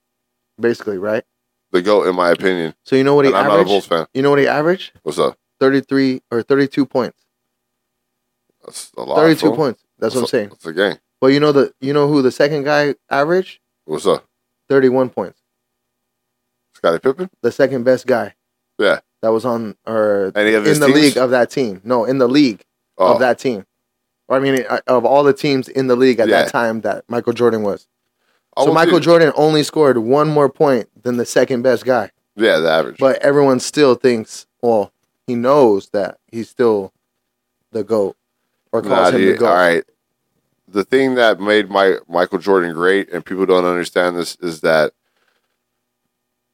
basically, 0.59 0.97
right? 0.97 1.23
the 1.71 1.81
goat, 1.83 2.07
in 2.07 2.15
my 2.15 2.31
opinion. 2.31 2.73
So 2.83 2.95
you 2.95 3.03
know 3.03 3.13
what 3.15 3.25
he 3.25 3.29
And 3.29 3.37
I'm 3.37 3.43
not 3.45 3.51
a 3.51 3.53
averaged? 3.61 3.69
Bulls 3.69 3.85
fan. 3.85 4.07
You 4.13 4.21
know 4.23 4.31
what 4.31 4.39
he 4.39 4.47
averaged? 4.47 4.91
What's 5.03 5.19
up? 5.19 5.37
Thirty 5.59 5.81
three 5.81 6.21
or 6.31 6.41
thirty 6.41 6.67
two 6.67 6.85
points. 6.85 7.19
That's 8.65 8.91
a 8.97 9.03
lot. 9.03 9.15
Thirty 9.17 9.35
two 9.35 9.47
fool. 9.47 9.55
points. 9.55 9.83
That's 9.99 10.15
what 10.15 10.21
I'm 10.21 10.27
saying. 10.27 10.49
That's 10.49 10.65
a 10.65 10.73
game. 10.73 10.97
Well, 11.21 11.29
you 11.31 11.39
know 11.39 11.51
the 11.51 11.73
you 11.79 11.93
know 11.93 12.07
who 12.07 12.21
the 12.21 12.31
second 12.31 12.63
guy 12.63 12.95
averaged? 13.09 13.59
What's 13.85 14.05
up? 14.07 14.25
Thirty 14.69 14.89
one 14.89 15.09
points. 15.09 15.39
Scottie 16.75 16.99
Pippen? 16.99 17.29
The 17.41 17.51
second 17.51 17.83
best 17.83 18.05
guy. 18.07 18.35
Yeah. 18.77 18.99
That 19.21 19.29
was 19.29 19.43
on 19.45 19.75
or 19.85 20.31
Any 20.35 20.53
of 20.53 20.63
his 20.63 20.77
in 20.77 20.81
the 20.81 20.87
teams? 20.87 20.99
league 20.99 21.17
of 21.17 21.31
that 21.31 21.49
team. 21.51 21.81
No, 21.83 22.05
in 22.05 22.19
the 22.19 22.27
league 22.27 22.63
Oh, 22.97 23.13
of 23.13 23.19
that 23.19 23.39
team. 23.39 23.65
Or, 24.27 24.37
I 24.37 24.39
mean, 24.39 24.63
uh, 24.69 24.79
of 24.87 25.05
all 25.05 25.23
the 25.23 25.33
teams 25.33 25.67
in 25.67 25.87
the 25.87 25.95
league 25.95 26.19
at 26.19 26.27
Yeah. 26.29 26.43
that 26.43 26.51
time 26.51 26.81
that 26.81 27.03
Michael 27.09 27.33
Jordan 27.33 27.63
was. 27.63 27.87
I 28.55 28.61
So 28.61 28.67
will 28.67 28.73
Michael 28.75 28.99
do- 28.99 29.05
Jordan 29.05 29.33
only 29.35 29.63
scored 29.63 29.97
one 29.97 30.29
more 30.29 30.49
point 30.49 30.87
than 31.03 31.17
the 31.17 31.25
second 31.25 31.63
best 31.63 31.83
guy. 31.85 32.11
Yeah, 32.35 32.59
the 32.59 32.69
average. 32.69 32.97
But 32.99 33.17
everyone 33.21 33.59
still 33.59 33.95
thinks, 33.95 34.45
well, 34.61 34.93
he 35.27 35.35
knows 35.35 35.89
that 35.89 36.17
he's 36.27 36.49
still 36.49 36.93
the 37.71 37.83
GOAT. 37.83 38.15
Or 38.71 38.81
calls 38.81 38.91
Nah, 38.93 39.07
him 39.09 39.17
dude, 39.21 39.35
the 39.35 39.39
GOAT. 39.39 39.47
all 39.47 39.55
right. 39.55 39.83
The 40.71 40.83
thing 40.83 41.15
that 41.15 41.39
made 41.39 41.69
my 41.69 41.97
Michael 42.07 42.39
Jordan 42.39 42.73
great, 42.73 43.11
and 43.11 43.25
people 43.25 43.45
don't 43.45 43.65
understand 43.65 44.15
this, 44.17 44.35
is 44.39 44.61
that 44.61 44.93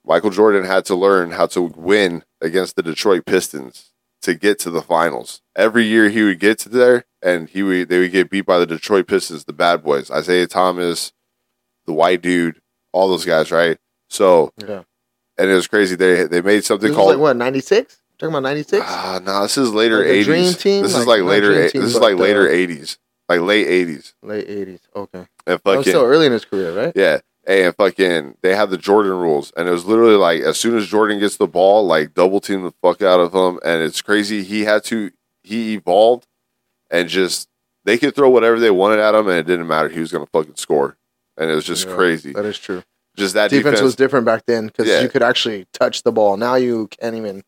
Michael 0.05 0.29
Jordan 0.29 0.63
had 0.65 0.85
to 0.85 0.95
learn 0.95 1.31
how 1.31 1.47
to 1.47 1.61
win 1.63 2.23
against 2.41 2.75
the 2.75 2.83
Detroit 2.83 3.25
Pistons 3.25 3.91
to 4.21 4.33
get 4.35 4.59
to 4.59 4.69
the 4.69 4.81
finals. 4.81 5.41
Every 5.55 5.83
year 5.85 6.09
he 6.09 6.23
would 6.23 6.39
get 6.39 6.59
to 6.59 6.69
there, 6.69 7.05
and 7.21 7.49
he 7.49 7.63
would 7.63 7.89
they 7.89 7.99
would 7.99 8.11
get 8.11 8.29
beat 8.29 8.45
by 8.45 8.59
the 8.59 8.65
Detroit 8.65 9.07
Pistons, 9.07 9.45
the 9.45 9.53
bad 9.53 9.83
boys, 9.83 10.09
Isiah 10.09 10.47
Thomas, 10.47 11.11
the 11.85 11.93
white 11.93 12.21
dude, 12.21 12.61
all 12.93 13.09
those 13.09 13.25
guys, 13.25 13.51
right? 13.51 13.77
So, 14.09 14.53
Yeah. 14.57 14.83
and 15.37 15.49
it 15.49 15.55
was 15.55 15.67
crazy. 15.67 15.95
They 15.95 16.23
they 16.25 16.41
made 16.41 16.63
something 16.63 16.89
This 16.89 16.95
called 16.95 17.09
like 17.09 17.19
what, 17.19 17.35
96? 17.35 17.97
Talking 18.17 18.31
about 18.33 18.43
96? 18.43 18.85
Ah, 18.87 19.19
no, 19.23 19.41
this 19.41 19.57
is 19.57 19.73
later 19.73 19.97
Like 19.97 20.07
eighties. 20.07 20.57
Team? 20.57 20.83
This 20.83 20.91
is 20.95 20.99
Like, 21.05 21.19
like 21.21 21.23
later. 21.23 21.69
Team, 21.69 21.81
this 21.81 21.95
is 21.95 21.99
like 21.99 22.15
later 22.17 22.47
eighties, 22.47 22.97
like 23.29 23.41
late 23.41 23.67
eighties, 23.67 24.13
Late 24.21 24.47
80s. 24.47 24.79
Okay. 24.95 25.25
and 25.47 25.61
fucking 25.61 25.83
still 25.83 26.03
early 26.03 26.25
in 26.27 26.31
his 26.31 26.45
career, 26.45 26.75
right? 26.75 26.93
yeah. 26.95 27.19
Hey, 27.47 27.63
and 27.65 27.75
fucking, 27.75 28.37
they 28.41 28.55
had 28.55 28.71
the 28.71 28.77
Jordan 28.77 29.11
rules, 29.11 29.53
and 29.55 29.67
it 29.67 29.71
was 29.71 29.85
literally 29.85 30.15
like 30.15 30.41
as 30.41 30.59
soon 30.59 30.75
as 30.77 30.87
Jordan 30.87 31.19
gets 31.19 31.37
the 31.37 31.45
ball, 31.47 31.85
like 31.85 32.15
double 32.15 32.39
team 32.41 32.63
the 32.63 32.73
fuck 32.81 33.03
out 33.03 33.19
of 33.19 33.33
him, 33.35 33.59
and 33.63 33.83
it's 33.83 34.01
crazy. 34.01 34.43
He 34.43 34.61
had 34.63 34.83
to, 34.85 35.11
he 35.43 35.75
evolved, 35.75 36.25
and 36.89 37.07
just 37.07 37.47
they 37.83 37.99
could 37.99 38.15
throw 38.15 38.31
whatever 38.31 38.59
they 38.59 38.71
wanted 38.71 38.97
at 38.99 39.13
him, 39.13 39.27
and 39.27 39.37
it 39.37 39.45
didn't 39.45 39.67
matter. 39.67 39.89
He 39.89 39.99
was 39.99 40.11
gonna 40.11 40.25
fucking 40.33 40.55
score, 40.55 40.97
and 41.37 41.51
it 41.51 41.53
was 41.53 41.65
just 41.65 41.87
Yeah, 41.87 41.93
crazy. 41.95 42.33
That 42.33 42.45
is 42.45 42.57
true. 42.57 42.81
Just 43.15 43.35
that 43.35 43.51
defense, 43.51 43.63
defense, 43.75 43.81
was 43.83 43.95
different 43.95 44.25
back 44.25 44.43
then 44.47 44.65
because 44.67 44.87
Yeah. 44.87 45.01
you 45.01 45.07
could 45.09 45.21
actually 45.21 45.67
touch 45.71 46.01
the 46.01 46.11
ball. 46.11 46.37
Now 46.37 46.55
you 46.55 46.87
can't 46.99 47.15
even. 47.15 47.43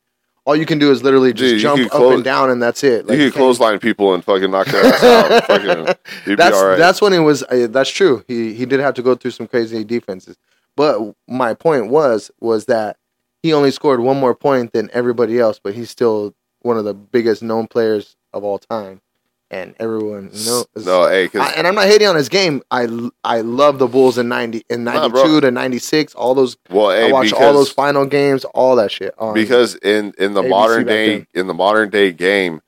All 0.47 0.55
you 0.55 0.65
can 0.65 0.79
do 0.79 0.91
is 0.91 1.03
literally 1.03 1.33
just 1.33 1.55
Dude, 1.55 1.60
jump 1.62 1.86
up 1.88 1.91
close- 1.91 2.15
and 2.15 2.23
down, 2.23 2.49
and 2.49 2.63
that's 2.63 2.81
it. 2.83 3.01
you 3.10 3.17
could 3.17 3.33
clothesline 3.33 3.79
people 3.79 4.13
and 4.13 4.23
fucking 4.23 4.49
knock 4.49 4.67
their 4.67 4.86
ass 4.86 5.03
out. 5.03 5.43
fucking, 5.47 5.95
you'd 6.25 6.39
That's 6.39 6.55
be 6.55 6.57
all 6.57 6.67
right. 6.69 6.77
that's 6.77 7.01
when 7.01 7.12
it 7.12 7.19
was. 7.19 7.43
Uh, 7.43 7.67
that's 7.69 7.89
true. 7.89 8.24
He 8.30 8.53
he 8.53 8.65
did 8.65 8.80
have 8.80 8.93
to 8.93 9.01
go 9.01 9.13
through 9.13 9.32
some 9.32 9.47
crazy 9.47 9.84
defenses. 9.84 10.38
But 10.78 11.13
my 11.28 11.53
point 11.53 11.89
was 11.89 12.32
was 12.39 12.65
that 12.67 12.95
he 13.43 13.51
only 13.51 13.72
scored 13.72 13.99
one 13.99 14.17
more 14.19 14.34
point 14.34 14.72
than 14.72 14.89
everybody 14.93 15.38
else, 15.38 15.59
but 15.61 15.74
he's 15.74 15.89
still 15.89 16.34
one 16.61 16.78
of 16.78 16.86
the 16.86 16.93
biggest 16.93 17.43
known 17.43 17.67
players 17.67 18.15
of 18.34 18.43
all 18.45 18.57
time, 18.57 19.01
and 19.50 19.76
everyone 19.80 20.30
you 20.34 20.45
know. 20.45 20.66
is- 20.76 20.86
no, 20.86 21.08
hey, 21.08 21.30
I, 21.36 21.54
and 21.56 21.68
I'm 21.68 21.76
not 21.76 21.86
hating 21.86 22.08
on 22.08 22.16
his 22.16 22.30
game. 22.30 22.62
I 22.72 23.10
I 23.24 23.41
love 23.41 23.80
the 23.80 23.88
Bulls 23.88 24.18
in 24.18 24.28
ninety 24.28 24.64
in 24.70 24.84
Nah, 24.84 25.08
ninety 25.08 25.22
two 25.24 25.41
to 25.41 25.52
ninety 25.52 25.80
six. 25.80 26.14
All 26.16 26.34
those 26.36 26.58
well, 26.70 26.89
hey, 26.89 27.12
I 27.14 27.22
because, 27.22 27.34
all 27.34 27.54
those 27.54 27.72
final 27.72 28.06
games, 28.06 28.43
all 28.45 28.76
that 28.78 28.91
shit. 28.91 29.14
because 29.34 29.76
in 29.76 30.14
in 30.18 30.34
the 30.34 30.43
ABC 30.43 30.50
modern 30.50 30.86
day 30.86 31.18
then. 31.18 31.28
in 31.34 31.48
the 31.48 31.54
modern 31.54 31.89
day 31.89 32.12
game 32.12 32.62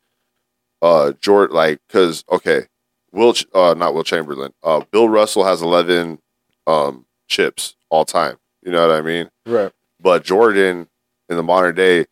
uh 0.82 1.12
Jordan 1.20 1.56
like 1.56 1.80
cuz 1.90 2.24
okay 2.32 2.66
Will 3.12 3.34
uh 3.54 3.74
not 3.78 3.94
Wilt 3.94 4.06
Chamberlain 4.06 4.54
uh 4.64 4.82
Bill 4.92 5.10
Russell 5.10 5.44
has 5.44 5.62
11 5.62 6.20
um 6.68 7.06
chips 7.28 7.76
all 7.90 8.06
time 8.06 8.38
you 8.64 8.72
know 8.72 8.88
what 8.88 8.96
I 8.96 9.02
mean 9.02 9.30
right, 9.46 9.72
but 10.00 10.24
Jordan 10.24 10.88
in 11.28 11.36
the 11.36 11.44
modern 11.44 11.76
day 11.76 12.06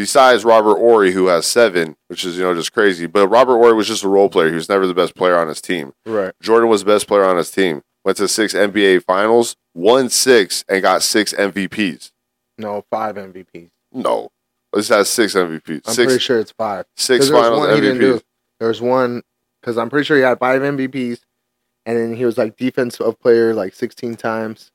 besides 0.00 0.44
Robert 0.44 0.76
Horry 0.78 1.12
who 1.12 1.26
has 1.26 1.46
7 1.46 1.96
which 2.08 2.24
is 2.24 2.36
you 2.36 2.42
know 2.44 2.54
just 2.54 2.72
crazy 2.72 3.06
but 3.06 3.28
Robert 3.28 3.56
Horry 3.58 3.74
was 3.74 3.86
just 3.88 4.04
a 4.04 4.08
role 4.08 4.28
player 4.28 4.48
he 4.48 4.54
was 4.54 4.68
never 4.68 4.86
the 4.86 4.94
best 4.94 5.14
player 5.14 5.36
on 5.38 5.48
his 5.48 5.60
team 5.60 5.92
right. 6.06 6.32
Jordan 6.42 6.68
was 6.68 6.82
the 6.84 6.90
best 6.92 7.06
player 7.06 7.24
on 7.24 7.36
his 7.36 7.50
team 7.50 7.82
went 8.04 8.16
to 8.18 8.26
6 8.28 8.54
NBA 8.54 9.04
finals 9.04 9.56
won 9.74 10.08
6 10.08 10.64
and 10.68 10.82
got 10.82 11.02
6 11.02 11.34
MVPs 11.34 12.10
No, 12.58 12.84
five 12.90 13.16
MVPs. 13.16 13.68
no 13.92 14.30
This 14.72 14.88
has 14.88 15.08
six 15.08 15.34
MVPs. 15.34 15.82
I'm 15.88 15.94
six 15.94 16.06
pretty 16.12 16.18
sure 16.20 16.38
it's 16.38 16.52
five. 16.52 16.86
Six 16.96 17.28
finals 17.28 17.58
one 17.66 17.74
he 17.74 17.80
didn't 17.80 17.98
do. 17.98 18.14
MVPs. 18.16 18.22
There 18.60 18.68
was 18.68 18.80
one 18.80 19.22
because 19.60 19.76
I'm 19.76 19.90
pretty 19.90 20.04
sure 20.06 20.16
he 20.16 20.22
had 20.22 20.38
five 20.38 20.62
MVPs, 20.62 21.18
and 21.86 21.98
then 21.98 22.14
he 22.14 22.24
was 22.24 22.38
like 22.38 22.56
defensive 22.56 23.18
player 23.20 23.52
like 23.52 23.74
16 23.74 24.14
times, 24.16 24.70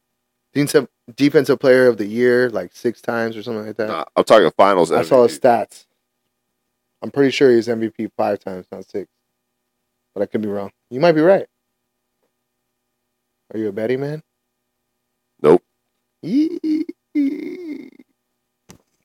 defensive 0.55 0.87
defensive 1.15 1.59
player 1.59 1.87
of 1.87 1.97
the 1.97 2.05
year 2.05 2.49
like 2.49 2.71
six 2.73 3.01
times 3.01 3.37
or 3.37 3.43
something 3.43 3.67
like 3.67 3.75
that. 3.77 3.87
Nah, 3.89 4.05
I'm 4.15 4.23
talking 4.23 4.49
finals 4.57 4.91
I 4.91 5.03
MVP. 5.03 5.05
saw 5.05 5.23
his 5.27 5.37
stats. 5.39 5.85
I'm 7.03 7.11
pretty 7.11 7.29
sure 7.29 7.51
he's 7.51 7.67
MVP 7.67 8.11
five 8.17 8.39
times, 8.39 8.65
not 8.71 8.89
six. 8.89 9.07
But 10.15 10.23
I 10.23 10.25
could 10.25 10.41
be 10.41 10.47
wrong. 10.47 10.71
You 10.89 10.99
might 11.01 11.11
be 11.11 11.21
right. 11.21 11.45
Are 13.53 13.59
you 13.59 13.67
a 13.67 13.71
betting 13.71 13.99
man? 13.99 14.23
Nope. 15.41 15.61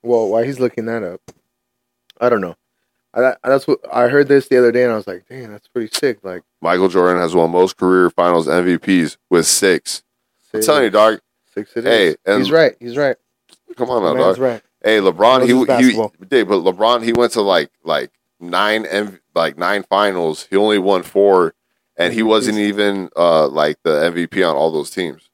Well, 0.02 0.28
while 0.28 0.42
he's 0.44 0.60
looking 0.60 0.86
that 0.86 1.02
up, 1.02 1.20
I 2.20 2.28
don't 2.30 2.40
know. 2.40 2.56
I, 3.12 3.34
that's 3.42 3.66
what 3.66 3.80
I 3.92 4.06
heard 4.08 4.28
this 4.28 4.46
the 4.48 4.56
other 4.56 4.70
day, 4.70 4.84
and 4.84 4.92
I 4.92 4.96
was 4.96 5.06
like, 5.08 5.24
"Damn, 5.28 5.50
that's 5.50 5.66
pretty 5.66 5.90
sick." 5.92 6.20
Like, 6.22 6.42
Michael 6.62 6.88
Jordan 6.88 7.20
has 7.20 7.34
won 7.34 7.50
most 7.50 7.76
career 7.76 8.08
finals 8.08 8.46
MVPs 8.46 9.16
with 9.28 9.46
six. 9.46 10.04
I'm 10.54 10.62
telling 10.62 10.84
you, 10.84 10.90
dog. 10.90 11.20
Six 11.52 11.72
it 11.76 11.84
Hey, 11.84 12.08
is. 12.08 12.16
and- 12.26 12.38
he's 12.38 12.50
right. 12.50 12.74
He's 12.80 12.96
right. 12.96 13.16
Come 13.76 13.90
on 13.90 14.02
now, 14.02 14.14
dog. 14.14 14.38
right. 14.38 14.62
Hey, 14.82 14.98
LeBron, 14.98 15.40
Knows 15.46 15.80
he 15.80 15.86
he 15.92 16.24
did, 16.26 16.48
but 16.48 16.62
LeBron 16.64 17.02
he 17.04 17.12
went 17.12 17.32
to 17.32 17.42
like 17.42 17.70
like 17.84 18.10
nine 18.40 18.86
M 18.86 19.20
like 19.34 19.58
nine 19.58 19.82
finals. 19.88 20.46
He 20.50 20.56
only 20.56 20.78
won 20.78 21.02
four, 21.02 21.54
and 21.96 22.14
he 22.14 22.22
wasn't 22.22 22.58
even 22.58 23.10
uh 23.16 23.46
like 23.48 23.78
the 23.82 23.90
MVP 23.90 24.48
on 24.48 24.56
all 24.56 24.70
those 24.72 24.90
teams. 24.90 25.28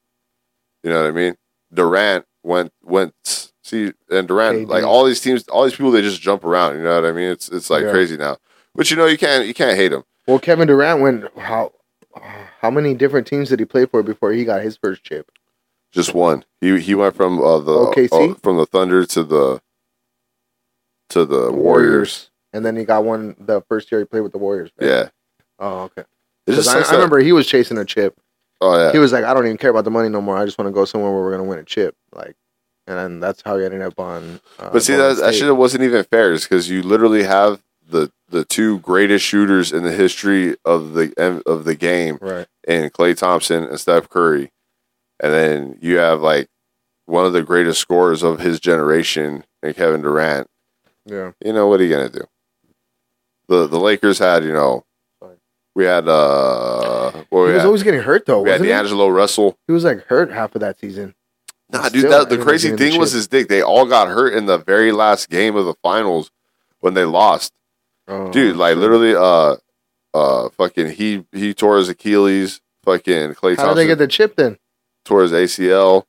You 0.83 0.91
know 0.91 1.01
what 1.03 1.09
I 1.09 1.13
mean? 1.13 1.37
Durant 1.73 2.27
went 2.43 2.73
went 2.83 3.15
see 3.63 3.93
and 4.11 4.27
Durant 4.29 4.67
KD. 4.67 4.69
like 4.69 4.85
all 4.85 5.05
these 5.05 5.21
teams, 5.21 5.47
all 5.49 5.65
these 5.65 5.75
people 5.77 5.91
they 5.93 6.03
just 6.03 6.21
jump 6.21 6.45
around. 6.45 6.77
You 6.77 6.83
know 6.83 7.01
what 7.01 7.09
I 7.09 7.13
mean? 7.13 7.31
It's 7.31 7.49
it's 7.49 7.71
like 7.71 7.85
Yeah. 7.85 7.91
crazy 7.91 8.17
now. 8.17 8.39
But 8.75 8.91
you 8.91 8.97
know 8.97 9.07
you 9.07 9.19
can't 9.19 9.47
you 9.47 9.55
can't 9.55 9.77
hate 9.77 9.93
him. 9.93 10.03
Well, 10.27 10.39
Kevin 10.41 10.67
Durant 10.67 11.01
went 11.01 11.25
how 11.39 11.73
how 12.61 12.71
many 12.71 12.95
different 12.95 13.27
teams 13.29 13.49
did 13.51 13.61
he 13.61 13.65
play 13.65 13.87
for 13.87 14.03
before 14.03 14.33
he 14.33 14.45
got 14.45 14.63
his 14.63 14.77
first 14.77 15.05
chip? 15.05 15.31
Just 15.93 16.15
one. 16.15 16.45
He 16.61 16.79
he 16.81 16.95
went 16.95 17.15
from 17.17 17.41
uh, 17.41 17.59
the 17.61 17.73
OKC? 17.73 18.33
uh, 18.33 18.35
from 18.43 18.57
the 18.59 18.67
Thunder 18.67 19.07
to 19.07 19.23
the 19.25 19.61
to 21.11 21.25
the 21.25 21.53
Warriors. 21.53 22.31
And 22.53 22.65
then 22.65 22.77
he 22.77 22.85
got 22.85 23.05
one 23.05 23.37
the 23.39 23.61
first 23.69 23.91
year 23.91 24.01
he 24.01 24.05
played 24.05 24.21
with 24.23 24.33
the 24.33 24.39
Warriors. 24.39 24.71
right? 24.81 24.89
Yeah. 24.89 25.09
Oh, 25.59 25.83
okay. 25.85 26.03
It 26.03 26.07
'Cause 26.53 26.57
just 26.57 26.69
I, 26.69 26.73
sucks 26.75 26.89
I 26.89 26.93
that- 26.93 26.97
remember 26.99 27.19
he 27.19 27.33
was 27.33 27.47
chasing 27.47 27.79
a 27.79 27.85
chip. 27.85 28.19
Oh 28.61 28.77
yeah. 28.79 28.93
He 28.93 28.99
was 28.99 29.13
like, 29.13 29.25
I 29.25 29.35
don't 29.35 29.45
even 29.45 29.59
care 29.59 29.71
about 29.71 29.85
the 29.85 29.91
money 29.91 30.09
no 30.09 30.21
more. 30.23 30.37
I 30.37 30.45
just 30.45 30.59
want 30.59 30.69
to 30.69 30.73
go 30.73 30.85
somewhere 30.85 31.13
where 31.13 31.21
we're 31.23 31.31
gonna 31.33 31.45
win 31.45 31.59
a 31.59 31.65
chip. 31.65 31.95
Like, 32.15 32.35
and 32.87 32.97
then 32.97 33.21
that's 33.21 33.43
how 33.45 33.59
he 33.59 33.65
ended 33.65 33.83
up 33.83 33.99
on. 33.99 34.41
Uh, 34.59 34.71
But 34.71 34.83
see, 34.83 34.95
Golden 34.97 35.17
that, 35.17 35.23
that 35.23 35.35
State. 35.35 35.45
shit 35.47 35.57
wasn't 35.57 35.83
even 35.85 36.05
fair, 36.05 36.33
because 36.35 36.71
you 36.71 36.83
literally 36.83 37.25
have 37.25 37.63
the 37.89 38.11
the 38.29 38.45
two 38.45 38.79
greatest 38.81 39.25
shooters 39.25 39.73
in 39.73 39.85
the 39.85 39.93
history 39.93 40.57
of 40.65 40.95
the 40.95 41.13
of 41.47 41.65
the 41.65 41.75
game, 41.75 42.19
right. 42.21 42.47
in 42.67 42.89
Klay 42.91 43.17
Thompson 43.17 43.65
and 43.65 43.79
Steph 43.79 44.09
Curry, 44.09 44.51
and 45.21 45.33
then 45.33 45.79
you 45.81 45.97
have 45.99 46.21
like 46.21 46.49
one 47.07 47.25
of 47.25 47.33
the 47.33 47.43
greatest 47.43 47.81
scorers 47.81 48.23
of 48.23 48.41
his 48.41 48.59
generation, 48.61 49.45
in 49.63 49.75
Kevin 49.75 50.03
Durant. 50.03 50.49
Yeah. 51.05 51.33
You 51.45 51.53
know 51.53 51.67
what 51.69 51.81
are 51.81 51.85
you 51.85 51.91
gonna 51.95 52.09
do? 52.09 52.25
The 53.49 53.67
the 53.67 53.79
Lakers 53.79 54.19
had 54.19 54.45
you 54.45 54.53
know, 54.53 54.85
we 55.75 55.85
had 55.85 56.09
uh, 56.09 57.13
what 57.31 57.41
He 57.43 57.47
we 57.47 57.53
was 57.53 57.63
had, 57.63 57.67
always 57.67 57.83
getting 57.83 58.01
hurt 58.03 58.27
though. 58.27 58.43
we 58.43 58.51
had 58.51 58.61
Wasn't 58.61 58.67
he? 58.67 58.73
D'Angelo 58.73 59.09
Russell. 59.09 59.57
he 59.67 59.73
was 59.73 59.85
like 59.85 60.05
hurt 60.07 60.33
half 60.33 60.55
of 60.55 60.61
that 60.63 60.79
season. 60.81 61.15
Nah, 61.71 61.89
dude, 61.89 62.11
that, 62.13 62.29
the 62.29 62.39
crazy 62.39 62.77
thing 62.77 62.99
was 62.99 63.11
his 63.13 63.27
dick. 63.27 63.49
They 63.49 63.61
all 63.63 63.87
got 63.87 64.07
hurt 64.09 64.35
in 64.35 64.47
the 64.47 64.57
very 64.59 64.93
last 64.93 65.29
game 65.29 65.57
of 65.57 65.65
the 65.65 65.75
finals 65.83 66.31
when 66.81 66.95
they 66.95 67.05
lost. 67.05 67.53
Oh, 68.09 68.31
dude 68.33 68.57
like 68.57 68.73
shit. 68.73 68.79
literally 68.79 69.15
uh 69.17 69.57
uh 70.15 70.49
fucking 70.51 70.91
he 70.93 71.25
he 71.33 71.53
tore 71.55 71.77
his 71.79 71.89
achilles 71.89 72.61
fucking 72.85 73.35
Klay 73.35 73.57
How 73.57 73.69
did 73.69 73.77
they 73.79 73.87
get 73.89 73.99
the 73.99 74.07
chip 74.07 74.37
then? 74.37 74.59
Tore 75.07 75.23
his 75.23 75.33
acl 75.33 76.05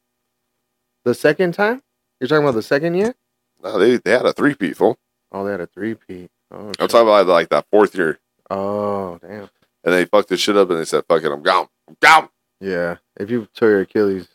The 1.06 1.14
second 1.14 1.54
time? 1.54 1.82
You're 2.20 2.28
talking 2.28 2.43
about 2.43 2.56
the 2.56 2.64
second 2.64 2.95
year? 2.95 3.16
no, 3.64 3.78
they, 3.80 3.98
they 3.98 4.12
had 4.12 4.26
a 4.26 4.34
three 4.34 4.56
peat 4.56 4.76
fool 4.78 4.98
Oh, 5.32 5.43
they 5.45 5.52
had 5.52 5.62
a 5.62 5.68
three 5.68 5.95
peat. 5.95 6.30
Oh, 6.52 6.68
i'm 6.80 6.88
talking 6.88 7.02
about 7.08 7.28
like 7.28 7.50
that 7.50 7.66
fourth 7.72 7.95
year 7.95 8.20
oh, 8.50 9.18
damn. 9.22 9.50
and 9.84 9.93
they 9.93 10.06
fucked 10.06 10.30
this 10.30 10.39
shit 10.39 10.56
up 10.58 10.70
and 10.70 10.80
they 10.80 10.86
said 10.86 11.04
fuck 11.08 11.22
it 11.24 11.32
i'm 11.32 11.43
gone 11.43 11.68
i'm 11.88 11.98
gone 12.02 12.30
Yeah. 12.62 12.98
If 13.20 13.30
you 13.30 13.48
tore 13.56 13.70
your 13.70 13.82
Achilles, 13.82 14.28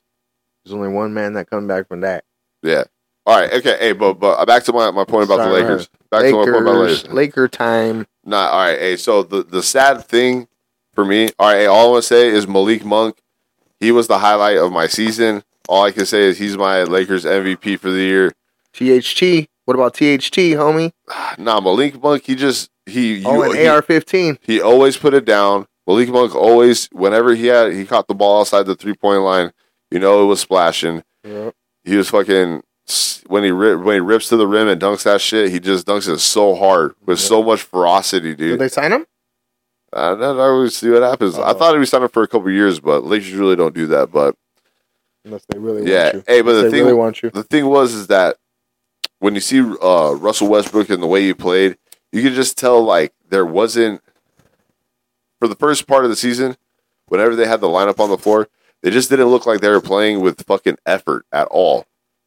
there's 0.65 0.75
only 0.75 0.89
one 0.91 1.15
man 1.15 1.33
that 1.35 1.49
comes 1.49 1.67
back 1.69 1.89
from 1.89 2.01
that. 2.03 2.25
yeah 2.63 2.85
all 3.25 3.39
right 3.41 3.53
okay 3.53 3.77
hey 3.79 3.93
but 3.93 4.15
but 4.15 4.39
uh, 4.39 4.45
back 4.45 4.65
to 4.65 4.73
my, 4.73 4.91
my 4.91 5.05
point 5.05 5.25
about 5.25 5.37
the 5.39 5.45
Sorry, 5.45 5.63
lakers 5.63 5.89
back 6.11 6.23
to 6.23 6.33
my 6.33 6.45
point 6.45 6.49
about 6.51 6.65
the 6.65 6.79
Lakers, 6.81 7.03
lakers 7.05 7.15
Laker 7.15 7.49
time. 7.49 8.07
Nah, 8.25 8.49
all 8.51 8.59
right. 8.67 8.79
Hey, 8.79 8.97
so 8.97 9.23
the 9.23 9.43
the 9.45 9.63
sad 9.63 10.05
thing 10.05 10.47
for 10.95 11.05
me, 11.05 11.31
all 11.39 11.49
right. 11.49 11.59
Hey, 11.61 11.67
all 11.67 11.87
I 11.89 11.91
want 11.93 12.03
to 12.03 12.07
say 12.09 12.29
is 12.29 12.47
Malik 12.49 12.85
Monk. 12.85 13.17
He 13.83 13.91
was 13.93 14.07
the 14.07 14.19
highlight 14.19 14.57
of 14.59 14.71
my 14.73 14.87
season. 14.87 15.43
All 15.69 15.85
I 15.85 15.91
can 15.91 16.07
say 16.07 16.23
is 16.23 16.39
he's 16.39 16.57
my 16.57 16.85
Lakers 16.85 17.25
MVP 17.25 17.79
for 17.81 17.91
the 17.91 18.01
year. 18.03 18.33
THT. 18.73 19.49
What 19.65 19.75
about 19.75 19.95
THT, 19.95 20.55
homie? 20.59 20.93
Nah, 21.39 21.61
Malik 21.61 22.03
Monk. 22.03 22.25
He 22.25 22.35
just 22.35 22.71
he 22.87 23.19
you, 23.19 23.25
Oh, 23.27 23.43
and 23.43 23.55
he, 23.55 23.67
AR-15. 23.67 24.39
he 24.43 24.61
always 24.61 24.97
put 24.97 25.15
it 25.15 25.25
down. 25.25 25.67
Malik 25.87 26.09
Monk 26.11 26.35
always, 26.35 26.89
whenever 26.93 27.35
he 27.35 27.47
had 27.47 27.73
he 27.73 27.85
caught 27.87 28.07
the 28.09 28.15
ball 28.15 28.41
outside 28.41 28.67
the 28.67 28.75
three 28.75 28.95
point 28.95 29.23
line, 29.23 29.53
you 29.91 29.99
know 29.99 30.23
it 30.23 30.27
was 30.27 30.41
splashing. 30.41 31.03
Yep. 31.25 31.55
He 31.85 31.97
was 31.97 32.09
fucking 32.11 32.63
when 33.29 33.45
he 33.45 33.53
when 33.53 33.95
he 33.95 34.01
rips 34.01 34.29
to 34.29 34.37
the 34.37 34.47
rim 34.47 34.69
and 34.69 34.81
dunks 34.81 35.05
that 35.05 35.21
shit. 35.21 35.51
He 35.51 35.59
just 35.61 35.87
dunks 35.87 36.09
it 36.13 36.19
so 36.19 36.55
hard 36.55 36.95
with 37.07 37.19
Yeah. 37.19 37.27
so 37.29 37.43
much 37.43 37.63
ferocity, 37.63 38.35
dude. 38.35 38.53
Did 38.53 38.61
they 38.61 38.69
sign 38.69 38.93
him? 38.93 39.07
I 39.95 40.11
don't 40.15 40.21
know. 40.21 40.67
See 40.69 40.91
what 40.91 41.03
happens. 41.03 41.37
I 41.39 41.43
Uh-oh. 41.43 41.55
thought 41.59 41.73
he 41.75 41.79
was 41.79 41.91
signed 41.91 42.05
up 42.05 42.13
for 42.13 42.23
a 42.23 42.29
couple 42.29 42.51
years, 42.51 42.81
but 42.81 43.05
Lakers 43.05 43.33
really 43.33 43.57
don't 43.57 43.75
do 43.75 43.87
that. 43.89 44.11
But 44.11 44.37
Unless 45.25 45.45
they 45.49 45.59
really 45.59 45.91
yeah, 45.91 46.05
want 46.05 46.15
you. 46.15 46.23
hey, 46.27 46.41
but 46.43 46.51
Unless 46.51 46.65
the 46.65 46.71
thing, 46.71 46.81
really 46.83 46.95
want 46.95 47.23
you. 47.23 47.31
the 47.31 47.43
thing 47.45 47.67
was 47.67 47.93
is 47.95 48.07
that 48.09 48.37
when 49.19 49.35
you 49.35 49.41
see 49.41 49.61
uh, 49.61 50.15
Russell 50.19 50.49
Westbrook 50.49 50.89
and 50.91 51.03
the 51.03 51.07
way 51.07 51.23
he 51.23 51.35
played, 51.35 51.77
you 52.11 52.23
could 52.23 52.33
just 52.35 52.59
tell 52.59 52.83
like 52.83 53.13
there 53.29 53.47
wasn't 53.47 54.01
for 55.39 55.47
the 55.49 55.55
first 55.55 55.87
part 55.87 56.05
of 56.05 56.11
the 56.11 56.17
season. 56.17 56.57
Whenever 57.07 57.37
they 57.37 57.47
had 57.47 57.61
the 57.61 57.69
lineup 57.69 58.01
on 58.01 58.09
the 58.09 58.17
floor, 58.19 58.49
they 58.83 58.91
just 58.91 59.11
didn't 59.11 59.27
look 59.29 59.45
like 59.47 59.61
they 59.61 59.69
were 59.69 59.81
playing 59.83 60.21
with 60.21 60.45
fucking 60.47 60.79
effort 60.87 61.27
at 61.33 61.47
all. 61.49 61.85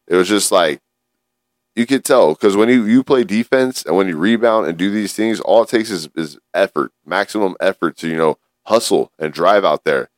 It 0.07 0.15
was 0.15 0.27
just 0.29 0.51
like 0.51 0.79
you 1.75 1.85
could 1.85 2.05
tell 2.05 2.33
because 2.33 2.55
when 2.55 2.69
you, 2.69 2.85
you 2.85 3.03
play 3.03 3.23
defense 3.23 3.83
and 3.83 3.95
when 3.95 4.07
you 4.07 4.17
rebound 4.17 4.67
and 4.67 4.77
do 4.77 4.89
these 4.89 5.13
things, 5.13 5.39
all 5.41 5.63
it 5.63 5.69
takes 5.69 5.89
is, 5.91 6.09
is 6.15 6.39
effort, 6.53 6.91
maximum 7.05 7.55
effort 7.59 7.97
to 7.97 8.07
you 8.07 8.17
know 8.17 8.37
hustle 8.63 9.11
and 9.19 9.33
drive 9.33 9.65
out 9.65 9.83
there, 9.83 10.09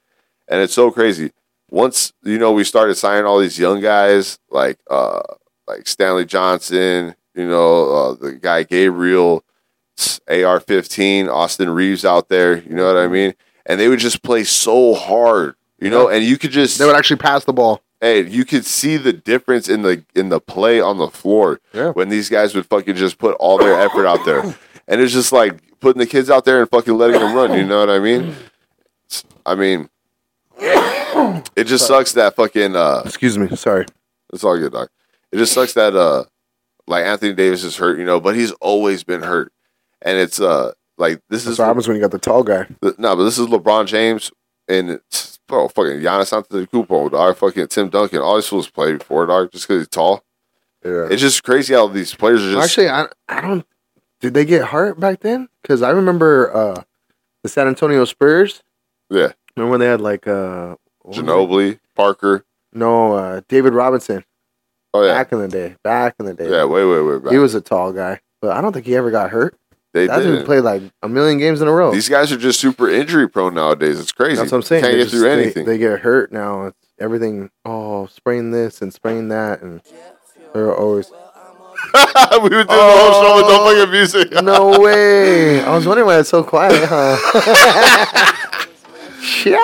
and 0.47 0.61
it's 0.61 0.73
so 0.73 0.91
crazy. 0.91 1.31
Once 1.69 2.13
you 2.23 2.37
know 2.37 2.51
we 2.51 2.63
started 2.63 2.95
signing 2.95 3.25
all 3.25 3.39
these 3.39 3.59
young 3.59 3.81
guys 3.81 4.39
like 4.49 4.77
uh 4.89 5.21
like 5.67 5.87
Stanley 5.87 6.25
Johnson, 6.25 7.15
you 7.33 7.47
know 7.47 7.91
uh, 7.91 8.15
the 8.15 8.33
guy 8.33 8.63
Gabriel, 8.63 9.43
AR 10.29 10.59
fifteen, 10.59 11.27
Austin 11.27 11.71
Reaves 11.71 12.05
out 12.05 12.29
there, 12.29 12.57
you 12.57 12.75
know 12.75 12.85
what 12.85 13.01
I 13.01 13.07
mean, 13.07 13.33
and 13.65 13.79
they 13.79 13.87
would 13.87 13.99
just 13.99 14.21
play 14.21 14.43
so 14.43 14.93
hard, 14.93 15.55
you 15.79 15.89
know, 15.89 16.07
and 16.07 16.23
you 16.23 16.37
could 16.37 16.51
just 16.51 16.77
They 16.77 16.85
would 16.85 16.95
actually 16.95 17.17
pass 17.17 17.45
the 17.45 17.53
ball. 17.53 17.81
Hey, 18.01 18.27
you 18.27 18.45
could 18.45 18.65
see 18.65 18.97
the 18.97 19.13
difference 19.13 19.67
in 19.69 19.81
the 19.81 20.03
in 20.15 20.29
the 20.29 20.39
play 20.39 20.79
on 20.79 20.97
the 20.97 21.09
floor 21.09 21.59
Yeah. 21.73 21.91
when 21.91 22.09
these 22.09 22.29
guys 22.29 22.53
would 22.55 22.65
fucking 22.65 22.95
just 22.95 23.17
put 23.17 23.35
all 23.39 23.57
their 23.57 23.79
effort 23.79 24.05
out 24.07 24.23
there, 24.25 24.41
and 24.87 25.01
it's 25.01 25.13
just 25.13 25.31
like 25.31 25.79
putting 25.79 25.99
the 25.99 26.05
kids 26.07 26.29
out 26.29 26.45
there 26.45 26.59
and 26.61 26.69
fucking 26.69 26.97
letting 26.97 27.19
them 27.19 27.33
run. 27.35 27.53
You 27.53 27.65
know 27.65 27.79
what 27.79 27.89
I 27.89 27.99
mean? 27.99 28.35
I 29.45 29.55
mean, 29.55 29.89
it 31.55 31.63
just 31.65 31.87
sucks 31.87 32.13
that 32.13 32.35
fucking. 32.35 32.75
uh 32.75 33.01
Excuse 33.05 33.37
me. 33.37 33.55
Sorry. 33.55 33.85
It's 34.33 34.43
all 34.43 34.57
good, 34.57 34.73
doc. 34.73 34.89
It 35.31 35.37
just 35.37 35.53
sucks 35.53 35.73
that 35.73 35.95
uh 35.95 36.25
like 36.87 37.05
Anthony 37.05 37.33
Davis 37.33 37.63
is 37.63 37.77
hurt, 37.77 37.97
you 37.99 38.05
know, 38.05 38.19
but 38.19 38.35
he's 38.35 38.51
always 38.53 39.03
been 39.03 39.23
hurt, 39.23 39.51
and 40.01 40.17
it's 40.17 40.39
uh 40.39 40.71
like 40.97 41.21
this 41.29 41.43
That's 41.43 41.53
is 41.53 41.59
what 41.59 41.65
happens 41.67 41.87
when 41.87 41.95
you 41.95 42.01
got 42.01 42.11
the 42.11 42.19
tall 42.19 42.43
guy. 42.43 42.67
no, 42.97 43.15
but 43.15 43.23
this 43.23 43.37
is 43.37 43.47
LeBron 43.47 43.85
James 43.87 44.31
and 44.67 44.99
bro, 45.47 45.67
fucking 45.69 45.99
Giannis 46.01 46.31
Antetokounmpo, 46.31 47.11
dog, 47.11 47.37
fucking 47.37 47.67
Tim 47.67 47.89
Duncan. 47.89 48.19
All 48.19 48.35
these 48.35 48.47
fools 48.47 48.69
played 48.69 48.99
before, 48.99 49.25
dog, 49.25 49.51
just 49.51 49.67
because 49.67 49.81
he's 49.81 49.87
tall. 49.87 50.23
Yeah. 50.85 51.07
It's 51.09 51.21
just 51.21 51.43
crazy 51.43 51.73
how 51.73 51.87
these 51.87 52.13
players 52.13 52.43
are 52.45 52.51
just. 52.53 52.63
Actually, 52.65 52.89
I 52.89 53.07
I 53.27 53.41
don't. 53.41 53.65
Did 54.19 54.33
they 54.33 54.45
get 54.45 54.65
hurt 54.67 54.99
back 54.99 55.19
then? 55.21 55.47
Because 55.61 55.81
I 55.81 55.89
remember 55.91 56.55
uh, 56.55 56.83
the 57.43 57.49
San 57.49 57.67
Antonio 57.67 58.03
Spurs. 58.05 58.63
yeah, 59.09 59.31
Remember 59.55 59.71
when 59.71 59.79
they 59.79 59.85
had 59.87 60.01
like 60.01 60.27
uh? 60.27 60.75
Ginobili, 61.07 61.79
Parker. 61.95 62.45
No, 62.73 63.13
uh, 63.13 63.41
David 63.47 63.73
Robinson. 63.73 64.23
Oh 64.93 65.03
yeah, 65.05 65.13
Back 65.13 65.31
in 65.31 65.39
the 65.39 65.47
day. 65.47 65.75
Back 65.83 66.15
in 66.19 66.25
the 66.25 66.33
day. 66.33 66.49
yeah, 66.49 66.65
way, 66.65 66.83
way, 66.85 67.01
way 67.01 67.19
back. 67.19 67.31
He 67.31 67.37
was 67.37 67.53
a 67.55 67.61
tall 67.61 67.93
guy, 67.93 68.19
but 68.41 68.51
I 68.55 68.61
don't 68.61 68.73
think 68.73 68.85
he 68.85 68.95
ever 68.95 69.11
got 69.11 69.29
hurt. 69.29 69.57
They 69.97 70.07
That 70.07 70.19
dude 70.23 70.39
did. 70.39 70.45
played 70.45 70.61
like 70.61 70.83
a 71.01 71.09
million 71.09 71.37
games 71.39 71.61
in 71.61 71.67
a 71.67 71.71
row. 71.71 71.91
These 71.91 72.09
guys 72.09 72.31
are 72.31 72.37
just 72.37 72.59
super 72.59 72.87
injury 72.89 73.27
prone 73.27 73.55
nowadays. 73.55 73.99
It's 73.99 74.11
crazy. 74.11 74.35
That's 74.35 74.51
what 74.51 74.59
I'm 74.59 74.61
saying. 74.63 74.83
Can't 74.83 74.93
They 74.93 74.97
get 74.99 75.03
just- 75.05 75.15
through 75.15 75.29
anything. 75.29 75.65
They, 75.65 75.77
get 75.77 75.99
hurt 76.01 76.31
now. 76.31 76.67
It's 76.67 76.87
everything. 76.99 77.49
Oh, 77.65 78.05
sprain 78.07 78.51
this 78.51 78.81
and 78.81 78.93
sprain 78.93 79.29
that, 79.29 79.61
and 79.61 79.81
they're 80.53 80.75
always. 80.75 81.11
we 81.93 82.41
were 82.41 82.49
doing 82.49 82.67
the 82.67 82.73
whole 82.73 83.21
show 83.21 83.35
with 83.37 83.45
no 83.45 83.61
oh, 83.61 83.75
fucking 83.75 83.91
music. 83.91 84.31
No 84.43 84.79
way. 84.79 85.61
I 85.61 85.75
was 85.75 85.87
wondering 85.87 86.07
why 86.07 86.19
it's 86.19 86.29
so 86.29 86.43
quiet, 86.43 86.87
huh? 86.87 87.15
Ciao. 89.21 89.57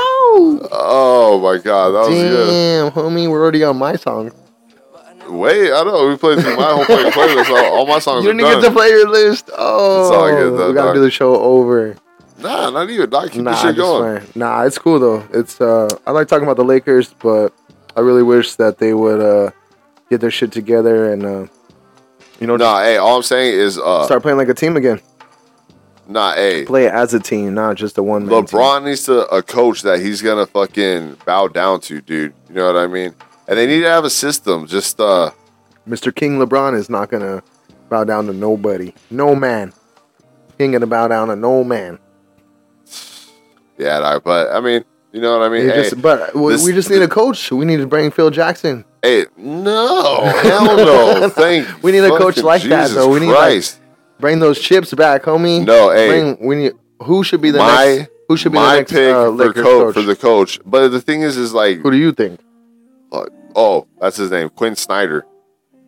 Oh 0.72 1.40
my 1.44 1.62
god, 1.62 1.92
that 1.92 2.10
was 2.10 2.18
good. 2.18 2.48
Damn, 2.48 2.92
homie, 2.92 3.30
we're 3.30 3.42
already 3.42 3.64
on 3.64 3.78
my 3.78 3.96
song. 3.96 4.32
Wait, 5.30 5.72
I 5.72 5.84
know 5.84 6.08
we 6.10 6.18
played 6.18 6.40
through 6.42 6.56
my 6.58 6.72
whole 6.74 6.86
playlist. 6.86 7.50
All, 7.50 7.74
all 7.80 7.86
my 7.88 8.00
songs 8.00 8.24
You 8.26 8.32
are 8.32 8.34
didn't 8.34 8.62
get 8.62 8.68
to 8.68 8.72
play 8.72 8.90
your 8.90 9.10
list. 9.10 9.50
Oh, 9.58 10.14
all 10.14 10.30
good, 10.30 10.58
though, 10.58 10.68
we 10.70 10.74
gotta 10.74 10.88
dog. 10.90 10.96
do 10.96 11.02
the 11.02 11.12
show 11.12 11.36
over. 11.36 11.96
Nah, 12.40 12.70
not 12.70 12.90
even. 12.90 13.10
Nah, 13.10 13.28
keep 13.28 13.42
Nah, 13.42 13.52
this 13.52 13.62
shit 13.62 13.76
going. 13.76 14.20
fine. 14.20 14.30
Nah, 14.36 14.64
it's 14.64 14.78
cool 14.78 15.00
though. 15.00 15.26
It's 15.34 15.62
uh, 15.62 15.88
I 16.06 16.12
like 16.12 16.28
talking 16.28 16.44
about 16.44 16.58
the 16.58 16.66
Lakers, 16.66 17.14
but 17.22 17.54
I 17.96 18.02
really 18.02 18.24
wish 18.24 18.56
that 18.56 18.78
they 18.80 18.94
would 18.94 19.22
uh 19.22 19.52
get 20.10 20.20
their 20.22 20.32
shit 20.32 20.52
together 20.52 21.12
and 21.14 21.26
uh, 21.26 21.48
you 22.40 22.48
know, 22.48 22.58
Nah, 22.58 22.82
hey, 22.84 22.98
all 22.98 23.16
I'm 23.16 23.24
saying 23.24 23.54
is, 23.58 23.78
uh, 23.78 24.04
start 24.06 24.22
playing 24.24 24.38
like 24.38 24.50
a 24.50 24.54
team 24.54 24.76
again. 24.76 25.00
nah, 26.08 26.34
hey, 26.34 26.66
Play 26.66 26.90
as 26.90 27.14
a 27.14 27.20
team, 27.20 27.54
not 27.54 27.76
just 27.78 27.98
a 27.98 28.04
one. 28.04 28.28
LeBron 28.28 28.84
needs 28.84 29.04
to 29.06 29.26
a 29.34 29.42
coach 29.42 29.84
that 29.84 30.00
he's 30.00 30.22
gonna 30.22 30.46
fucking 30.46 31.18
bow 31.26 31.48
down 31.48 31.80
to, 31.82 32.02
dude. 32.02 32.34
You 32.50 32.56
know 32.56 32.68
what 32.74 32.76
I 32.78 32.88
mean? 32.88 33.16
And 33.48 33.58
they 33.58 33.68
need 33.68 33.82
to 33.82 33.90
have 33.90 34.06
a 34.06 34.10
system. 34.10 34.68
Just 34.68 35.00
uh, 35.00 35.32
Mr. 35.88 36.14
King 36.14 36.40
LeBron 36.40 36.78
is 36.78 36.90
not 36.90 37.10
gonna 37.10 37.44
bow 37.90 38.04
down 38.04 38.26
to 38.28 38.34
nobody, 38.34 38.94
no 39.12 39.36
man. 39.36 39.74
He 40.58 40.64
ain't 40.64 40.74
gonna 40.74 40.88
bow 40.88 41.08
down 41.08 41.28
to 41.28 41.36
no 41.36 41.64
man. 41.64 42.00
yeah, 43.78 44.00
nah, 44.00 44.20
but 44.20 44.52
I 44.52 44.60
mean, 44.60 44.86
you 45.12 45.22
know 45.22 45.38
what 45.38 45.46
I 45.46 45.50
mean? 45.50 45.68
Hey, 45.68 45.84
just, 45.90 46.02
but 46.02 46.34
we, 46.36 46.54
this- 46.54 46.66
we 46.66 46.74
just 46.74 46.90
need 46.90 47.02
a 47.02 47.08
coach. 47.08 47.52
We 47.52 47.66
need 47.66 47.78
to 47.78 47.88
bring 47.88 48.12
Phil 48.12 48.30
Jackson. 48.30 48.86
hey, 49.02 49.26
no, 49.38 50.22
hell 50.42 50.78
no, 50.78 51.30
thank. 51.36 51.84
We 51.84 51.92
need 51.92 52.04
a 52.04 52.10
coach 52.10 52.38
like 52.38 52.62
that, 52.64 52.84
Jesus 52.88 52.96
though. 52.96 53.10
We 53.10 53.20
need, 53.20 53.32
like, 53.32 53.64
Bring 54.20 54.40
those 54.40 54.58
chips 54.60 54.94
back, 54.94 55.24
homie. 55.24 55.66
No, 55.66 55.90
hey. 55.90 56.08
Bring, 56.08 56.48
we 56.48 56.56
need. 56.56 56.74
Who 57.02 57.26
should 57.26 57.42
be 57.42 57.52
the 57.52 57.58
my 57.60 57.96
next? 57.98 58.12
Who 58.30 58.38
should 58.38 58.54
be 58.54 58.58
my 58.58 58.76
the 58.76 58.80
next 58.80 58.92
pick 58.92 59.14
uh, 59.14 59.36
for 59.36 59.54
coach, 59.54 59.64
coach? 59.64 59.94
for 59.96 60.02
the 60.02 60.16
coach. 60.16 60.60
But 60.66 60.88
the 60.90 61.02
thing 61.02 61.24
is, 61.24 61.36
is 61.36 61.54
like, 61.54 61.80
Who 61.80 61.92
do 61.92 61.98
you 61.98 62.14
think? 62.14 62.40
Oh, 63.56 63.88
that's 64.00 64.18
his 64.18 64.32
name, 64.32 64.50
Quin 64.50 64.76
Snyder. 64.76 65.26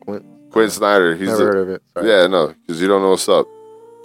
Quin- 0.02 0.24
Quin 0.52 0.68
uh, 0.68 0.70
Snyder. 0.70 1.16
He's 1.16 1.28
Never 1.30 1.38
the, 1.38 1.46
heard 1.46 1.58
of 1.58 1.70
it. 1.70 1.84
Sorry. 1.94 2.10
yeah, 2.10 2.28
no, 2.28 2.54
because 2.66 2.82
you 2.82 2.88
don't 2.88 3.02
know 3.02 3.10
what's 3.12 3.28
up. 3.28 3.48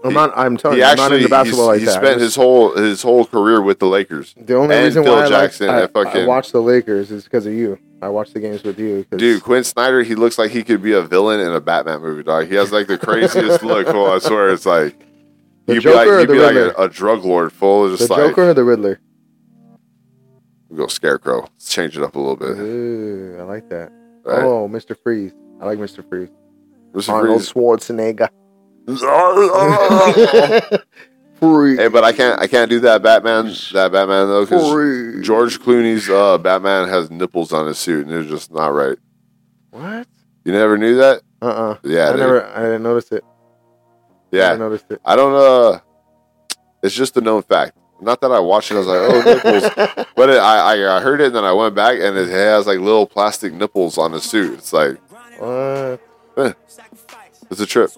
I'm 0.03 0.15
not. 0.15 0.33
I'm 0.37 0.57
telling 0.57 0.79
he 0.79 0.83
you, 0.83 0.89
I'm 0.89 0.97
not 0.97 1.05
actually 1.13 1.17
into 1.19 1.29
basketball 1.29 1.67
like 1.67 1.81
he 1.81 1.85
that. 1.85 1.93
spent 2.03 2.21
his 2.23 2.35
whole 2.35 2.75
his 2.75 3.03
whole 3.03 3.27
career 3.27 3.61
with 3.61 3.81
the 3.81 3.87
Lakers. 3.87 4.35
the 4.39 4.55
only 4.57 4.75
reason 4.75 5.05
Phil 5.05 5.13
why 5.13 5.25
I, 5.27 5.29
Jackson 5.29 5.67
like, 5.67 5.77
I, 5.77 5.87
fucking- 6.05 6.23
I 6.23 6.27
watch 6.27 6.53
the 6.53 6.63
Lakers 6.63 7.11
is 7.11 7.25
because 7.25 7.45
of 7.45 7.53
you. 7.53 7.79
I 8.01 8.09
watch 8.09 8.33
the 8.33 8.41
games 8.41 8.63
with 8.63 8.79
you. 8.79 9.05
'cause- 9.11 9.19
Dude, 9.21 9.43
Quin 9.43 9.63
Snyder, 9.63 10.03
he 10.03 10.15
looks 10.15 10.39
like 10.39 10.53
he 10.53 10.63
could 10.63 10.81
be 10.83 10.93
a 10.95 11.03
villain 11.03 11.39
in 11.41 11.53
a 11.53 11.61
Batman 11.61 12.01
movie, 12.01 12.23
dog. 12.23 12.47
He 12.49 12.55
has 12.55 12.73
like 12.73 12.87
the 12.87 12.97
craziest 12.97 13.63
look, 13.63 13.89
fool. 13.89 14.07
I 14.07 14.21
swear, 14.21 14.49
it's 14.49 14.65
like 14.65 14.99
The 15.67 15.75
he'd 15.75 15.81
Joker 15.83 15.93
be 16.05 16.09
like 16.09 16.21
he'd 16.21 16.29
the 16.29 16.33
be 16.33 16.39
like 16.39 16.57
a, 16.79 16.83
a 16.85 16.89
drug 16.89 17.23
lord, 17.27 17.53
full. 17.53 17.91
the 17.91 17.99
Just 17.99 18.09
like 18.09 18.21
Joker 18.31 18.49
or 18.49 18.55
the 18.55 18.65
Riddler? 18.65 19.01
We 20.71 20.77
go 20.77 20.87
Scarecrow. 20.87 21.41
Let's 21.43 21.69
change 21.73 21.97
it 21.97 22.03
up 22.03 22.15
a 22.15 22.19
little 22.19 22.37
bit. 22.37 22.59
Ooh, 22.59 23.37
I 23.41 23.43
like 23.43 23.69
that. 23.71 23.91
Right? 24.25 24.43
Oh, 24.45 24.69
Mr. 24.69 24.97
Freeze. 24.97 25.33
I 25.61 25.67
like 25.67 25.79
Mr. 25.79 26.07
Freeze. 26.09 26.29
Mr. 26.93 27.11
Arnold 27.11 27.41
Freeze. 27.45 27.53
Schwarzenegger. 27.53 28.29
hey, 31.41 31.89
but 31.89 32.05
I 32.05 32.13
can't 32.13 32.41
I 32.41 32.47
can't 32.47 32.69
do 32.71 32.81
that 32.81 33.03
Batman 33.03 33.47
that 33.73 33.93
Batman 33.93 34.27
though 34.29 34.45
because 34.45 34.71
Freeze. 34.71 35.25
George 35.27 35.61
Clooney's 35.61 36.09
uh, 36.11 36.39
Batman 36.39 36.89
has 36.89 37.11
nipples 37.11 37.53
on 37.53 37.67
his 37.67 37.79
suit 37.79 38.07
and 38.07 38.15
it's 38.15 38.29
just 38.31 38.53
not 38.53 38.69
right. 38.75 38.99
What? 39.71 40.07
You 40.45 40.53
never 40.53 40.77
knew 40.77 40.97
that? 40.97 41.23
Uh 41.41 41.47
uh 41.47 41.77
Yeah, 41.85 42.09
I 42.09 42.11
dude. 42.13 42.21
never. 42.21 42.45
I 42.47 42.63
didn't 42.63 42.83
notice 42.83 43.13
it. 43.13 43.25
Yeah. 44.33 44.53
I 44.53 44.57
noticed 44.57 44.87
it. 44.91 45.01
I 45.05 45.15
don't 45.17 45.35
uh 45.35 45.81
it's 46.83 46.95
just 46.95 47.17
a 47.17 47.21
known 47.21 47.43
fact. 47.43 47.77
Not 48.01 48.21
that 48.23 48.33
I 48.33 48.41
watched 48.41 48.71
it, 48.71 48.75
I 48.75 48.79
was 48.79 48.87
like, 48.87 48.99
oh 48.99 49.23
nipples. 49.25 50.07
But 50.17 50.31
it, 50.31 50.39
I, 50.39 50.97
I 50.97 51.01
heard 51.01 51.21
it 51.21 51.27
and 51.29 51.37
then 51.37 51.45
I 51.45 51.53
went 51.53 51.75
back 51.75 51.99
and 52.01 52.17
it 52.17 52.29
has 52.29 52.67
like 52.67 52.79
little 52.79 53.07
plastic 53.07 53.53
nipples 53.53 53.99
on 53.99 54.13
the 54.13 54.21
suit. 54.21 54.55
It's 54.59 54.73
like 54.73 54.97
What? 55.39 56.01
eh, 56.39 56.53
it's 57.51 57.61
a 57.61 57.67
trip. 57.67 57.91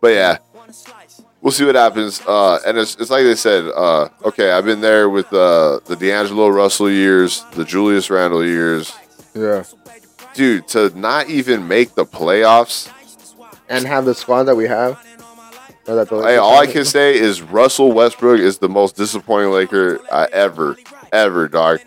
But 0.00 0.08
yeah. 0.08 0.38
We'll 1.42 1.52
see 1.52 1.64
what 1.64 1.74
happens. 1.74 2.20
Uh, 2.26 2.58
and 2.66 2.76
it's, 2.76 2.96
it's 2.96 3.10
like 3.10 3.24
they 3.24 3.34
said, 3.34 3.64
uh, 3.74 4.10
okay, 4.26 4.52
I've 4.52 4.66
been 4.66 4.82
there 4.82 5.08
with 5.08 5.32
uh, 5.32 5.80
the 5.86 5.96
D'Angelo 5.96 6.48
Russell 6.48 6.90
years, 6.90 7.44
the 7.54 7.64
Julius 7.64 8.10
Randle 8.10 8.44
years. 8.44 8.92
Yeah. 9.34 9.64
Dude, 10.34 10.68
to 10.68 10.90
not 10.98 11.30
even 11.30 11.66
make 11.66 11.94
the 11.94 12.04
playoffs, 12.04 12.92
And 13.70 13.86
have 13.86 14.04
the 14.04 14.14
squad 14.14 14.44
that 14.44 14.54
we 14.56 14.66
have. 14.68 15.02
The 15.94 16.22
Hey, 16.22 16.36
all 16.36 16.56
I 16.58 16.66
can 16.66 16.84
say 16.84 17.18
is 17.18 17.42
Russell 17.42 17.90
Westbrook 17.90 18.38
is 18.38 18.58
the 18.58 18.68
most 18.68 18.94
disappointing 18.96 19.50
Laker 19.50 20.00
I 20.12 20.26
ever, 20.32 20.76
ever, 21.12 21.48
dog. 21.48 21.80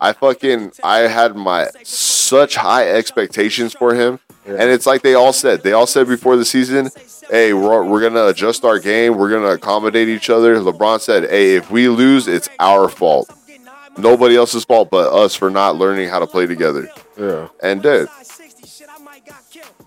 I 0.00 0.12
fucking 0.12 0.72
I 0.84 1.00
had 1.00 1.34
my 1.34 1.68
such 1.82 2.54
high 2.56 2.88
expectations 2.88 3.72
for 3.74 3.94
him, 3.94 4.20
Yeah. 4.46 4.54
and 4.54 4.70
it's 4.70 4.86
like 4.86 5.02
they 5.02 5.14
all 5.14 5.32
said. 5.32 5.62
They 5.64 5.72
all 5.72 5.86
said 5.86 6.06
before 6.06 6.36
the 6.36 6.44
season, 6.44 6.90
"Hey, 7.28 7.52
we're 7.52 7.82
we're 7.84 8.00
gonna 8.00 8.26
adjust 8.26 8.64
our 8.64 8.78
game. 8.78 9.16
We're 9.16 9.30
gonna 9.30 9.52
accommodate 9.54 10.08
each 10.08 10.30
other." 10.30 10.56
LeBron 10.60 11.00
said, 11.00 11.28
"Hey, 11.28 11.56
if 11.56 11.70
we 11.72 11.88
lose, 11.88 12.28
it's 12.28 12.48
our 12.60 12.88
fault. 12.88 13.30
Nobody 13.96 14.36
else's 14.36 14.64
fault 14.64 14.90
but 14.90 15.12
us 15.12 15.34
for 15.34 15.50
not 15.50 15.76
learning 15.76 16.08
how 16.08 16.20
to 16.20 16.26
play 16.26 16.46
together." 16.46 16.88
Yeah. 17.18 17.48
And 17.62 17.82
dude, 17.82 18.08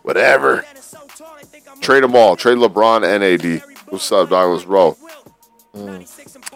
whatever. 0.03 0.65
Trade 1.81 2.03
them 2.03 2.15
all. 2.15 2.35
Trade 2.35 2.57
LeBron 2.57 3.03
and 3.03 3.23
AD. 3.23 3.63
What's 3.89 4.11
up, 4.11 4.29
dog? 4.29 4.51
Let's 4.51 4.65
roll. 4.65 4.97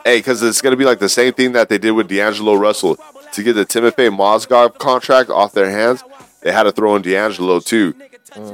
Hey, 0.04 0.18
because 0.18 0.42
it's 0.42 0.62
going 0.62 0.72
to 0.72 0.78
be 0.78 0.86
like 0.86 1.00
the 1.00 1.10
same 1.10 1.34
thing 1.34 1.52
that 1.54 1.70
they 1.70 1.78
did 1.78 1.92
with 1.92 2.08
D'Angelo 2.08 2.56
Russell. 2.56 2.98
To 3.34 3.44
get 3.44 3.54
the 3.54 3.66
Timofey 3.66 4.10
Mozgov 4.10 4.78
contract 4.78 5.30
off 5.30 5.54
their 5.54 5.70
hands, 5.70 6.04
they 6.42 6.52
had 6.52 6.64
to 6.64 6.72
throw 6.72 6.96
in 6.96 7.02
D'Angelo 7.02 7.60
too 7.60 7.94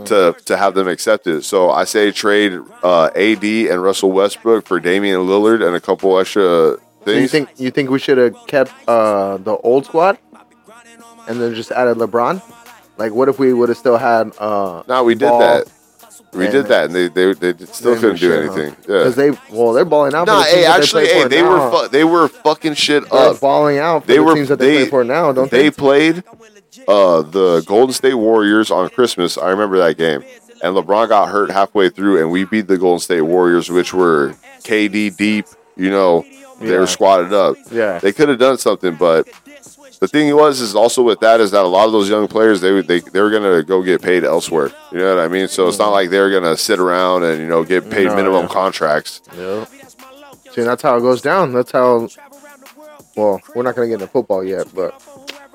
to 0.05 0.35
to 0.45 0.57
have 0.57 0.73
them 0.73 0.87
accept 0.87 1.27
it. 1.27 1.43
So 1.43 1.69
I 1.69 1.83
say 1.83 2.11
trade 2.11 2.59
uh, 2.83 3.05
AD 3.15 3.43
and 3.43 3.81
Russell 3.81 4.11
Westbrook 4.11 4.65
for 4.65 4.79
Damian 4.79 5.21
Lillard 5.21 5.65
and 5.65 5.75
a 5.75 5.79
couple 5.79 6.17
extra 6.19 6.77
So 7.05 7.11
you 7.11 7.27
think 7.27 7.49
you 7.57 7.71
think 7.71 7.89
we 7.89 7.99
should 7.99 8.17
have 8.17 8.35
kept 8.47 8.71
uh, 8.87 9.37
the 9.37 9.57
old 9.57 9.85
squad, 9.85 10.17
and 11.27 11.39
then 11.39 11.53
just 11.55 11.71
added 11.71 11.97
LeBron? 11.97 12.41
Like, 12.97 13.13
what 13.13 13.29
if 13.29 13.37
we 13.37 13.53
would 13.53 13.69
have 13.69 13.77
still 13.77 13.97
had? 13.97 14.31
Uh, 14.39 14.83
no, 14.87 15.03
we 15.03 15.13
did 15.13 15.29
Ball 15.29 15.39
that. 15.39 15.71
We 16.33 16.47
did 16.47 16.67
that, 16.67 16.85
and 16.85 16.95
they 16.95 17.07
they, 17.07 17.33
they 17.33 17.65
still 17.65 17.95
couldn't 17.95 18.19
do 18.19 18.29
shit, 18.29 18.45
huh? 18.45 18.53
anything. 18.53 18.75
Yeah. 18.81 18.97
Because 18.97 19.15
they, 19.15 19.31
well, 19.51 19.73
they're 19.73 19.85
balling 19.85 20.13
out. 20.13 20.27
Nah, 20.27 20.43
hey, 20.43 20.65
actually, 20.65 21.05
play 21.05 21.13
hey, 21.21 21.27
they 21.27 21.41
now. 21.41 21.71
were 21.71 21.83
fu- 21.83 21.87
they 21.89 22.03
were 22.03 22.27
fucking 22.27 22.73
shit 22.75 23.09
They're 23.09 23.29
up. 23.29 23.39
balling 23.39 23.77
out 23.79 24.05
They 24.05 24.17
the 24.17 24.23
were 24.23 24.35
teams 24.35 24.49
that 24.49 24.59
they, 24.59 24.81
play 24.83 24.89
for 24.89 25.03
now, 25.03 25.31
don't 25.31 25.49
they? 25.49 25.63
they 25.63 25.71
played 25.71 26.23
uh, 26.87 27.21
the 27.23 27.63
Golden 27.65 27.93
State 27.93 28.13
Warriors 28.15 28.69
on 28.71 28.89
Christmas. 28.89 29.37
I 29.37 29.49
remember 29.49 29.77
that 29.79 29.97
game, 29.97 30.21
and 30.61 30.75
LeBron 30.75 31.09
got 31.09 31.29
hurt 31.29 31.49
halfway 31.49 31.89
through, 31.89 32.19
and 32.21 32.29
we 32.29 32.43
beat 32.45 32.67
the 32.67 32.77
Golden 32.77 32.99
State 32.99 33.21
Warriors, 33.21 33.69
which 33.69 33.93
were 33.93 34.35
KD 34.63 35.15
deep. 35.17 35.45
You 35.75 35.89
know, 35.89 36.25
they 36.59 36.71
Yeah. 36.71 36.79
were 36.79 36.87
squatted 36.87 37.33
up. 37.33 37.55
Yeah. 37.71 37.99
They 37.99 38.11
could 38.11 38.29
have 38.29 38.39
done 38.39 38.57
something, 38.57 38.95
but 38.95 39.27
the 39.99 40.07
thing 40.07 40.35
was 40.35 40.61
is 40.61 40.75
also 40.75 41.01
with 41.03 41.19
that 41.21 41.39
is 41.39 41.51
that 41.51 41.63
a 41.63 41.67
lot 41.67 41.85
of 41.85 41.91
those 41.91 42.09
young 42.09 42.27
players 42.27 42.61
they 42.61 42.81
they 42.81 42.99
they 42.99 43.21
were 43.21 43.29
gonna 43.31 43.63
go 43.63 43.81
get 43.81 44.01
paid 44.01 44.23
elsewhere. 44.23 44.71
You 44.91 44.99
know 44.99 45.15
what 45.15 45.23
I 45.23 45.27
mean? 45.27 45.47
So 45.47 45.67
it's 45.67 45.79
not 45.79 45.89
like 45.89 46.09
they're 46.09 46.29
gonna 46.31 46.55
sit 46.57 46.79
around 46.79 47.23
and 47.23 47.39
you 47.41 47.47
know 47.47 47.63
get 47.63 47.89
paid 47.89 48.07
No, 48.07 48.15
minimum 48.15 48.43
yeah. 48.43 48.47
contracts. 48.53 49.21
Yeah. 49.35 49.65
See, 50.51 50.61
that's 50.63 50.81
how 50.81 50.97
it 50.97 51.01
goes 51.01 51.21
down. 51.21 51.53
That's 51.53 51.71
how. 51.71 52.07
Well, 53.15 53.41
we're 53.55 53.63
not 53.63 53.75
gonna 53.75 53.87
get 53.87 53.95
into 53.95 54.07
football 54.07 54.43
yet, 54.43 54.67
but 54.75 55.01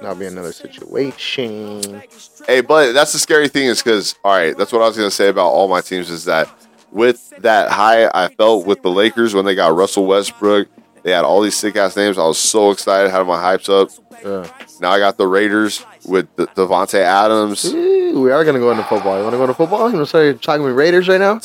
that'll 0.00 0.16
be 0.16 0.26
another 0.26 0.52
situation. 0.52 2.02
Hey, 2.46 2.60
but 2.60 2.92
that's 2.92 3.12
the 3.12 3.18
scary 3.18 3.48
thing 3.48 3.66
is 3.66 3.82
because 3.82 4.16
all 4.24 4.32
right, 4.34 4.56
that's 4.56 4.72
what 4.72 4.82
I 4.82 4.86
was 4.88 4.96
gonna 4.96 5.10
say 5.10 5.28
about 5.28 5.46
all 5.48 5.68
my 5.68 5.80
teams 5.80 6.10
is 6.10 6.24
that 6.24 6.48
with 6.90 7.32
that 7.38 7.70
high 7.70 8.08
I 8.12 8.28
felt 8.28 8.66
with 8.66 8.82
the 8.82 8.90
Lakers 8.90 9.34
when 9.34 9.44
they 9.44 9.54
got 9.54 9.74
Russell 9.74 10.06
Westbrook, 10.06 10.68
they 11.02 11.10
had 11.10 11.24
all 11.24 11.40
these 11.40 11.56
sick 11.56 11.76
ass 11.76 11.96
names. 11.96 12.18
I 12.18 12.26
was 12.26 12.38
so 12.38 12.70
excited, 12.70 13.10
had 13.10 13.26
my 13.26 13.36
hypes 13.36 13.68
up. 13.68 13.90
Yeah. 14.24 14.46
Now 14.80 14.90
I 14.90 14.98
got 14.98 15.16
the 15.16 15.26
Raiders 15.26 15.84
with 16.04 16.34
the 16.36 16.46
Davante 16.48 17.00
Adams. 17.00 17.64
Ooh, 17.64 18.20
we 18.20 18.30
are 18.30 18.44
gonna 18.44 18.58
go 18.58 18.70
into 18.70 18.84
football. 18.84 19.16
You 19.18 19.24
want 19.24 19.34
to 19.34 19.38
go 19.38 19.46
to 19.46 19.54
football? 19.54 19.90
You 19.90 19.96
want 19.96 19.96
to 19.96 20.06
start 20.06 20.42
talking 20.42 20.64
with 20.64 20.74
Raiders 20.74 21.08
right 21.08 21.20
now? 21.20 21.40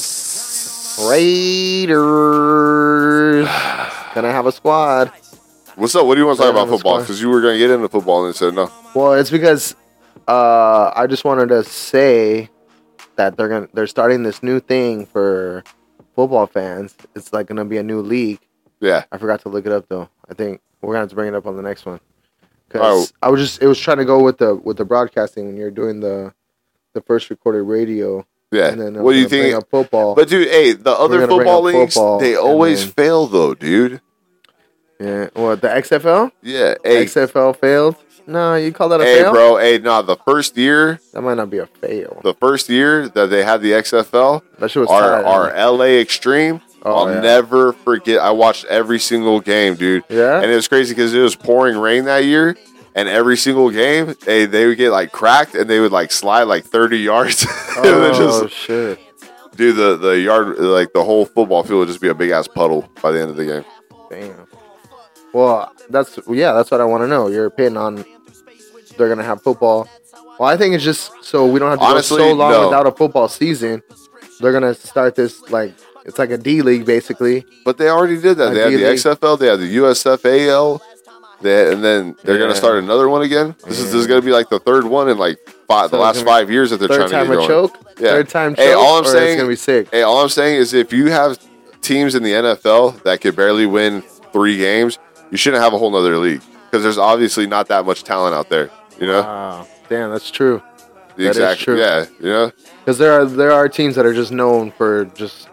Raiders 1.10 3.46
gonna 4.16 4.32
have 4.32 4.46
a 4.46 4.52
squad. 4.52 5.12
What's 5.76 5.96
up? 5.96 6.06
What 6.06 6.16
do 6.16 6.22
you 6.22 6.28
want 6.28 6.38
to 6.40 6.44
talk 6.44 6.52
about 6.52 6.70
football? 6.70 7.00
Because 7.00 7.22
you 7.22 7.30
were 7.30 7.42
gonna 7.42 7.58
get 7.58 7.70
into 7.70 7.88
football 7.90 8.26
and 8.26 8.36
said 8.36 8.56
no. 8.56 8.72
Well, 8.96 9.14
it's 9.14 9.30
because 9.30 9.76
uh, 10.28 10.92
I 10.96 11.06
just 11.08 11.24
wanted 11.24 11.50
to 11.50 11.64
say 11.64 12.50
that 13.16 13.38
they're 13.38 13.50
gonna 13.50 13.68
they're 13.74 13.88
starting 13.88 14.24
this 14.24 14.42
new 14.42 14.60
thing 14.60 15.06
for 15.06 15.64
football 16.16 16.48
fans. 16.48 16.96
It's 17.16 17.32
like 17.32 17.48
gonna 17.48 17.66
be 17.66 17.78
a 17.78 17.84
new 17.84 18.02
league. 18.02 18.40
Yeah. 18.80 19.06
I 19.12 19.18
forgot 19.18 19.42
to 19.42 19.50
look 19.50 19.66
it 19.66 19.72
up 19.72 19.88
though. 19.90 20.10
I 20.30 20.34
think 20.34 20.62
we're 20.82 20.94
gonna 20.94 21.02
have 21.04 21.10
to 21.10 21.16
bring 21.16 21.28
it 21.30 21.36
up 21.36 21.46
on 21.48 21.56
the 21.56 21.62
next 21.64 21.86
one. 21.86 22.00
Oh. 22.00 22.48
Because 22.70 23.14
I 23.22 23.30
was 23.30 23.40
just 23.42 23.62
it 23.62 23.68
was 23.68 23.80
trying 23.80 23.98
to 23.98 24.06
go 24.06 24.22
with 24.24 24.38
the 24.38 24.56
with 24.56 24.78
the 24.78 24.86
broadcasting 24.86 25.46
when 25.48 25.58
you're 25.58 25.72
doing 25.72 26.00
the 26.00 26.34
the 26.94 27.02
first 27.02 27.30
recorded 27.30 27.64
radio 27.64 28.26
Yeah. 28.52 28.68
And 28.70 28.82
then 28.82 28.98
uh, 28.98 29.02
what 29.04 29.14
do 29.14 29.20
you 29.20 29.30
think? 29.30 29.68
football. 29.70 30.16
But 30.16 30.30
dude, 30.30 30.48
hey, 30.50 30.74
the 30.74 30.92
other 30.92 31.26
football 31.28 31.62
leagues, 31.64 31.94
football, 31.96 32.20
they 32.20 32.36
always 32.36 32.82
then- 32.84 32.94
fail 32.94 33.28
though, 33.28 33.54
dude. 33.54 34.02
yeah, 35.00 35.30
what 35.34 35.62
the 35.62 35.68
XFL? 35.70 36.32
Yeah. 36.42 36.76
Hey, 36.84 37.06
XFL 37.06 37.56
failed. 37.56 37.96
No, 38.26 38.56
you 38.56 38.74
call 38.74 38.90
that 38.90 39.00
a 39.00 39.06
hey, 39.06 39.22
fail? 39.22 39.32
bro. 39.32 39.58
Hey, 39.58 39.78
no, 39.78 40.02
the 40.02 40.18
first 40.18 40.58
year, 40.58 41.00
That 41.14 41.22
might 41.22 41.36
not 41.36 41.50
be 41.50 41.60
a 41.60 41.66
fail. 41.66 42.20
the 42.24 42.34
first 42.34 42.68
year 42.68 43.08
that 43.08 43.28
they 43.30 43.42
had 43.44 43.62
the 43.62 43.72
XFL, 43.72 44.42
That 44.60 44.70
shit 44.70 44.82
was 44.82 44.90
our 44.90 45.22
tired. 45.24 45.26
our 45.26 45.72
LA 45.72 46.00
Extreme. 46.02 46.60
Oh, 46.88 46.96
I'll 46.96 47.14
yeah. 47.14 47.22
never 47.22 47.74
forget. 47.74 48.20
I 48.20 48.32
watched 48.32 48.66
every 48.66 49.00
single 49.00 49.40
game, 49.40 49.76
dude. 49.76 50.04
Yeah? 50.10 50.42
And 50.42 50.52
it 50.52 50.56
was 50.56 50.68
crazy 50.68 50.94
because 50.94 51.14
it 51.14 51.20
was 51.20 51.36
pouring 51.36 51.78
rain 51.78 52.06
that 52.06 52.26
year, 52.26 52.56
and 52.96 53.10
every 53.10 53.38
single 53.38 53.70
game 53.70 54.16
they 54.26 54.46
they 54.46 54.66
would 54.66 54.78
get 54.78 54.92
like 54.92 55.12
cracked 55.12 55.56
and 55.56 55.70
they 55.70 55.80
would 55.80 55.92
like 55.92 56.12
slide 56.12 56.44
like 56.44 56.64
thirty 56.66 57.00
yards. 57.00 57.46
oh 57.78 58.42
just 58.42 58.56
shit! 58.56 59.00
dude, 59.56 59.76
the 59.76 59.98
the 59.98 60.20
yard 60.20 60.58
like 60.60 60.94
the 60.94 61.04
whole 61.04 61.26
football 61.26 61.64
field 61.64 61.80
would 61.80 61.88
just 61.88 62.02
be 62.02 62.08
a 62.08 62.16
big 62.16 62.30
ass 62.30 62.48
puddle 62.48 62.88
by 63.02 63.12
the 63.12 63.20
end 63.20 63.32
of 63.32 63.36
the 63.36 63.46
game. 63.46 63.66
Damn. 64.10 64.48
Well, 65.34 65.74
that's 65.90 66.18
yeah. 66.30 66.54
That's 66.54 66.72
what 66.72 66.80
I 66.80 66.86
want 66.86 67.04
to 67.04 67.08
know. 67.08 67.28
Your 67.28 67.48
opinion 67.48 67.78
on 67.78 68.06
they're 68.98 69.10
gonna 69.10 69.24
have 69.24 69.42
football. 69.42 69.88
Well, 70.40 70.50
I 70.50 70.56
think 70.56 70.76
it's 70.76 70.84
just 70.84 71.12
so 71.24 71.48
we 71.48 71.60
don't 71.60 71.70
have 71.70 71.80
to 71.80 71.86
Honestly, 71.86 72.20
go 72.20 72.30
so 72.30 72.34
long 72.34 72.52
no. 72.52 72.66
without 72.66 72.88
a 72.88 72.92
football 72.92 73.28
season. 73.28 73.84
They're 74.40 74.54
gonna 74.54 74.74
start 74.74 75.16
this 75.16 75.42
like 75.50 75.74
it's 76.08 76.18
like 76.18 76.32
a 76.32 76.38
D 76.38 76.62
league 76.62 76.86
basically. 76.86 77.46
But 77.66 77.78
they 77.78 77.90
already 77.90 78.20
did 78.20 78.38
that. 78.38 78.46
Like 78.48 78.54
They 78.56 78.62
had 78.62 78.74
the 78.74 78.78
D-League. 78.78 78.98
XFL, 78.98 79.38
they 79.40 79.48
had 79.48 79.60
the 79.60 79.76
USFL, 79.78 80.80
they, 81.42 81.72
and 81.72 81.84
then 81.84 82.16
they're 82.24 82.36
Yeah. 82.36 82.42
gonna 82.42 82.56
start 82.56 82.78
another 82.84 83.10
one 83.10 83.22
again. 83.22 83.56
This 83.68 83.80
is 83.80 83.86
this 83.92 83.96
is 83.96 84.08
gonna 84.08 84.22
be 84.22 84.32
like 84.32 84.50
the 84.50 84.60
third 84.60 84.86
one 84.86 85.10
in 85.10 85.18
like 85.18 85.38
five, 85.68 85.92
the 85.92 85.98
So 85.98 85.98
it's 85.98 86.04
last 86.04 86.14
gonna 86.16 86.26
be 86.26 86.32
five 86.32 86.52
years 86.52 86.70
that 86.72 86.78
they're 86.80 86.88
Third 86.88 87.10
trying 87.10 87.12
time 87.12 87.28
to 87.28 87.34
a 87.34 87.42
get 87.42 87.48
going. 87.48 87.68
choke. 87.70 87.78
Yeah. 88.00 88.10
Third 88.10 88.30
time 88.30 88.56
choke. 88.56 88.66
Hey, 88.66 88.74
all 88.74 88.98
I'm 88.98 89.04
or 89.06 89.08
saying- 89.08 89.28
it's 89.34 89.38
gonna 89.38 89.50
be 89.50 89.56
sick. 89.56 89.88
Hey, 89.92 90.02
all 90.02 90.22
I'm 90.22 90.30
saying 90.30 90.56
is 90.56 90.74
if 90.74 90.92
you 90.94 91.12
have 91.12 91.38
teams 91.82 92.16
in 92.16 92.24
the 92.24 92.34
NFL 92.34 92.96
that 93.04 93.22
could 93.22 93.36
barely 93.36 93.66
win 93.66 94.02
three 94.34 94.58
games, 94.58 94.98
you 95.32 95.38
shouldn't 95.38 95.62
have 95.62 95.74
a 95.74 95.78
whole 95.78 95.92
nother 95.92 96.18
league 96.18 96.42
because 96.72 96.84
there's 96.84 96.98
obviously 96.98 97.46
not 97.48 97.68
that 97.68 97.86
much 97.86 98.04
talent 98.04 98.34
out 98.34 98.50
there. 98.50 98.70
You 99.00 99.08
know, 99.08 99.22
Wow. 99.22 99.68
Damn, 99.90 100.12
that's 100.12 100.32
true. 100.32 100.62
the 101.16 101.24
that 101.24 101.30
is 101.32 101.38
exact 101.38 101.62
true. 101.62 101.78
yeah. 101.80 102.06
You 102.20 102.30
know, 102.30 102.52
Because 102.84 102.98
there 102.98 103.12
are 103.14 103.26
there 103.26 103.52
are 103.52 103.68
teams 103.70 103.96
that 103.96 104.06
are 104.06 104.14
just 104.14 104.32
known 104.32 104.72
for 104.78 105.06
just 105.16 105.48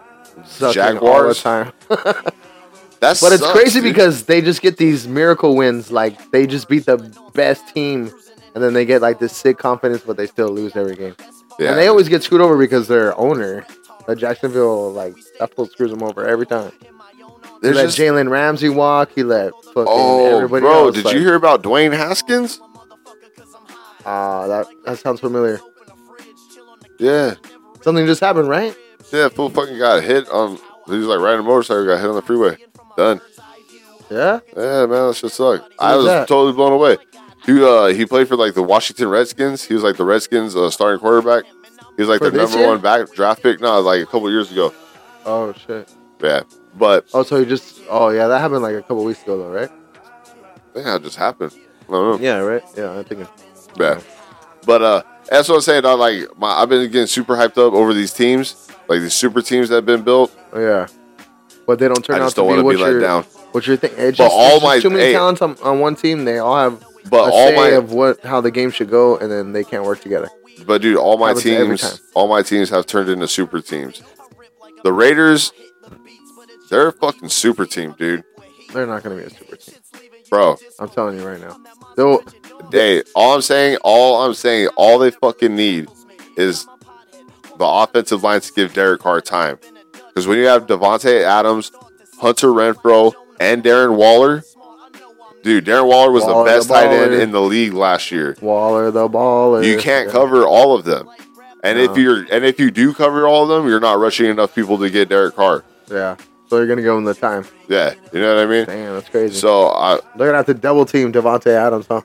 sucking 0.47 0.99
all 0.99 1.26
the 1.28 1.34
time. 1.34 1.72
that's 3.01 3.20
But 3.20 3.32
it's 3.32 3.47
crazy 3.53 3.80
because 3.80 4.24
they 4.24 4.40
just 4.40 4.62
get 4.62 4.76
these 4.76 5.07
miracle 5.07 5.57
wins. 5.57 5.90
Like 5.90 6.30
they 6.30 6.47
just 6.47 6.68
beat 6.68 6.86
the 6.86 6.99
best 7.34 7.68
team, 7.74 8.11
and 8.55 8.62
then 8.62 8.72
they 8.72 8.84
get 8.84 9.03
like 9.03 9.18
this 9.18 9.36
sick 9.36 9.59
confidence, 9.59 10.03
but 10.07 10.16
they 10.16 10.26
still 10.26 10.49
lose 10.49 10.76
every 10.76 10.97
game. 10.97 11.14
yeah. 11.59 11.70
And 11.70 11.78
they 11.78 11.88
always 11.88 12.09
get 12.09 12.22
screwed 12.22 12.40
over 12.40 12.57
because 12.57 12.88
their 12.88 13.18
owner, 13.18 13.66
uh, 14.09 14.14
Jacksonville, 14.14 14.92
like 14.92 15.14
that 15.38 15.55
fool 15.55 15.66
screws 15.66 15.90
them 15.90 16.03
over 16.03 16.26
every 16.26 16.47
time. 16.47 16.72
He 16.80 16.86
There's 17.62 17.76
let 17.76 17.84
just- 17.86 17.99
Jalen 17.99 18.28
Ramsey 18.30 18.68
walk. 18.68 19.11
He 19.14 19.22
let 19.22 19.53
fucking 19.64 19.84
oh, 19.86 20.36
everybody 20.36 20.61
bro, 20.62 20.86
else. 20.86 20.95
did 20.97 21.05
like, 21.07 21.14
you 21.14 21.20
hear 21.20 21.34
about 21.34 21.62
Dwayne 21.62 21.92
Haskins? 21.92 22.61
Ah, 24.07 24.47
that 24.47 24.66
that 24.84 24.99
sounds 24.99 25.20
familiar. 25.20 25.61
Yeah, 26.99 27.34
Something 27.80 28.07
just 28.07 28.20
happened, 28.20 28.49
right? 28.49 28.76
Yeah. 29.15 29.29
Fool 29.29 29.51
fucking 29.51 29.79
got 29.79 30.03
hit 30.03 30.29
on. 30.29 30.59
He 30.87 30.97
was 30.97 31.07
like 31.07 31.21
riding 31.21 31.41
a 31.41 31.43
motorcycle, 31.43 31.87
got 31.87 32.01
hit 32.01 32.09
on 32.09 32.15
the 32.17 32.23
freeway. 32.23 32.57
Done. 32.97 33.21
Yeah. 34.11 34.41
Yeah, 34.57 34.87
man, 34.87 35.09
that 35.09 35.17
shit 35.17 35.33
sucked. 35.33 35.73
I 35.79 35.97
was 35.97 36.05
that? 36.07 36.29
totally 36.29 36.53
blown 36.53 36.73
away. 36.73 36.99
He 37.47 37.62
uh 37.62 37.87
he 37.87 38.07
played 38.07 38.29
for 38.29 38.37
like 38.37 38.55
the 38.55 38.62
Washington 38.62 39.09
Redskins. 39.09 39.65
He 39.65 39.75
was 39.75 39.83
like 39.83 39.97
the 39.97 40.05
Redskins 40.05 40.57
uh, 40.57 40.71
starting 40.71 41.01
quarterback. 41.01 41.45
He 41.97 42.03
was 42.03 42.09
like 42.09 42.19
For 42.19 42.31
the 42.31 42.39
number 42.39 42.59
year? 42.59 42.69
one 42.69 42.81
back 42.81 43.11
draft 43.12 43.43
pick. 43.43 43.61
No, 43.61 43.81
like 43.81 44.03
a 44.03 44.07
couple 44.07 44.31
years 44.31 44.51
ago. 44.51 44.73
Oh 45.25 45.53
shit. 45.53 45.91
Yeah, 46.23 46.43
but 46.77 47.07
Oh, 47.12 47.23
so 47.23 47.39
he 47.39 47.45
just. 47.45 47.81
Oh 47.89 48.09
yeah, 48.11 48.29
that 48.29 48.41
happened 48.41 48.62
like 48.62 48.75
a 48.75 48.83
couple 48.83 49.05
weeks 49.05 49.23
ago, 49.23 49.39
though, 49.39 49.51
right? 49.51 49.71
Yeah, 49.71 50.73
think 50.73 50.85
that 50.87 51.03
just 51.03 51.17
happened. 51.17 51.53
I 51.89 51.93
don't 51.93 52.21
know. 52.21 52.25
Yeah, 52.25 52.39
right. 52.39 52.62
Yeah, 52.77 52.93
I 52.93 53.03
think. 53.03 53.27
thinking. 53.29 53.29
Yeah, 53.79 54.01
but 54.67 54.83
uh, 54.83 55.03
that's 55.29 55.49
what 55.49 55.57
I'm 55.57 55.61
saying. 55.61 55.83
dog. 55.83 55.99
like 55.99 56.37
my, 56.39 56.49
I've 56.49 56.69
been 56.69 56.91
getting 56.91 57.07
super 57.07 57.37
hyped 57.37 57.59
up 57.59 57.75
over 57.75 57.93
these 57.93 58.12
teams, 58.12 58.69
like 58.89 59.01
these 59.01 59.14
super 59.14 59.43
teams 59.43 59.68
that 59.70 59.76
have 59.76 59.87
been 59.87 60.03
built. 60.03 60.37
Oh, 60.53 60.61
yeah. 60.61 60.87
But 61.66 61.78
they 61.78 61.89
don't 61.89 62.05
turn 62.05 62.16
I 62.16 62.18
out 62.20 62.24
just 62.26 62.37
to 62.37 62.43
don't 62.43 62.49
be 62.49 62.51
want 62.51 62.61
to 62.61 62.64
what 62.64 62.76
be 62.76 62.82
let 62.82 62.91
you're 62.91 63.01
down. 63.01 63.22
what 63.53 63.66
you're 63.66 63.76
thinking. 63.76 63.99
It's 63.99 64.18
But 64.18 64.24
just, 64.24 64.35
all 64.37 64.47
it's 64.47 64.55
just 64.55 64.64
my- 64.64 64.80
too 64.80 64.91
many 64.91 65.05
hey. 65.05 65.12
talents 65.12 65.41
on, 65.43 65.57
on 65.62 65.80
one 65.80 65.97
team. 65.97 66.24
They 66.24 66.39
all 66.39 66.57
have 66.57 66.85
But 67.09 67.28
a 67.28 67.32
all 67.32 67.49
say 67.49 67.57
my 67.57 67.68
of 67.68 67.93
what 67.93 68.20
how 68.24 68.41
the 68.41 68.51
game 68.51 68.70
should 68.70 68.91
go, 68.91 69.16
and 69.16 69.30
then 69.30 69.53
they 69.53 69.64
can't 69.64 69.85
work 69.85 70.01
together. 70.01 70.28
But 70.66 70.82
dude, 70.82 70.97
all 70.97 71.16
my 71.18 71.28
Happens 71.28 71.47
every 71.47 71.78
teams, 71.78 72.01
all 72.14 72.28
my 72.28 72.43
teams 72.43 72.70
have 72.70 72.87
turned 72.87 73.09
into 73.09 73.26
super 73.26 73.61
teams. 73.61 74.03
The 74.85 74.93
Raiders, 74.93 75.53
they're 76.70 76.89
a 76.89 76.93
fucking 76.93 77.30
super 77.30 77.66
team, 77.66 77.95
dude. 77.99 78.22
They're 78.72 78.87
not 78.87 79.03
going 79.03 79.16
to 79.16 79.22
be 79.24 79.35
a 79.35 79.37
super 79.39 79.57
team. 79.57 79.74
Bro, 80.30 80.57
I'm 80.78 80.89
telling 80.89 81.18
you 81.18 81.26
right 81.26 81.41
now. 81.41 81.57
They'll, 81.97 82.22
hey, 82.72 83.03
all 83.14 83.35
I'm 83.35 83.43
saying, 83.43 83.78
all 83.85 84.22
I'm 84.22 84.35
saying, 84.35 84.68
all 84.76 84.99
they 84.99 85.11
fucking 85.11 85.55
need 85.55 85.89
is 86.37 86.66
the 87.59 87.67
offensive 87.67 88.23
line 88.23 88.41
to 88.41 88.53
give 88.53 88.75
Derek 88.75 89.01
Carr 89.01 89.21
time. 89.21 89.59
Because 90.09 90.27
when 90.27 90.39
you 90.39 90.45
have 90.47 90.67
Davante 90.67 91.23
Adams, 91.23 91.73
Hunter 92.21 92.49
Renfrow, 92.49 93.13
and 93.41 93.63
Darren 93.63 93.97
Waller, 93.97 94.43
dude, 95.43 95.65
Darren 95.65 95.89
Waller 95.89 96.11
was 96.13 96.25
Waller 96.25 96.45
the 96.45 96.51
the 96.51 96.57
best 96.59 96.69
tight 96.69 96.89
end 96.89 97.15
in 97.15 97.33
the 97.33 97.41
league 97.41 97.73
last 97.73 98.11
year. 98.11 98.37
Waller 98.41 98.91
the 98.91 99.09
baller. 99.09 99.65
You 99.65 99.79
can't 99.79 100.07
Yeah. 100.07 100.13
cover 100.13 100.45
all 100.47 100.75
of 100.75 100.85
them. 100.85 101.09
And 101.63 101.79
if 101.79 101.97
you're 101.97 102.27
and 102.31 102.45
if 102.45 102.61
you 102.61 102.71
do 102.71 102.93
cover 102.93 103.27
all 103.27 103.43
of 103.45 103.49
them, 103.49 103.69
you're 103.69 103.81
not 103.81 103.99
rushing 103.99 104.27
enough 104.27 104.55
people 104.55 104.79
to 104.79 104.91
get 104.91 105.09
Derek 105.09 105.35
Carr. 105.35 105.65
Yeah. 105.91 106.17
So 106.49 106.59
you're 106.59 106.67
going 106.67 106.77
to 106.77 106.83
give 106.83 106.95
them 106.95 107.05
the 107.05 107.15
time. 107.15 107.47
Yeah, 107.69 107.95
you 108.13 108.21
know 108.21 108.37
what 108.37 108.45
I 108.45 108.47
mean. 108.47 108.67
Damn, 108.67 108.95
that's 108.95 109.09
crazy. 109.09 109.35
So, 109.35 109.69
I, 109.69 109.99
they're 110.15 110.31
going 110.31 110.33
to 110.33 110.37
have 110.37 110.47
to 110.47 110.55
double 110.55 110.85
team 110.85 111.11
Davante 111.11 111.47
Adams, 111.47 111.87
huh? 111.89 112.03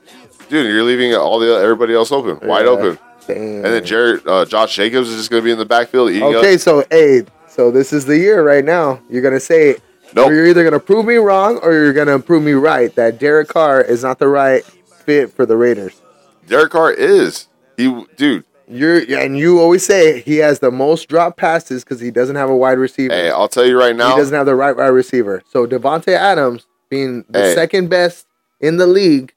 dude, 0.48 0.66
you're 0.72 0.82
leaving 0.82 1.14
all 1.14 1.38
the 1.38 1.54
everybody 1.56 1.94
else 1.94 2.10
open, 2.10 2.48
wide 2.48 2.64
open, 2.66 2.98
Damn. 3.26 3.36
and 3.38 3.64
then 3.64 3.84
Jared, 3.84 4.26
uh, 4.26 4.44
Josh 4.44 4.74
Jacobs 4.74 5.08
is 5.08 5.16
just 5.16 5.30
going 5.30 5.40
to 5.42 5.44
be 5.44 5.50
in 5.52 5.58
the 5.58 5.64
backfield 5.66 6.10
eating 6.10 6.22
Okay, 6.34 6.54
up. 6.54 6.60
so 6.60 6.84
hey, 6.90 7.24
so 7.48 7.70
this 7.70 7.92
is 7.92 8.06
the 8.06 8.16
year 8.16 8.42
right 8.42 8.64
now. 8.64 9.00
You're 9.10 9.22
gonna 9.22 9.40
say, 9.40 9.76
Nope. 10.14 10.30
you're 10.30 10.46
either 10.46 10.64
gonna 10.64 10.80
prove 10.80 11.04
me 11.04 11.16
wrong 11.16 11.58
or 11.62 11.72
you're 11.72 11.92
gonna 11.92 12.18
prove 12.18 12.42
me 12.42 12.52
right 12.52 12.94
that 12.94 13.18
Derek 13.18 13.48
Carr 13.48 13.80
is 13.82 14.02
not 14.02 14.18
the 14.18 14.28
right 14.28 14.64
fit 14.64 15.32
for 15.32 15.44
the 15.46 15.56
Raiders. 15.56 16.00
Derek 16.46 16.70
Carr 16.72 16.92
is 16.92 17.48
he, 17.76 18.04
dude. 18.16 18.44
You're 18.68 18.98
and 19.20 19.36
you 19.36 19.60
always 19.60 19.84
say 19.84 20.20
he 20.20 20.36
has 20.36 20.60
the 20.60 20.70
most 20.70 21.08
drop 21.08 21.36
passes 21.36 21.82
because 21.82 21.98
he 22.00 22.12
doesn't 22.12 22.36
have 22.36 22.48
a 22.50 22.56
wide 22.56 22.78
receiver. 22.78 23.12
Hey, 23.12 23.28
I'll 23.30 23.48
tell 23.48 23.66
you 23.66 23.76
right 23.76 23.96
now, 23.96 24.10
he 24.12 24.16
doesn't 24.16 24.34
have 24.34 24.46
the 24.46 24.54
right 24.54 24.76
wide 24.76 24.86
receiver. 24.88 25.42
So 25.50 25.66
Davante 25.66 26.12
Adams 26.14 26.66
being 26.88 27.24
the 27.28 27.40
Hey. 27.40 27.54
second 27.56 27.88
best 27.90 28.26
in 28.60 28.76
the 28.76 28.86
league, 28.86 29.34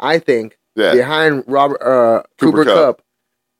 I 0.00 0.18
think, 0.18 0.58
Yeah, 0.74 0.92
behind 0.92 1.44
Robert 1.46 1.80
uh, 1.80 2.24
Cooper 2.38 2.58
Cooper, 2.58 2.64
Kupp. 2.64 2.96
Cup. 2.98 3.03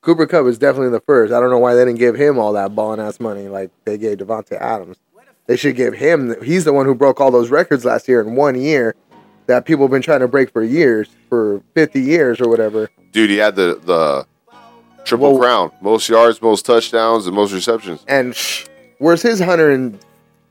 Cooper 0.04 0.26
Kupp 0.26 0.46
is 0.46 0.58
definitely 0.58 0.90
the 0.90 1.00
first. 1.00 1.32
I 1.32 1.40
don't 1.40 1.48
know 1.50 1.58
why 1.58 1.74
they 1.74 1.84
didn't 1.84 1.98
give 1.98 2.14
him 2.14 2.38
all 2.38 2.52
that 2.52 2.74
balling 2.74 3.00
ass 3.00 3.18
money 3.20 3.48
like 3.48 3.70
they 3.86 3.96
gave 3.96 4.18
Davante 4.18 4.52
Adams. 4.60 4.98
They 5.46 5.56
should 5.56 5.76
give 5.76 5.94
him. 5.94 6.34
He's 6.42 6.64
the 6.64 6.72
one 6.74 6.84
who 6.86 6.94
broke 6.94 7.20
all 7.20 7.30
those 7.30 7.50
records 7.50 7.84
last 7.86 8.06
year 8.06 8.20
in 8.20 8.36
one 8.36 8.60
year 8.60 8.94
that 9.46 9.64
people 9.64 9.84
have 9.84 9.90
been 9.90 10.02
trying 10.02 10.20
to 10.20 10.28
break 10.28 10.50
for 10.52 10.62
years, 10.62 11.08
for 11.30 11.62
fifty 11.74 12.00
years 12.02 12.40
or 12.40 12.48
whatever. 12.48 12.90
dude, 13.12 13.30
he 13.30 13.36
had 13.36 13.56
the 13.56 13.80
the 13.84 14.26
triple 15.04 15.32
Well- 15.32 15.40
crown: 15.40 15.70
most 15.80 16.08
yards, 16.08 16.40
most 16.42 16.64
touchdowns, 16.66 17.26
and 17.26 17.34
most 17.34 17.52
receptions. 17.52 18.04
And 18.06 18.36
where's 18.98 19.22
his 19.22 19.40
hundred 19.40 19.70
and 19.72 19.98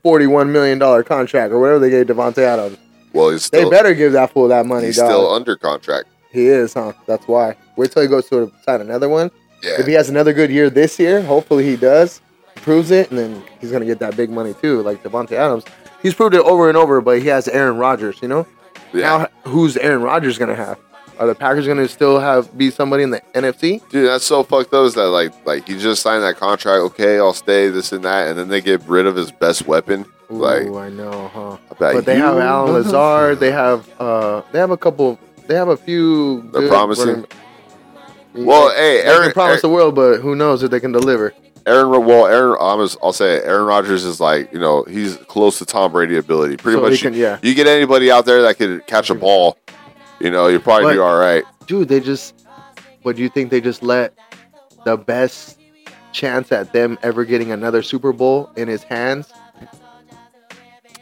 forty-one 0.02 0.50
million 0.52 0.78
dollar 0.80 1.02
contract 1.04 1.52
or 1.52 1.60
whatever 1.60 1.78
they 1.78 1.90
gave 1.90 2.06
Davante 2.06 2.38
Adams? 2.38 2.76
Well, 3.12 3.30
he's 3.30 3.48
They 3.50 3.68
better 3.70 3.94
give 3.94 4.12
that 4.12 4.32
fool 4.32 4.48
that 4.48 4.66
money, 4.66 4.86
he's 4.86 4.96
dog. 4.96 5.06
still 5.10 5.32
under 5.32 5.54
contract. 5.56 6.06
he 6.32 6.46
is, 6.46 6.74
huh? 6.74 6.92
That's 7.06 7.26
why. 7.28 7.56
Wait 7.76 7.92
till 7.92 8.02
he 8.02 8.08
goes 8.08 8.28
to 8.30 8.50
sign 8.64 8.80
another 8.80 9.08
one. 9.08 9.30
Yeah, 9.64 9.80
If 9.80 9.86
he 9.86 9.92
has 9.94 10.08
another 10.10 10.32
good 10.32 10.50
year 10.50 10.68
this 10.70 10.98
year, 10.98 11.22
hopefully 11.22 11.64
he 11.64 11.76
does, 11.76 12.20
proves 12.56 12.90
it, 12.90 13.10
and 13.10 13.18
then 13.18 13.42
he's 13.60 13.70
gonna 13.72 13.86
get 13.86 13.98
that 14.00 14.16
big 14.16 14.30
money 14.30 14.54
too, 14.60 14.82
like 14.82 15.02
Davante 15.02 15.32
Adams. 15.32 15.64
He's 16.02 16.14
proved 16.14 16.34
it 16.34 16.42
over 16.42 16.68
and 16.68 16.76
over, 16.76 17.00
but 17.00 17.20
he 17.20 17.28
has 17.28 17.48
Aaron 17.48 17.78
Rodgers, 17.78 18.18
you 18.20 18.28
know. 18.28 18.46
yeah. 18.92 19.28
Now, 19.44 19.50
who's 19.50 19.76
Aaron 19.78 20.02
Rodgers 20.02 20.36
gonna 20.38 20.54
have? 20.54 20.78
Are 21.18 21.26
the 21.28 21.34
Packers 21.34 21.66
gonna 21.66 21.86
still 21.88 22.18
have 22.18 22.56
be 22.58 22.70
somebody 22.70 23.04
in 23.04 23.10
the 23.10 23.22
NFC? 23.34 23.80
Dude, 23.88 24.08
that's 24.08 24.24
so 24.24 24.42
fucked 24.42 24.74
up. 24.74 24.84
Is 24.84 24.94
that 24.94 25.06
like 25.08 25.32
like 25.46 25.66
he 25.68 25.78
just 25.78 26.02
signed 26.02 26.24
that 26.24 26.36
contract? 26.36 26.80
Okay, 26.80 27.18
I'll 27.18 27.32
stay 27.32 27.68
this 27.68 27.92
and 27.92 28.04
that, 28.04 28.28
and 28.28 28.38
then 28.38 28.48
they 28.48 28.60
get 28.60 28.82
rid 28.88 29.06
of 29.06 29.14
his 29.16 29.30
best 29.30 29.66
weapon. 29.68 30.04
like, 30.28 30.66
I 30.66 30.88
know, 30.88 31.30
huh? 31.32 31.56
But 31.78 32.04
they 32.04 32.16
have 32.16 32.36
Allen 32.38 32.72
Lazard. 32.72 33.38
They 33.38 33.52
have 33.52 33.88
uh, 34.00 34.42
they 34.52 34.58
have 34.58 34.72
a 34.72 34.76
couple. 34.76 35.18
They 35.46 35.54
have 35.54 35.68
a 35.68 35.76
few. 35.76 36.42
They're 36.52 36.68
promising. 36.68 37.06
running- 37.06 37.26
Well, 38.34 38.68
Yeah, 38.70 38.76
hey, 38.76 38.96
they 39.02 39.06
Aaron, 39.08 39.22
can 39.24 39.32
promise 39.32 39.62
the 39.62 39.68
world, 39.68 39.94
but 39.94 40.20
who 40.20 40.34
knows 40.34 40.62
if 40.62 40.70
they 40.70 40.80
can 40.80 40.92
deliver? 40.92 41.32
Aaron, 41.66 42.04
well, 42.04 42.26
Aaron, 42.26 42.56
I'm 42.60 42.78
just, 42.80 42.98
I'll 43.02 43.12
say 43.12 43.36
it, 43.36 43.44
Aaron 43.44 43.64
Rodgers 43.64 44.04
is 44.04 44.20
like, 44.20 44.52
you 44.52 44.58
know, 44.58 44.82
he's 44.84 45.16
close 45.28 45.58
to 45.60 45.64
Tom 45.66 45.92
Brady 45.92 46.16
ability. 46.16 46.56
Pretty 46.58 46.76
So 46.78 46.82
much, 46.90 47.00
can- 47.00 47.14
yeah. 47.14 47.38
you 47.42 47.54
get 47.54 47.66
anybody 47.66 48.10
out 48.10 48.26
there 48.26 48.42
that 48.42 48.58
could 48.58 48.86
catch 48.86 49.08
a 49.08 49.14
ball, 49.14 49.56
you 50.20 50.30
know, 50.30 50.48
you 50.48 50.60
probably 50.60 50.84
But- 50.84 50.92
do 50.94 51.02
all 51.02 51.18
right. 51.18 51.44
dude, 51.66 51.88
they 51.88 52.00
just. 52.00 52.34
What 53.02 53.16
do 53.16 53.22
you 53.22 53.28
think? 53.28 53.50
They 53.50 53.60
just 53.60 53.82
let 53.82 54.14
the 54.86 54.96
best 54.96 55.58
chance 56.12 56.50
at 56.52 56.72
them 56.72 56.98
ever 57.02 57.24
getting 57.26 57.52
another 57.52 57.82
Super 57.82 58.12
Bowl 58.14 58.50
in 58.56 58.66
his 58.66 58.82
hands. 58.82 59.30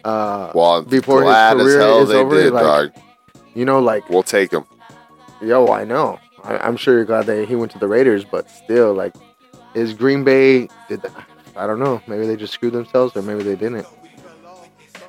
Uh, 0.05 0.51
Well, 0.55 0.79
I'm 0.79 0.85
Before 0.85 1.23
his 1.23 1.31
career 1.33 1.79
hell 1.81 2.03
is 2.03 2.09
they 2.09 2.17
over, 2.17 2.35
did, 2.43 2.53
like- 2.53 2.65
dog. 2.65 2.91
you 3.55 3.65
know, 3.65 3.79
like 3.79 4.09
We'll 4.11 4.23
take 4.25 4.53
him. 4.53 4.65
Yo, 5.41 5.69
I 5.69 5.85
know. 5.85 6.19
I, 6.45 6.59
I'm 6.59 6.77
sure 6.77 6.95
you're 6.95 7.05
glad 7.05 7.27
that 7.27 7.49
he 7.49 7.55
went 7.57 7.73
to 7.73 7.79
the 7.79 7.89
Raiders, 7.89 8.25
but 8.25 8.51
still, 8.51 8.93
like, 8.95 9.15
is 9.75 9.95
Green 9.95 10.25
Bay? 10.25 10.69
Did 10.89 11.03
that, 11.03 11.13
I 11.57 11.67
don't 11.67 11.79
know. 11.79 12.01
Maybe 12.07 12.27
they 12.27 12.37
just 12.37 12.53
screwed 12.53 12.73
themselves, 12.73 13.17
or 13.17 13.23
maybe 13.23 13.43
they 13.43 13.57
didn't. 13.57 13.87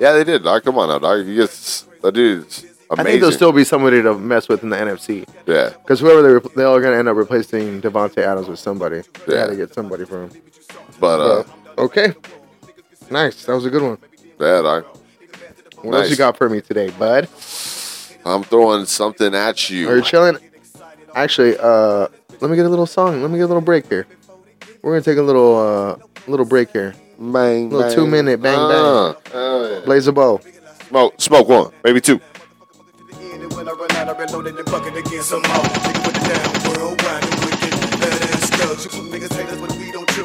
Yeah, 0.00 0.12
they 0.12 0.24
did, 0.24 0.42
dog. 0.44 0.64
Come 0.64 0.78
on 0.78 0.88
now, 0.88 0.98
dog. 0.98 1.24
He 1.26 1.34
gets 1.36 1.82
that 2.02 2.12
dude's 2.12 2.62
amazing. 2.64 2.74
I 2.98 3.02
think 3.04 3.20
there'll 3.20 3.32
still 3.34 3.52
be 3.52 3.64
somebody 3.64 4.02
to 4.02 4.14
mess 4.14 4.48
with 4.48 4.62
in 4.62 4.68
the 4.70 4.76
NFC 4.76 5.26
yeah, 5.46 5.70
because 5.70 6.00
whoever 6.00 6.20
they 6.22 6.34
re- 6.34 6.54
they're 6.56 6.66
all 6.66 6.80
gonna 6.80 6.96
end 6.96 7.08
up 7.08 7.16
replacing 7.16 7.80
Davante 7.80 8.18
Adams 8.18 8.48
with 8.48 8.58
somebody. 8.58 9.02
They 9.26 9.34
Yeah. 9.34 9.40
had 9.42 9.50
to 9.50 9.56
get 9.56 9.72
somebody 9.72 10.04
for 10.04 10.24
him. 10.24 10.30
but 10.98 11.20
uh, 11.20 11.44
But, 11.76 11.82
okay, 11.82 12.14
nice. 13.10 13.44
That 13.44 13.54
was 13.54 13.66
a 13.66 13.70
good 13.70 13.82
one. 13.82 13.98
yeah, 14.40 14.62
dog. 14.62 14.84
What 15.82 15.94
else 15.96 16.10
you 16.10 16.16
got 16.16 16.36
for 16.36 16.48
me 16.48 16.60
today, 16.60 16.90
bud? 16.90 17.28
I'm 18.26 18.42
throwing 18.42 18.86
something 18.86 19.34
at 19.34 19.68
you. 19.70 19.88
Are 19.88 19.96
you 19.96 20.02
chilling? 20.02 20.38
Actually, 21.14 21.56
uh, 21.58 22.08
let 22.40 22.50
me 22.50 22.56
get 22.56 22.66
a 22.66 22.68
little 22.68 22.86
song. 22.86 23.22
Let 23.22 23.30
me 23.30 23.38
get 23.38 23.44
a 23.44 23.46
little 23.46 23.60
break 23.62 23.86
here. 23.88 24.06
We're 24.82 24.92
gonna 24.92 25.02
take 25.02 25.18
a 25.18 25.22
little 25.22 25.56
uh, 25.56 25.96
little 26.26 26.46
break 26.46 26.70
here. 26.70 26.94
Bang, 27.18 27.70
Little 27.70 27.82
bang. 27.88 27.94
two-minute 27.94 28.42
bang, 28.42 28.58
Uh, 28.58 29.14
hell 29.32 29.70
yeah. 29.70 29.80
Blaze 29.84 30.08
a 30.08 30.12
bow. 30.12 30.40
Smoke, 30.88 31.14
smoke 31.20 31.48
one, 31.48 31.72
maybe 31.84 32.00
two. 32.00 32.18
When 33.54 33.68
I 33.68 33.72
run 33.72 33.90
out, 33.92 34.08
I 34.08 34.18
reloaded 34.18 34.56
the 34.56 34.64
bucket 34.64 34.96
again 34.96 35.22
some 35.22 35.42
more. 35.42 35.50
Nigga 35.54 36.04
with 36.04 36.14
the 36.14 36.24
down 36.28 36.52
worldwide 36.74 37.24
and 37.24 37.44
wicked. 37.44 37.72
Badass 38.02 38.50
thugs. 38.58 38.84
You 38.84 38.90
put 38.90 39.10
niggas 39.12 39.32
haters, 39.36 39.60
but 39.60 39.73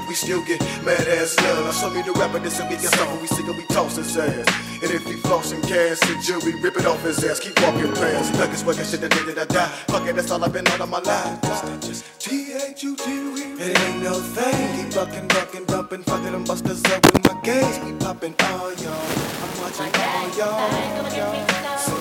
we 0.10 0.16
don't 0.16 0.28
trip, 0.28 0.42
we 0.42 0.42
still 0.42 0.44
get 0.46 0.60
mad 0.86 1.08
ass 1.08 1.38
love. 1.40 1.68
I 1.68 1.72
show 1.72 1.90
me 1.90 2.02
the 2.02 2.12
rapper, 2.14 2.40
this 2.40 2.60
and 2.60 2.70
we 2.70 2.76
can 2.76 2.86
stop 2.86 3.22
we 3.22 3.28
sick 3.28 3.46
and 3.46 3.58
we 3.58 3.66
toss 3.68 3.96
his 3.96 4.18
ass. 4.18 4.48
And 4.82 4.92
if 4.92 5.06
he 5.06 5.14
flossing 5.14 5.62
cash, 5.64 6.00
the 6.00 6.18
jury 6.24 6.62
rip 6.62 6.78
it 6.78 6.86
off 6.86 7.02
his 7.04 7.24
ass. 7.24 7.40
Keep 7.40 7.62
walking 7.62 7.94
past. 7.94 8.34
Nuggets 8.34 8.64
working 8.64 8.86
shit 8.86 9.02
that 9.02 9.12
did 9.12 9.36
that 9.36 9.38
I 9.38 9.54
die. 9.54 9.68
Fuck 9.88 10.08
it, 10.08 10.16
that's 10.16 10.32
all 10.32 10.44
I've 10.44 10.54
been 10.54 10.68
on 10.68 10.82
all 10.82 10.88
my 10.88 11.00
life. 11.00 11.42
Just 11.44 11.82
just 11.82 12.06
T-H-U-T-V. 12.20 13.62
It 13.62 13.80
ain't 13.80 14.04
no 14.04 14.14
thing. 14.20 14.86
Keep 14.86 14.96
bucking, 14.96 15.28
bucking, 15.28 15.66
dumping. 15.66 16.04
Fucking 16.04 16.32
them 16.32 16.44
busters 16.44 16.84
up 16.86 17.06
with 17.06 17.26
my 17.26 17.42
gaze. 17.42 17.80
We 17.84 17.94
popping 17.94 18.36
all 18.40 18.74
y'all. 18.74 18.94
I'm 18.94 19.62
watching 19.62 19.92
all 19.96 20.30
y'all. 20.38 21.99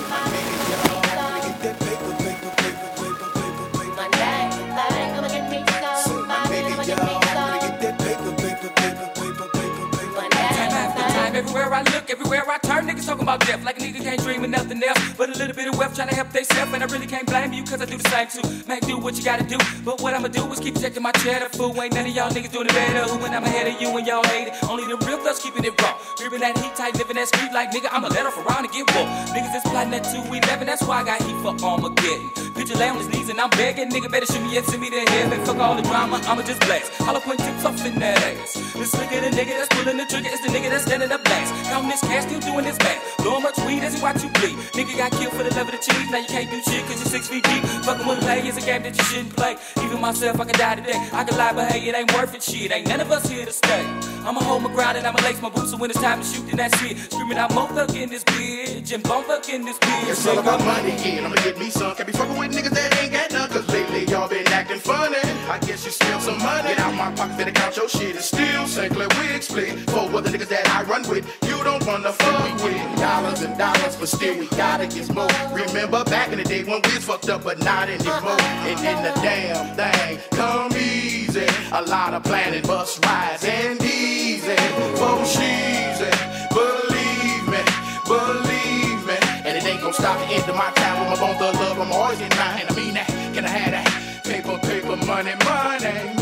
Everywhere 12.33 12.59
I 12.63 12.67
turn, 12.67 12.87
niggas 12.87 13.05
talking 13.05 13.23
about 13.23 13.39
death. 13.41 13.63
Like 13.63 13.77
a 13.79 13.81
nigga 13.81 14.01
can't 14.03 14.21
dream 14.21 14.43
of 14.43 14.49
nothing 14.49 14.81
else 14.83 14.99
but 15.17 15.29
a 15.29 15.37
little 15.37 15.55
bit 15.55 15.67
of 15.67 15.77
wealth 15.77 15.95
trying 15.95 16.09
to 16.09 16.15
help 16.15 16.29
theyself. 16.29 16.73
And 16.73 16.83
I 16.83 16.85
really 16.87 17.07
can't 17.07 17.25
blame 17.25 17.53
you, 17.53 17.63
cause 17.63 17.81
I 17.81 17.85
do 17.85 17.97
the 17.97 18.09
same 18.09 18.27
too. 18.27 18.67
Man, 18.67 18.79
do 18.81 18.97
what 18.97 19.17
you 19.17 19.23
gotta 19.23 19.43
do. 19.43 19.57
But 19.83 20.01
what 20.01 20.13
I'ma 20.13 20.27
do 20.27 20.45
is 20.51 20.59
keep 20.59 20.79
checking 20.79 21.01
my 21.01 21.11
cheddar, 21.23 21.49
fool. 21.49 21.73
Ain't 21.81 21.93
none 21.93 22.05
of 22.05 22.15
y'all 22.15 22.29
niggas 22.29 22.51
doing 22.51 22.67
it 22.67 22.73
better. 22.73 23.09
Who 23.09 23.17
when 23.19 23.33
I'm 23.33 23.43
ahead 23.43 23.67
of 23.67 23.81
you 23.81 23.89
and 23.97 24.05
y'all 24.05 24.23
hate 24.23 24.49
it. 24.49 24.63
Only 24.63 24.85
the 24.85 24.97
real 25.05 25.17
thugs 25.17 25.39
keeping 25.39 25.65
it 25.65 25.81
raw. 25.81 25.97
Gripping 26.17 26.41
that 26.41 26.57
heat 26.57 26.75
tight, 26.75 26.95
living 26.95 27.15
that 27.15 27.27
street 27.27 27.51
like 27.51 27.71
nigga, 27.71 27.89
I'ma 27.91 28.09
let 28.09 28.25
off 28.25 28.37
around 28.37 28.65
and 28.65 28.73
get 28.73 28.85
woke. 28.93 29.09
Niggas 29.33 29.55
is 29.55 29.63
plotting 29.63 29.91
that 29.91 30.03
211, 30.03 30.67
that's 30.67 30.83
why 30.83 31.01
I 31.01 31.03
got 31.03 31.21
heat 31.21 31.37
for 31.41 31.53
Armageddon. 31.65 32.48
Picture 32.59 32.75
lay 32.75 32.89
on 32.89 32.97
his 32.97 33.07
knees 33.07 33.29
and 33.29 33.39
I'm 33.39 33.49
begging, 33.51 33.87
nigga 33.89 34.11
better 34.11 34.25
shoot 34.25 34.43
me 34.43 34.57
and 34.57 34.65
send 34.65 34.81
me 34.81 34.89
to 34.89 34.99
heaven. 35.11 35.39
Fuck 35.45 35.59
all 35.59 35.75
the 35.77 35.81
drama, 35.81 36.19
I'ma 36.27 36.41
just 36.43 36.59
blast. 36.67 36.91
I 36.99 37.17
point 37.21 37.39
tips 37.39 37.63
off 37.63 37.85
in 37.85 37.95
that 37.99 38.19
ass. 38.19 38.53
This 38.75 38.93
nigga, 38.95 39.21
the 39.23 39.31
nigga 39.31 39.55
that's 39.55 39.71
pulling 39.71 39.95
the 39.95 40.03
trigger, 40.03 40.27
is 40.27 40.41
the 40.41 40.49
nigga 40.51 40.69
that's 40.69 40.83
standing 40.83 41.09
up 41.09 41.23
last. 41.23 41.55
Counting 41.71 41.89
this 41.89 42.01
cash, 42.01 42.23
still 42.27 42.41
doing 42.41 42.65
this 42.65 42.77
back. 42.77 42.99
Blowing 43.19 43.43
much 43.43 43.57
weed 43.63 43.79
as 43.79 43.95
he 43.95 44.01
watch 44.01 44.21
you 44.21 44.29
bleed. 44.43 44.59
Nigga 44.75 44.97
got 44.97 45.11
killed 45.13 45.31
for 45.31 45.43
the 45.43 45.55
love 45.55 45.71
of 45.71 45.71
the 45.71 45.79
cheese, 45.79 46.11
now 46.11 46.17
you 46.19 46.27
can't 46.27 46.51
do 46.51 46.59
shit 46.67 46.83
cause 46.83 46.99
you're 46.99 47.13
six 47.15 47.29
feet 47.29 47.43
deep. 47.47 47.63
Fucking 47.87 48.05
with 48.05 48.19
play 48.19 48.45
is 48.45 48.57
a 48.57 48.61
game 48.61 48.83
that 48.83 48.97
you 48.97 49.03
shouldn't 49.05 49.33
play. 49.37 49.55
Even 49.81 50.01
myself, 50.01 50.37
I 50.39 50.43
can 50.43 50.59
die 50.59 50.75
today. 50.75 50.99
I 51.13 51.23
can 51.23 51.37
lie, 51.37 51.53
but 51.53 51.71
hey, 51.71 51.87
it 51.87 51.95
ain't 51.95 52.11
worth 52.13 52.35
it, 52.35 52.43
shit. 52.43 52.73
Ain't 52.73 52.89
none 52.89 52.99
of 52.99 53.09
us 53.09 53.23
here 53.29 53.45
to 53.45 53.53
stay. 53.53 53.87
I'ma 54.27 54.43
hold 54.43 54.63
my 54.63 54.71
ground 54.73 54.97
and 54.97 55.07
I'ma 55.07 55.19
lace 55.23 55.41
my 55.41 55.49
boots, 55.49 55.71
so 55.71 55.77
when 55.77 55.89
it's 55.89 56.01
time 56.01 56.19
to 56.19 56.27
shoot, 56.27 56.45
then 56.47 56.57
that's 56.57 56.75
it. 56.83 56.97
Screaming 57.09 57.37
out, 57.37 57.55
mo 57.55 57.67
thug 57.67 57.95
in 57.95 58.09
this 58.09 58.23
bitch, 58.25 58.93
and 58.93 59.01
bone 59.03 59.23
thug 59.23 59.47
in 59.47 59.63
this 59.63 59.77
bitch. 59.79 60.09
It's 60.09 60.27
all 60.27 60.37
about 60.39 60.59
money, 60.65 60.91
yeah, 61.03 61.25
I'ma 61.25 61.35
get 61.37 61.57
me 61.57 61.69
some. 61.69 61.95
Can't 61.95 62.05
be 62.05 62.13
fucking 62.13 62.37
with 62.37 62.48
niggas 62.51 62.71
that 62.71 62.97
ain't 63.01 63.13
got 63.13 63.31
none, 63.31 63.49
cause 63.49 63.67
lately 63.69 64.05
y'all 64.05 64.27
been 64.27 64.47
acting 64.47 64.79
funny. 64.79 65.17
I 65.49 65.57
guess 65.59 65.85
you 65.85 65.91
spilled 65.91 66.21
some 66.21 66.37
money. 66.39 66.69
Get 66.69 66.79
out 66.79 66.93
my 66.93 67.11
pocket, 67.15 67.37
better 67.37 67.51
count 67.51 67.77
your 67.77 67.89
shit 67.89 68.15
and 68.15 68.23
steal. 68.23 68.67
St. 68.67 68.93
Clair 68.93 69.07
wig 69.19 69.41
split. 69.43 69.79
For 69.89 69.99
other 70.15 70.29
niggas 70.29 70.49
that 70.49 70.67
I 70.69 70.83
run 70.83 71.07
with, 71.09 71.25
you 71.47 71.63
don't 71.63 71.85
wanna 71.85 72.13
fuck 72.13 72.63
with. 72.63 72.99
Dollars 72.99 73.41
and 73.41 73.57
dollars, 73.57 73.95
but 73.95 74.09
still 74.09 74.37
we 74.37 74.47
gotta 74.49 74.87
get 74.87 75.13
more. 75.13 75.27
Remember 75.51 76.03
back 76.05 76.31
in 76.31 76.37
the 76.37 76.43
day 76.43 76.63
when 76.63 76.81
we 76.85 76.95
was 76.95 77.05
fucked 77.05 77.29
up, 77.29 77.43
but 77.43 77.59
not 77.59 77.89
anymore. 77.89 78.41
And 78.67 78.79
in 78.79 79.03
the 79.03 79.13
damn 79.21 79.75
thing 79.75 80.19
come 80.31 80.71
easy. 80.77 81.47
A 81.71 81.81
lot 81.83 82.13
of 82.13 82.23
planning, 82.23 82.63
bus 82.63 82.99
rides 83.05 83.43
and 83.45 83.81
easy. 83.83 84.55
For 84.99 85.25
she's 85.25 86.38
It 89.89 89.95
stop 89.95 90.19
the 90.19 90.35
end 90.35 90.47
of 90.47 90.55
my 90.55 90.69
time. 90.73 91.07
I'm 91.07 91.23
on 91.23 91.37
the 91.39 91.51
love, 91.57 91.79
I'm 91.79 91.91
always 91.91 92.21
in 92.21 92.29
mine. 92.29 92.65
I 92.69 92.73
mean 92.75 92.93
that, 92.93 93.07
can 93.33 93.43
I 93.43 93.47
have 93.47 93.71
that? 93.71 94.23
Paper, 94.23 94.59
paper, 94.59 94.95
money, 95.03 95.33
money, 95.43 96.18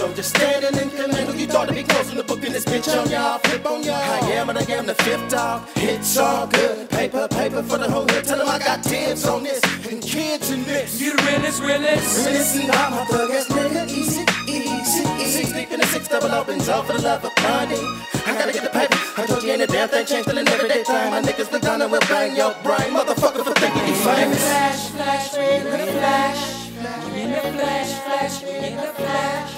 an 0.00 0.02
extra 0.02 0.06
show, 0.06 0.14
just 0.14 0.34
standing 0.36 0.80
in 0.80 0.90
command. 0.90 1.40
You 1.40 1.46
thought 1.46 1.68
to 1.68 1.74
be 1.74 1.82
close 1.82 2.10
in 2.10 2.16
the 2.16 2.24
book 2.24 2.42
in 2.44 2.52
this 2.52 2.64
bitch 2.64 2.88
on 2.88 3.08
y'all, 3.10 3.38
flip 3.38 3.66
on 3.66 3.82
y'all. 3.82 3.94
I 3.94 4.18
am 4.32 4.48
and 4.50 4.58
I 4.58 4.62
am 4.72 4.86
the 4.86 4.94
fifth 4.94 5.28
dog. 5.30 5.68
It's 5.76 6.16
all 6.16 6.46
good. 6.46 6.88
Paper, 6.90 7.28
paper 7.28 7.62
for 7.62 7.78
the 7.78 7.90
whole 7.90 8.06
hood. 8.08 8.24
Tell 8.24 8.38
them 8.38 8.48
I 8.48 8.58
got 8.58 8.82
dibs 8.82 9.26
on 9.26 9.42
this 9.42 9.60
and 9.88 10.02
kids 10.02 10.50
in 10.50 10.64
this. 10.64 11.00
You 11.00 11.16
the 11.16 11.22
realest, 11.22 11.62
realest. 11.62 12.26
Listen, 12.26 12.70
I'm 12.70 12.92
a 12.92 13.04
thug 13.06 13.30
ass 13.30 13.48
nigga, 13.48 13.88
easy, 13.88 14.24
easy, 14.48 15.04
easy. 15.22 15.44
Six 15.44 15.52
deep 15.52 15.70
in 15.72 15.80
the 15.80 15.86
six 15.86 16.08
double 16.08 16.32
opens 16.32 16.68
all 16.68 16.82
for 16.82 16.94
the 16.94 17.02
love 17.02 17.24
of 17.24 17.32
money. 17.42 17.80
I 18.26 18.34
gotta 18.38 18.52
get 18.52 18.64
the 18.64 18.70
paper. 18.70 18.96
I 19.16 19.26
told 19.26 19.42
you 19.42 19.52
ain't 19.52 19.62
a 19.62 19.66
damn 19.66 19.88
thing 19.88 20.06
changed 20.06 20.28
till 20.28 20.38
an 20.38 20.48
everyday 20.48 20.82
time. 20.84 21.10
My 21.10 21.22
niggas 21.22 21.50
the 21.50 21.60
gun 21.60 21.82
and 21.82 21.90
we'll 21.90 22.00
bang 22.08 22.36
your 22.36 22.54
brain, 22.62 22.90
motherfucker, 22.92 23.44
for 23.44 23.54
thinking 23.54 23.86
you 23.86 23.94
famous. 23.94 24.42
Flash, 24.42 24.90
flash, 24.90 25.36
we 25.36 25.44
in 25.56 25.64
the 25.64 25.92
flash. 25.92 26.70
We 27.12 27.20
in 27.22 27.30
the 27.32 27.40
flash, 27.40 27.92
flash, 28.04 28.42
we 28.42 28.50
in 28.50 28.76
the 28.76 28.92
flash. 28.94 29.55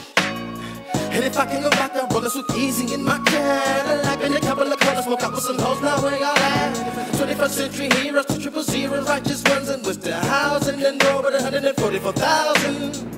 And 1.19 1.27
if 1.27 1.37
I 1.37 1.47
can 1.47 1.63
go 1.63 1.71
back, 1.71 1.97
I'll 1.97 2.07
roll 2.07 2.21
this 2.21 2.37
with 2.37 2.49
easy 2.57 2.95
in 2.95 3.03
my 3.03 3.19
Cadillac. 3.19 4.21
Been 4.21 4.35
a 4.35 4.41
couple 4.41 4.73
of 4.73 4.79
corners, 4.79 5.05
smoke 5.05 5.21
out 5.25 5.33
with 5.33 5.43
some 5.43 5.59
hoes, 5.59 5.83
now 5.83 6.01
where 6.01 6.17
y'all 6.17 6.39
at? 6.39 6.77
21st 7.17 7.51
century 7.51 7.89
heroes, 8.01 8.25
two 8.27 8.41
triple 8.41 8.63
zero, 8.63 9.03
righteous 9.03 9.43
ones, 9.43 9.69
and 9.69 9.85
with 9.85 10.01
the 10.01 10.15
housing 10.15 10.81
and 10.81 11.03
over 11.03 11.33
the 11.33 11.43
144,000. 11.43 13.18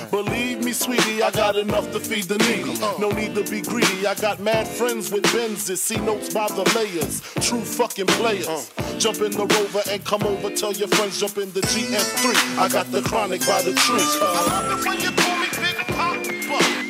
Believe 0.09 0.63
me, 0.63 0.71
sweetie, 0.73 1.21
I 1.21 1.31
got 1.31 1.55
enough 1.55 1.91
to 1.91 1.99
feed 1.99 2.25
the 2.25 2.37
needy. 2.39 2.79
No 2.99 3.11
need 3.11 3.35
to 3.35 3.43
be 3.49 3.61
greedy. 3.61 4.07
I 4.07 4.15
got 4.15 4.39
mad 4.39 4.67
friends 4.67 5.11
with 5.11 5.23
Benzes. 5.25 5.77
See 5.77 5.97
notes 5.97 6.33
by 6.33 6.47
the 6.47 6.63
layers. 6.75 7.21
True 7.47 7.61
fucking 7.61 8.07
players. 8.07 8.71
Jump 8.97 9.21
in 9.21 9.31
the 9.31 9.45
rover 9.45 9.83
and 9.89 10.03
come 10.03 10.23
over. 10.23 10.49
Tell 10.49 10.73
your 10.73 10.87
friends 10.89 11.19
jump 11.19 11.37
in 11.37 11.51
the 11.51 11.61
GS3. 11.61 12.57
I 12.57 12.69
got 12.69 12.91
the 12.91 13.01
chronic 13.01 13.41
by 13.45 13.61
the 13.61 13.73
tree. 13.73 13.99
I 14.01 14.45
love 14.47 14.79
it 14.79 14.87
when 14.87 14.99
you 14.99 15.11
call 15.11 15.37
me 15.37 15.47
Big 15.61 15.77
Papa. 15.87 16.23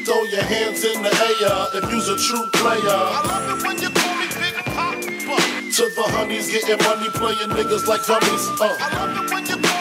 Throw 0.05 0.23
your 0.23 0.43
hands 0.43 0.83
in 0.83 1.01
the 1.03 1.11
air 1.11 1.83
if 1.83 1.91
you's 1.91 2.07
a 2.07 2.17
true 2.17 2.45
player. 2.53 2.79
I 2.85 3.21
love 3.27 3.59
it 3.59 3.67
when 3.67 3.81
you 3.81 3.89
call 3.89 4.15
me 4.17 4.27
Big 4.39 4.55
Papa. 4.65 5.01
To 5.01 5.83
the 5.95 6.03
honeys 6.13 6.51
getting 6.51 6.83
money, 6.85 7.09
playing 7.09 7.49
niggas 7.49 7.87
like 7.87 8.05
dummies. 8.05 8.45
Uh. 8.59 8.75
I 8.79 9.05
love 9.05 9.25
it 9.25 9.33
when 9.33 9.45
you 9.45 9.55
call 9.55 9.59
me 9.59 9.63
Big 9.63 9.69
Papa. 9.69 9.80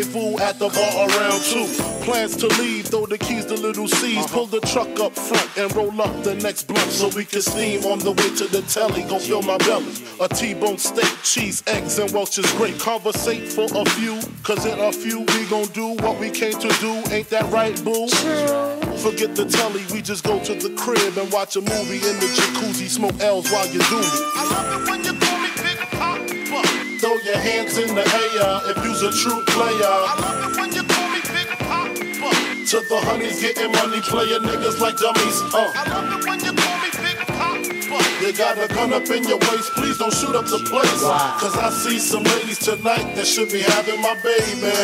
at 0.00 0.58
the 0.58 0.68
bar 0.68 1.08
around 1.08 1.42
two. 1.42 1.66
Plans 2.04 2.36
to 2.36 2.46
leave, 2.60 2.86
throw 2.86 3.06
the 3.06 3.18
keys 3.18 3.44
to 3.46 3.54
little 3.54 3.86
C's. 3.86 4.16
Uh-huh. 4.16 4.34
Pull 4.34 4.46
the 4.46 4.60
truck 4.60 4.98
up 4.98 5.14
front 5.14 5.58
and 5.58 5.74
roll 5.76 6.00
up 6.00 6.24
the 6.24 6.34
next 6.36 6.64
blunt 6.64 6.90
so 6.90 7.08
we 7.08 7.24
can 7.24 7.42
steam 7.42 7.84
on 7.84 7.98
the 7.98 8.12
way 8.12 8.34
to 8.36 8.46
the 8.48 8.62
telly. 8.62 9.02
Go 9.02 9.18
fill 9.18 9.42
my 9.42 9.58
belly. 9.58 9.92
A 10.20 10.28
T-bone 10.28 10.78
steak, 10.78 11.10
cheese, 11.22 11.62
eggs, 11.66 11.98
and 11.98 12.10
Welch's 12.12 12.50
grape. 12.54 12.78
Conversate 12.78 13.52
for 13.52 13.66
a 13.74 13.84
few, 13.90 14.18
cause 14.42 14.64
in 14.64 14.78
a 14.78 14.92
few 14.92 15.20
we 15.20 15.46
gon' 15.46 15.66
do 15.68 15.94
what 16.02 16.18
we 16.18 16.30
came 16.30 16.58
to 16.58 16.68
do. 16.80 16.92
Ain't 17.12 17.28
that 17.30 17.50
right, 17.52 17.76
boo? 17.84 18.08
Forget 18.98 19.36
the 19.36 19.44
telly, 19.44 19.84
we 19.92 20.00
just 20.00 20.24
go 20.24 20.42
to 20.44 20.54
the 20.54 20.70
crib 20.76 21.16
and 21.18 21.30
watch 21.32 21.56
a 21.56 21.60
movie 21.60 21.96
in 21.96 22.16
the 22.20 22.28
jacuzzi. 22.36 22.88
Smoke 22.88 23.20
L's 23.20 23.50
while 23.50 23.66
you 23.66 23.80
do 23.80 23.98
me. 23.98 24.06
I 24.36 24.48
love 24.50 24.82
it 24.82 24.90
when 24.90 25.04
you 25.04 25.12
your 27.30 27.38
hands 27.38 27.78
in 27.78 27.94
the 27.94 28.02
air 28.02 28.60
if 28.70 28.84
you's 28.84 29.02
a 29.02 29.12
true 29.12 29.42
player. 29.46 29.86
I 29.86 30.14
love 30.18 30.50
it 30.50 30.58
when 30.58 30.72
you 30.72 30.82
call 30.82 31.08
me 31.14 31.20
Big 31.30 31.46
Papa. 31.46 31.94
To 32.70 32.78
the 32.88 32.98
honeys 33.06 33.40
getting 33.40 33.70
money, 33.72 34.00
playing 34.00 34.42
niggas 34.42 34.80
like 34.80 34.96
dummies. 34.98 35.38
Uh. 35.54 35.70
I 35.74 35.82
love 35.90 36.18
it 36.18 36.26
when 36.26 36.40
you 36.40 36.52
call 36.52 36.76
me 36.82 36.90
Big 36.98 37.18
Papa. 37.26 37.70
You 38.20 38.32
got 38.32 38.58
a 38.58 38.68
gun 38.68 38.92
up 38.92 39.08
in 39.10 39.24
your 39.24 39.38
waist, 39.38 39.70
please 39.74 39.98
don't 39.98 40.12
shoot 40.12 40.34
up 40.34 40.46
the 40.46 40.58
place. 40.70 41.02
Cause 41.40 41.56
I 41.56 41.70
see 41.70 41.98
some 41.98 42.24
ladies 42.24 42.58
tonight 42.58 43.14
that 43.14 43.26
should 43.26 43.50
be 43.50 43.60
having 43.60 44.00
my 44.02 44.14
baby. 44.22 44.74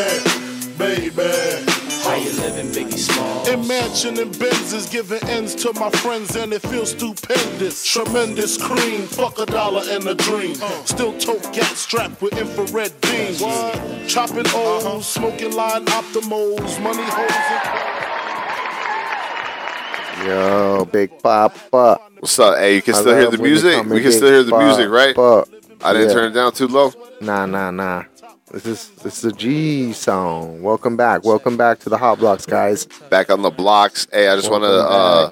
Baby. 0.79 1.86
How 2.07 2.15
you 2.15 2.31
living, 2.41 2.69
Biggie 2.69 2.99
Small? 2.99 3.49
In 3.49 3.67
mansion 3.67 4.17
and 4.21 4.33
Benzes, 4.35 4.89
giving 4.89 5.23
ends 5.29 5.57
to 5.57 5.73
my 5.73 5.91
friends, 5.91 6.37
and 6.37 6.53
it 6.53 6.63
feels 6.63 6.91
stupendous. 6.93 7.85
Tremendous 7.85 8.57
cream, 8.57 9.03
fuck 9.09 9.41
a 9.41 9.47
dollar 9.47 9.83
and 9.89 10.07
a 10.07 10.15
dream. 10.15 10.55
Still 10.85 11.19
tote 11.19 11.43
gas 11.53 11.77
strapped 11.77 12.23
with 12.23 12.39
infrared 12.39 12.93
beams. 13.01 13.41
Chopping 14.07 14.47
uh-huh. 14.47 14.99
O's, 14.99 15.07
smoking 15.09 15.51
line 15.53 15.85
optimals, 15.87 16.81
money 16.81 17.03
holes. 17.03 17.97
Yo, 20.25 20.85
Big 20.85 21.11
Papa. 21.19 22.01
What's 22.21 22.39
up? 22.39 22.57
Hey, 22.57 22.77
you 22.77 22.83
can 22.83 22.95
I 22.95 23.01
still 23.01 23.17
hear 23.17 23.31
the 23.33 23.39
music. 23.39 23.85
We 23.85 24.01
can 24.01 24.13
still 24.13 24.29
hear 24.29 24.45
the 24.45 24.57
music, 24.57 24.89
right? 24.91 25.19
I 25.83 25.93
didn't 25.93 26.09
Yeah. 26.09 26.15
turn 26.15 26.31
it 26.31 26.35
down 26.35 26.53
too 26.53 26.69
low. 26.69 26.93
Nah, 27.21 27.47
nah, 27.47 27.73
nah. 27.73 28.05
This 28.53 28.65
is 28.65 28.89
this 29.03 29.19
is 29.19 29.25
a 29.25 29.33
G 29.33 29.93
song. 29.93 30.63
Welcome 30.63 30.97
back. 30.97 31.25
Welcome 31.25 31.57
back 31.57 31.81
to 31.81 31.89
the 31.89 31.99
Hot 31.99 32.19
Blocks, 32.21 32.47
guys. 32.47 32.87
Back 33.11 33.29
on 33.29 33.43
the 33.43 33.51
blocks. 33.51 34.07
Hey, 34.13 34.29
I 34.29 34.37
just 34.37 34.51
want 34.51 34.63
to 34.63 34.69
uh, 34.69 35.31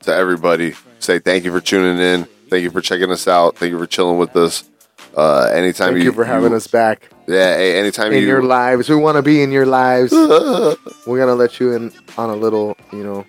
to 0.00 0.14
everybody 0.14 0.74
say 0.98 1.20
thank 1.20 1.44
you 1.44 1.52
for 1.52 1.60
tuning 1.60 2.02
in. 2.02 2.24
Thank 2.50 2.64
you 2.64 2.70
for 2.70 2.80
checking 2.80 3.10
us 3.12 3.28
out. 3.28 3.56
Thank 3.56 3.70
you 3.70 3.78
for 3.78 3.86
chilling 3.86 4.18
with 4.18 4.34
us. 4.34 4.68
Uh, 5.16 5.48
anytime 5.52 5.94
you 5.94 6.02
Thank 6.02 6.04
you 6.04 6.12
for 6.12 6.24
having 6.24 6.54
us 6.54 6.66
back 6.66 7.08
Yeah. 7.28 7.56
Hey, 7.56 7.78
anytime 7.78 8.12
in 8.12 8.22
you 8.22 8.26
your 8.26 8.42
lives. 8.42 8.88
We 8.88 8.96
want 8.96 9.16
to 9.16 9.22
be 9.22 9.40
in 9.42 9.52
your 9.52 9.66
lives. 9.66 10.10
We're 11.06 11.18
gonna 11.18 11.34
let 11.34 11.60
you 11.60 11.72
in 11.72 11.92
on 12.18 12.30
a 12.30 12.36
little, 12.36 12.76
you 12.92 13.04
know, 13.04 13.24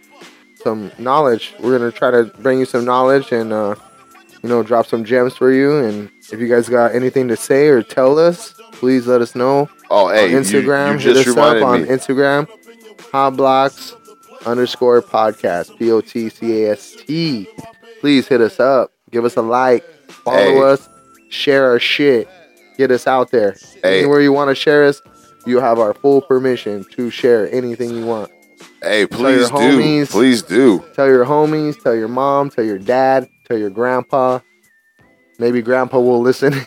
some 0.64 0.92
knowledge. 0.98 1.54
We're 1.60 1.78
gonna 1.78 1.92
try 1.92 2.10
to 2.10 2.26
bring 2.40 2.58
you 2.60 2.66
some 2.66 2.86
knowledge 2.86 3.32
and, 3.32 3.54
uh, 3.54 3.76
you 4.42 4.50
know, 4.50 4.64
drop 4.64 4.88
some 4.88 5.04
gems 5.06 5.36
for 5.36 5.52
you. 5.52 5.78
And 5.78 6.10
if 6.32 6.40
you 6.40 6.48
guys 6.48 6.70
got 6.70 6.96
anything 6.96 7.28
to 7.28 7.36
say 7.38 7.68
or 7.68 7.84
tell 7.84 8.18
us, 8.18 8.56
please 8.84 9.08
let 9.08 9.22
us 9.22 9.34
know. 9.34 9.70
Oh, 9.90 10.10
hey, 10.10 10.36
on 10.36 10.42
Instagram. 10.44 10.92
you 10.94 11.08
Hit 11.08 11.14
just 11.24 11.30
us 11.30 11.38
up 11.38 11.54
reminded 11.56 11.64
on 11.64 11.82
me. 11.84 11.88
Instagram. 11.88 12.50
Hotblocks 13.14 13.94
underscore 14.46 15.02
podcast. 15.02 15.78
P 15.80 15.90
O 15.90 16.02
T 16.02 16.28
C 16.28 16.64
A 16.66 16.72
S 16.74 16.98
T. 17.08 17.48
Please 18.02 18.28
hit 18.28 18.42
us 18.42 18.60
up. 18.60 18.92
Give 19.10 19.24
us 19.24 19.38
a 19.38 19.42
like. 19.42 19.86
Follow 20.10 20.38
Hey. 20.38 20.62
us. 20.62 20.90
Share 21.30 21.66
our 21.70 21.80
shit. 21.80 22.28
Get 22.78 22.92
us 22.92 23.08
out 23.08 23.32
there. 23.32 23.56
Hey. 23.82 24.00
Anywhere 24.00 24.20
you 24.20 24.34
want 24.34 24.50
to 24.50 24.56
share 24.56 24.84
us, 24.84 25.02
you 25.46 25.62
have 25.62 25.80
our 25.80 25.94
full 25.94 26.22
permission 26.22 26.84
to 26.92 27.10
share 27.10 27.50
anything 27.56 27.92
you 27.96 28.06
want. 28.06 28.32
Hey, 28.82 29.08
please 29.08 29.48
do. 29.48 29.54
homies. 29.56 30.12
Please 30.12 30.42
do. 30.44 30.84
Tell 30.94 31.08
your 31.08 31.24
homies, 31.24 31.82
tell 31.82 31.96
your 31.96 32.10
mom, 32.10 32.50
tell 32.50 32.66
your 32.66 32.80
dad, 32.80 33.30
tell 33.48 33.58
your 33.58 33.70
grandpa. 33.70 34.40
Maybe 35.44 35.62
grandpa 35.62 36.00
will 36.00 36.22
listen. 36.22 36.54
Hell 36.54 36.64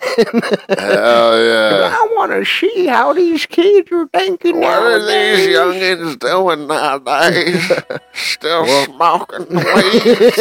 yeah. 0.68 1.96
I 1.98 2.08
want 2.14 2.30
to 2.32 2.44
see 2.44 2.86
how 2.86 3.14
these 3.14 3.46
kids 3.46 3.90
are 3.90 4.06
thinking 4.08 4.60
What 4.60 4.68
are 4.82 4.98
these 4.98 5.48
nowadays. 5.48 5.88
youngins 5.96 6.18
doing 6.18 6.66
nowadays? 6.66 7.72
Still 8.12 8.66
smoking 8.84 9.46
weed. 9.48 10.34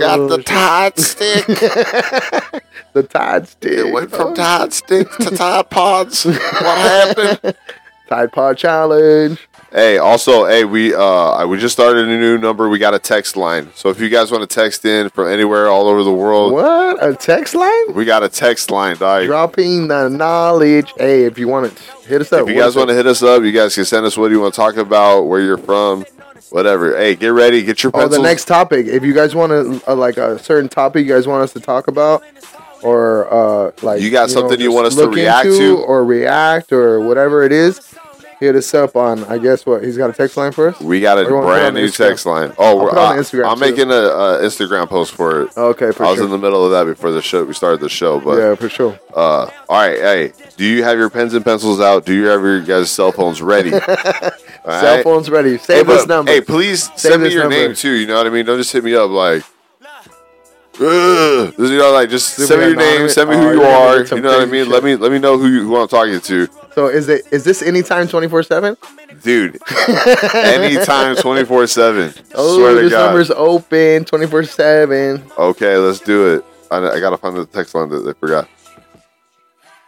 Got 0.00 0.28
the. 0.28 0.42
Tide 0.44 0.98
stick. 0.98 1.46
the 1.46 3.02
Tide 3.08 3.48
stick. 3.48 3.72
It 3.72 3.90
went 3.94 4.10
from 4.10 4.34
Tide 4.34 4.74
sticks 4.74 5.16
to 5.16 5.30
Tide 5.34 5.70
Pods. 5.70 6.26
What 6.26 6.36
happened? 6.36 7.56
Tide 8.06 8.32
Pod 8.32 8.58
Challenge. 8.58 9.38
Hey, 9.72 9.98
also, 9.98 10.46
hey, 10.46 10.64
we 10.64 10.92
uh 10.94 11.46
we 11.46 11.56
just 11.56 11.72
started 11.74 12.08
a 12.08 12.18
new 12.18 12.38
number. 12.38 12.68
We 12.68 12.78
got 12.80 12.92
a 12.92 12.98
text 12.98 13.36
line. 13.36 13.70
So 13.76 13.88
if 13.88 14.00
you 14.00 14.08
guys 14.08 14.32
want 14.32 14.48
to 14.48 14.52
text 14.52 14.84
in 14.84 15.10
from 15.10 15.28
anywhere 15.28 15.68
all 15.68 15.86
over 15.86 16.02
the 16.02 16.12
world, 16.12 16.52
What? 16.52 16.98
A 17.04 17.14
text 17.14 17.54
line? 17.54 17.94
we 17.94 18.04
got 18.04 18.24
a 18.24 18.28
text 18.28 18.72
line, 18.72 18.96
dog. 18.96 19.26
Dropping 19.26 19.86
the 19.86 20.08
knowledge. 20.08 20.92
Hey, 20.96 21.22
if 21.24 21.38
you 21.38 21.46
want 21.46 21.72
to 21.76 21.82
hit 22.08 22.20
us 22.20 22.32
up. 22.32 22.42
If 22.42 22.48
you 22.48 22.60
guys 22.60 22.74
want 22.74 22.88
to 22.88 22.94
hit 22.96 23.06
us 23.06 23.22
up, 23.22 23.44
you 23.44 23.52
guys 23.52 23.76
can 23.76 23.84
send 23.84 24.04
us 24.04 24.16
what 24.16 24.32
you 24.32 24.40
want 24.40 24.52
to 24.54 24.60
talk 24.60 24.76
about, 24.76 25.22
where 25.28 25.40
you're 25.40 25.56
from, 25.56 26.04
whatever. 26.50 26.96
Hey, 26.96 27.14
get 27.14 27.28
ready, 27.28 27.62
get 27.62 27.84
your 27.84 27.92
Oh, 27.94 28.08
the 28.08 28.18
next 28.18 28.46
topic. 28.46 28.86
If 28.88 29.04
you 29.04 29.14
guys 29.14 29.36
want 29.36 29.50
to, 29.50 29.88
uh, 29.92 29.94
like 29.94 30.16
a 30.16 30.36
certain 30.40 30.68
topic 30.68 31.06
you 31.06 31.12
guys 31.14 31.28
want 31.28 31.44
us 31.44 31.52
to 31.52 31.60
talk 31.60 31.86
about, 31.86 32.24
or 32.82 33.32
uh, 33.32 33.70
like 33.82 34.02
You 34.02 34.10
got 34.10 34.30
something 34.30 34.58
you 34.60 34.72
want 34.72 34.88
us 34.88 34.96
to 34.96 35.08
react 35.08 35.44
to? 35.46 35.76
or 35.78 36.04
react 36.04 36.72
or 36.72 36.98
whatever 37.00 37.44
it 37.44 37.52
is, 37.52 37.80
hit 38.40 38.56
us 38.56 38.72
up 38.74 38.96
on. 38.96 39.22
I 39.24 39.38
guess 39.38 39.64
what 39.66 39.84
he's 39.84 39.96
got 39.96 40.10
a 40.10 40.12
text 40.14 40.36
line 40.36 40.50
for 40.50 40.68
us. 40.70 40.80
we 40.80 41.00
got 41.00 41.18
a 41.18 41.20
Or 41.20 41.28
you 41.28 41.34
wanna 41.34 41.46
put 41.46 41.52
it 41.52 41.60
brand 41.60 41.74
new 41.76 41.88
text 41.90 42.26
line. 42.26 42.52
Oh, 42.58 42.82
we're, 42.82 42.88
put 42.88 42.98
on 42.98 43.18
I, 43.18 43.20
Instagram, 43.20 43.48
I'm 43.50 43.58
too. 43.58 43.60
making 43.60 43.90
a, 43.90 43.94
a 43.94 44.40
Instagram 44.40 44.88
post 44.88 45.12
for 45.12 45.42
it. 45.42 45.56
Okay, 45.56 45.92
for 45.92 46.04
I 46.06 46.08
was 46.10 46.16
sure. 46.16 46.24
in 46.24 46.30
the 46.30 46.38
middle 46.38 46.64
of 46.64 46.70
that 46.72 46.84
before 46.92 47.10
the 47.12 47.22
show. 47.22 47.44
We 47.44 47.52
started 47.52 47.80
the 47.80 47.88
show, 47.90 48.18
but 48.18 48.38
yeah, 48.38 48.54
for 48.56 48.68
sure. 48.68 48.98
uh, 49.14 49.50
all 49.68 49.80
right. 49.80 49.98
Hey, 49.98 50.32
do 50.56 50.64
you 50.64 50.82
have 50.82 50.98
your 50.98 51.10
pens 51.10 51.34
and 51.34 51.44
pencils 51.44 51.80
out? 51.80 52.04
Do 52.06 52.14
you 52.14 52.24
have 52.26 52.40
your 52.40 52.60
guys' 52.62 52.90
cell 52.90 53.12
phones 53.12 53.40
ready? 53.42 53.70
Cell 53.80 54.96
right? 54.96 55.04
phones 55.04 55.30
ready. 55.30 55.52
Hey, 55.52 55.58
Save 55.58 55.86
but- 55.86 56.08
number. 56.08 56.30
Hey, 56.32 56.40
please 56.40 56.84
Save 56.84 56.98
send 57.12 57.22
me 57.22 57.32
your 57.32 57.44
number. 57.44 57.56
name 57.56 57.74
too. 57.74 57.92
You 57.92 58.06
know 58.06 58.16
what 58.16 58.26
I 58.26 58.30
mean? 58.30 58.44
Don't 58.46 58.58
just 58.58 58.72
hit 58.72 58.84
me 58.84 58.94
up 58.94 59.10
like, 59.10 59.42
Ugh. 60.80 61.54
you 61.58 61.78
know, 61.78 61.92
like 61.92 62.08
just 62.08 62.34
Send 62.36 62.60
me 62.60 62.68
your 62.68 62.76
name, 62.76 63.08
send 63.08 63.28
me 63.30 63.36
oh, 63.36 63.38
who 63.38 63.44
you 63.44 63.52
you're 63.52 63.62
gonna 63.62 64.02
are. 64.02 64.16
You 64.16 64.20
know 64.22 64.30
what 64.38 64.42
I 64.42 64.50
mean? 64.50 64.68
Let 64.70 64.82
me 64.84 64.96
let 64.96 65.12
me 65.12 65.18
know 65.18 65.36
who 65.38 65.48
you 65.48 65.64
who 65.66 65.76
I'm 65.76 65.88
talking 65.88 66.20
to, 66.20 66.48
So 66.74 66.86
is 66.86 67.08
it 67.08 67.26
is 67.32 67.44
this 67.44 67.62
anytime 67.62 68.06
twenty 68.08 68.28
four 68.28 68.42
seven? 68.42 68.76
dude. 69.22 69.58
anytime, 70.34 71.16
twenty 71.16 71.44
four 71.44 71.66
seven. 71.66 72.12
Oh, 72.34 72.58
Swear 72.58 72.74
this 72.74 72.92
number's 72.92 73.30
open 73.30 74.04
twenty 74.04 74.26
four 74.26 74.44
seven. 74.44 75.22
Okay, 75.36 75.76
let's 75.76 76.00
do 76.00 76.34
it. 76.34 76.44
I, 76.70 76.76
I 76.78 77.00
gotta 77.00 77.16
find 77.18 77.36
the 77.36 77.46
text 77.46 77.74
line 77.74 77.88
that 77.90 78.00
they 78.00 78.12
forgot. 78.14 78.48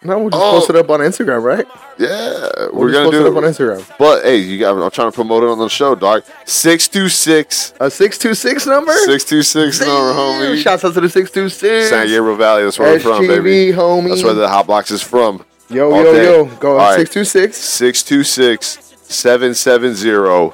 No, 0.05 0.18
we'll 0.18 0.30
just 0.30 0.43
Oh. 0.43 0.51
post 0.59 0.70
it 0.70 0.74
up 0.74 0.91
on 0.91 0.99
Instagram, 0.99 1.45
right? 1.45 1.64
Yeah, 1.97 2.49
We'll 2.59 2.72
we're 2.72 2.91
gonna 2.93 3.05
post 3.05 3.12
do 3.12 3.24
it 3.26 3.30
up 3.30 3.37
on 3.37 3.45
Instagram. 3.45 3.99
But 3.99 4.24
hey, 4.24 4.39
you 4.39 4.59
got. 4.59 4.76
I'm 4.76 4.91
trying 4.91 5.12
to 5.12 5.14
promote 5.14 5.45
it 5.45 5.49
on 5.49 5.61
the 5.61 5.68
show, 5.68 5.95
dog. 5.95 6.24
Six 6.45 6.89
two 6.89 7.09
six. 7.09 7.72
A 7.78 7.89
six 7.89 8.18
two 8.18 8.35
six 8.35 8.66
number. 8.66 8.93
Six 9.05 9.24
two 9.24 9.43
six 9.45 9.78
number, 9.78 9.93
homie. 10.12 10.61
Shouts 10.61 10.85
out 10.85 10.95
to 10.95 11.01
the 11.01 11.09
six 11.09 11.30
two 11.30 11.49
six. 11.49 11.91
San 11.91 12.09
Gabriel 12.09 12.35
Valley. 12.37 12.64
That's 12.64 12.76
where 12.80 12.93
we're 12.95 12.99
from, 12.99 13.28
baby. 13.28 13.70
Homie. 13.72 14.09
That's 14.09 14.24
where 14.24 14.35
the 14.35 14.49
Hot 14.49 14.66
Blocks 14.66 14.91
is 14.91 15.03
from. 15.03 15.45
Yo, 15.73 15.91
All 15.93 16.05
yo, 16.05 16.12
day. 16.12 16.25
yo. 16.25 16.45
Go 16.57 16.73
All 16.73 16.79
right. 16.79 17.07
626. 17.09 17.57
626 17.57 18.79
770 19.05 20.53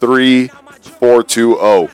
3420. 0.00 1.88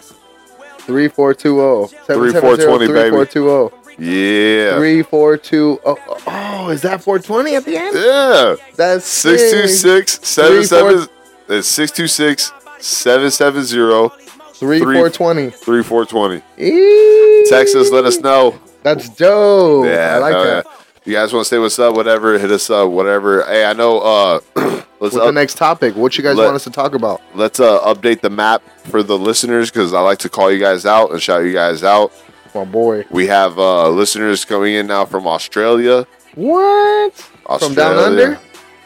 3420. 0.86 1.88
3420, 2.06 2.86
baby. 2.88 3.10
3420. 3.10 3.70
Yeah. 3.98 4.76
3420. 4.76 5.78
Oh, 5.84 5.98
oh, 6.26 6.70
is 6.70 6.82
that 6.82 7.02
420 7.02 7.54
at 7.56 7.64
the 7.64 7.76
end? 7.76 7.94
Yeah. 7.96 8.56
That's 8.76 9.04
sick. 9.06 9.38
626 9.38 10.20
77 10.26 11.08
It's 11.50 11.68
626 11.68 12.52
770 12.80 14.08
3420. 14.54 15.50
3420. 15.50 16.42
Eee. 16.58 17.46
Text 17.48 17.76
us, 17.76 17.90
let 17.90 18.04
us 18.04 18.18
know. 18.18 18.58
That's 18.82 19.08
dope. 19.10 19.86
Yeah, 19.86 20.14
I 20.16 20.18
like 20.18 20.32
hell 20.32 20.44
that. 20.44 20.64
yeah. 20.66 20.72
You 21.10 21.16
guys 21.16 21.32
want 21.32 21.44
to 21.44 21.48
say 21.48 21.58
what's 21.58 21.76
up, 21.80 21.96
whatever, 21.96 22.38
hit 22.38 22.52
us 22.52 22.70
up, 22.70 22.88
whatever. 22.88 23.42
Hey, 23.42 23.64
I 23.64 23.72
know. 23.72 23.98
Uh, 23.98 24.40
let's 24.54 24.86
What's 25.00 25.14
the 25.16 25.32
next 25.32 25.56
topic? 25.56 25.96
What 25.96 26.16
you 26.16 26.22
guys 26.22 26.36
let- 26.36 26.44
want 26.44 26.54
us 26.54 26.62
to 26.62 26.70
talk 26.70 26.94
about? 26.94 27.20
let's 27.34 27.58
uh, 27.58 27.80
update 27.80 28.20
the 28.20 28.30
map 28.30 28.62
for 28.84 29.02
the 29.02 29.18
listeners 29.18 29.72
because 29.72 29.92
I 29.92 30.02
like 30.02 30.18
to 30.18 30.28
call 30.28 30.52
you 30.52 30.60
guys 30.60 30.86
out 30.86 31.10
and 31.10 31.20
shout 31.20 31.42
you 31.42 31.52
guys 31.52 31.82
out. 31.82 32.12
My 32.54 32.64
boy. 32.64 33.06
We 33.10 33.26
have 33.26 33.58
uh, 33.58 33.88
listeners 33.90 34.44
coming 34.44 34.74
in 34.74 34.86
now 34.86 35.04
from 35.04 35.26
Australia. 35.26 36.06
What? 36.36 37.28
Australia 37.44 37.58
From 37.58 37.74
down 37.74 37.96
under? 37.98 38.40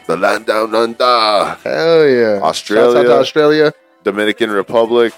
the 0.07 0.17
land 0.17 0.47
down 0.47 0.73
under, 0.73 1.57
Hell 1.63 2.09
yeah. 2.09 2.39
Australia. 2.41 2.85
Shouts 2.91 2.95
out 2.95 3.03
to 3.03 3.19
Australia. 3.19 3.73
Dominican 4.03 4.49
Republic, 4.49 5.13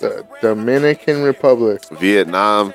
The 0.00 0.26
Dominican 0.42 1.22
Republic. 1.22 1.84
Vietnam, 2.00 2.74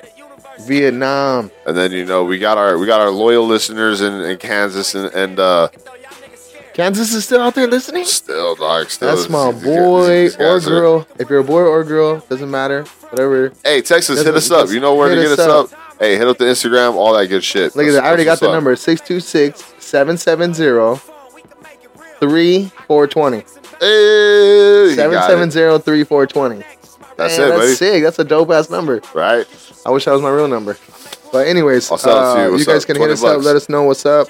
Vietnam. 0.60 1.50
and 1.66 1.76
then 1.76 1.92
you 1.92 2.04
know 2.04 2.24
we 2.24 2.38
got 2.38 2.58
our 2.58 2.78
we 2.78 2.86
got 2.86 3.00
our 3.00 3.10
loyal 3.10 3.46
listeners 3.46 4.00
in, 4.00 4.20
in 4.22 4.38
Kansas 4.38 4.94
and, 4.94 5.12
and 5.14 5.38
uh, 5.38 5.68
Kansas 6.74 7.12
is 7.14 7.24
still 7.24 7.40
out 7.40 7.54
there 7.54 7.66
listening? 7.68 8.04
still 8.04 8.56
dog 8.56 8.90
still. 8.90 9.14
That's 9.14 9.28
my 9.28 9.52
boy 9.52 10.28
or 10.38 10.56
are- 10.56 10.60
girl. 10.60 11.06
If 11.18 11.30
you're 11.30 11.38
a 11.40 11.44
boy 11.44 11.62
or 11.62 11.84
girl, 11.84 12.18
doesn't 12.28 12.50
matter. 12.50 12.84
Whatever. 13.10 13.52
Hey, 13.64 13.80
Texas, 13.80 14.22
hit 14.24 14.34
us 14.34 14.50
up. 14.50 14.70
You 14.70 14.80
know 14.80 14.94
where 14.96 15.08
to 15.14 15.14
get 15.14 15.30
us 15.30 15.38
us 15.38 15.72
up. 15.72 15.80
Hey, 16.00 16.16
hit 16.16 16.26
up 16.26 16.36
the 16.38 16.46
Instagram, 16.46 16.94
all 16.94 17.14
that 17.14 17.28
good 17.28 17.44
shit. 17.44 17.76
Look 17.76 17.86
at 17.86 17.92
that. 17.92 18.02
I 18.02 18.08
already 18.08 18.24
got 18.24 18.40
the 18.40 18.48
up. 18.48 18.52
number 18.54 18.74
626 18.74 19.74
770 19.78 21.00
3420. 22.20 23.36
Hey, 23.80 24.90
you 24.90 24.96
got 24.96 25.12
it. 25.12 25.52
770 25.52 25.82
3420. 25.84 26.64
That's 27.16 27.38
Man, 27.38 27.52
it, 27.52 27.56
that's 27.58 27.78
sick. 27.78 28.02
That's 28.02 28.18
a 28.18 28.24
dope 28.24 28.50
ass 28.50 28.70
number. 28.70 29.00
Right? 29.14 29.46
I 29.86 29.90
wish 29.90 30.04
that 30.06 30.12
was 30.12 30.22
my 30.22 30.30
real 30.30 30.48
number. 30.48 30.76
But 31.32 31.46
anyways, 31.46 31.90
I'll 31.90 31.98
sell 31.98 32.32
it 32.32 32.34
to 32.34 32.40
you. 32.42 32.48
uh, 32.48 32.50
What's 32.52 32.64
guys 32.66 32.82
up? 32.82 32.86
can 32.86 32.96
hit 32.96 33.00
20 33.06 33.12
us 33.12 33.24
up. 33.24 33.34
bucks. 33.36 33.44
Let 33.46 33.56
us 33.56 33.68
know 33.68 33.82
what's 33.84 34.06
up. 34.06 34.28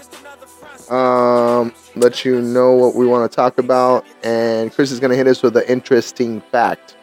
Um, 0.92 1.72
let 1.96 2.24
you 2.24 2.40
know 2.42 2.72
what 2.72 2.94
we 2.94 3.06
want 3.06 3.30
to 3.30 3.34
talk 3.34 3.58
about. 3.58 4.04
And 4.22 4.72
Chris 4.72 4.90
is 4.90 5.00
gonna 5.00 5.16
hit 5.16 5.26
us 5.26 5.42
with 5.42 5.56
an 5.56 5.64
interesting 5.66 6.40
fact 6.52 6.96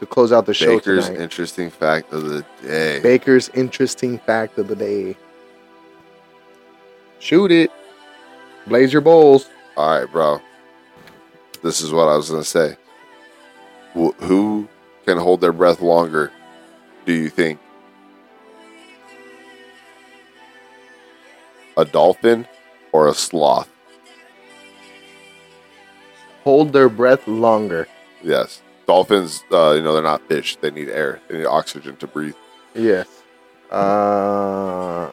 to 0.00 0.06
close 0.06 0.32
out 0.32 0.46
the 0.46 0.54
show 0.54 0.78
Baker's 0.78 1.06
tonight. 1.06 1.20
interesting 1.20 1.70
fact 1.70 2.12
of 2.12 2.24
the 2.24 2.44
day. 2.62 2.98
Baker's 3.00 3.48
interesting 3.50 4.18
fact 4.18 4.58
of 4.58 4.66
the 4.66 4.74
day. 4.76 5.16
Shoot 7.20 7.52
it. 7.52 7.70
Blaze 8.66 8.92
your 8.92 9.02
bowls. 9.02 9.48
All 9.76 10.00
right, 10.00 10.10
bro. 10.10 10.40
This 11.62 11.80
is 11.82 11.92
what 11.92 12.08
I 12.08 12.16
was 12.16 12.30
gonna 12.30 12.42
say. 12.44 12.76
Wh- 13.94 14.14
Who 14.24 14.68
can 15.10 15.18
hold 15.18 15.40
their 15.40 15.52
breath 15.52 15.80
longer? 15.80 16.30
Do 17.04 17.12
you 17.12 17.28
think 17.30 17.58
a 21.76 21.84
dolphin 21.84 22.46
or 22.92 23.08
a 23.08 23.14
sloth? 23.14 23.68
Hold 26.44 26.72
their 26.72 26.88
breath 26.88 27.26
longer. 27.26 27.88
Yes, 28.22 28.62
dolphins. 28.86 29.42
Uh, 29.50 29.72
you 29.72 29.82
know 29.82 29.94
they're 29.94 30.02
not 30.02 30.26
fish. 30.28 30.56
They 30.56 30.70
need 30.70 30.88
air. 30.88 31.20
They 31.28 31.38
need 31.38 31.46
oxygen 31.46 31.96
to 31.96 32.06
breathe. 32.06 32.36
Yes. 32.74 33.08
Uh, 33.70 35.10